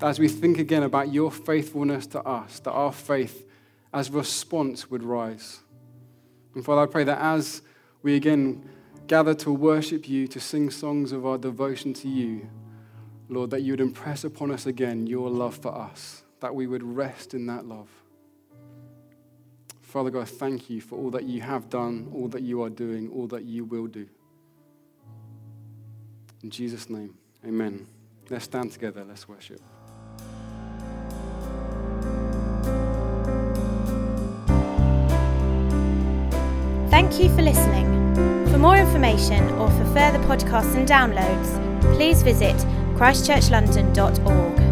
That 0.01 0.09
as 0.09 0.19
we 0.19 0.27
think 0.27 0.59
again 0.59 0.83
about 0.83 1.13
your 1.13 1.31
faithfulness 1.31 2.09
to 2.09 2.21
us, 2.23 2.59
that 2.59 2.73
our 2.73 2.91
faith 2.91 3.47
as 3.95 4.11
response 4.11 4.91
would 4.91 5.05
rise. 5.05 5.61
And 6.57 6.65
Father, 6.65 6.83
I 6.83 6.87
pray 6.87 7.05
that 7.05 7.21
as 7.21 7.63
we 8.03 8.17
again 8.17 8.69
gather 9.07 9.33
to 9.35 9.53
worship 9.53 10.09
you, 10.09 10.27
to 10.27 10.41
sing 10.41 10.71
songs 10.71 11.13
of 11.13 11.25
our 11.25 11.39
devotion 11.39 11.95
to 11.95 12.09
you, 12.09 12.51
Lord, 13.29 13.51
that 13.51 13.63
you 13.63 13.75
would 13.75 13.81
impress 13.81 14.25
upon 14.25 14.51
us 14.51 14.67
again 14.67 15.07
your 15.07 15.31
love 15.31 15.55
for 15.55 15.73
us 15.73 16.25
that 16.41 16.53
we 16.53 16.67
would 16.67 16.83
rest 16.83 17.33
in 17.33 17.47
that 17.47 17.65
love. 17.65 17.89
Father 19.83 20.11
God, 20.11 20.29
thank 20.29 20.69
you 20.69 20.81
for 20.81 20.99
all 20.99 21.11
that 21.11 21.27
you 21.27 21.43
have 21.43 21.71
done, 21.71 22.11
all 22.13 22.27
that 22.27 22.43
you 22.43 22.61
are 22.65 22.71
doing, 22.71 23.09
all 23.11 23.29
that 23.29 23.45
you 23.45 23.65
will 23.65 23.87
do. 23.87 24.09
In 26.47 26.51
Jesus' 26.51 26.89
name, 26.89 27.13
amen. 27.45 27.89
Let's 28.31 28.45
stand 28.45 28.71
together, 28.71 29.05
let's 29.05 29.29
worship. 29.29 29.61
Thank 36.89 37.19
you 37.19 37.35
for 37.35 37.43
listening. 37.43 37.87
For 38.53 38.59
more 38.59 38.77
information 38.77 39.43
or 39.55 39.69
for 39.71 39.85
further 39.87 40.21
podcasts 40.21 40.77
and 40.77 40.87
downloads, 40.87 41.51
please 41.97 42.23
visit 42.23 42.55
christchurchlondon.org. 42.95 44.66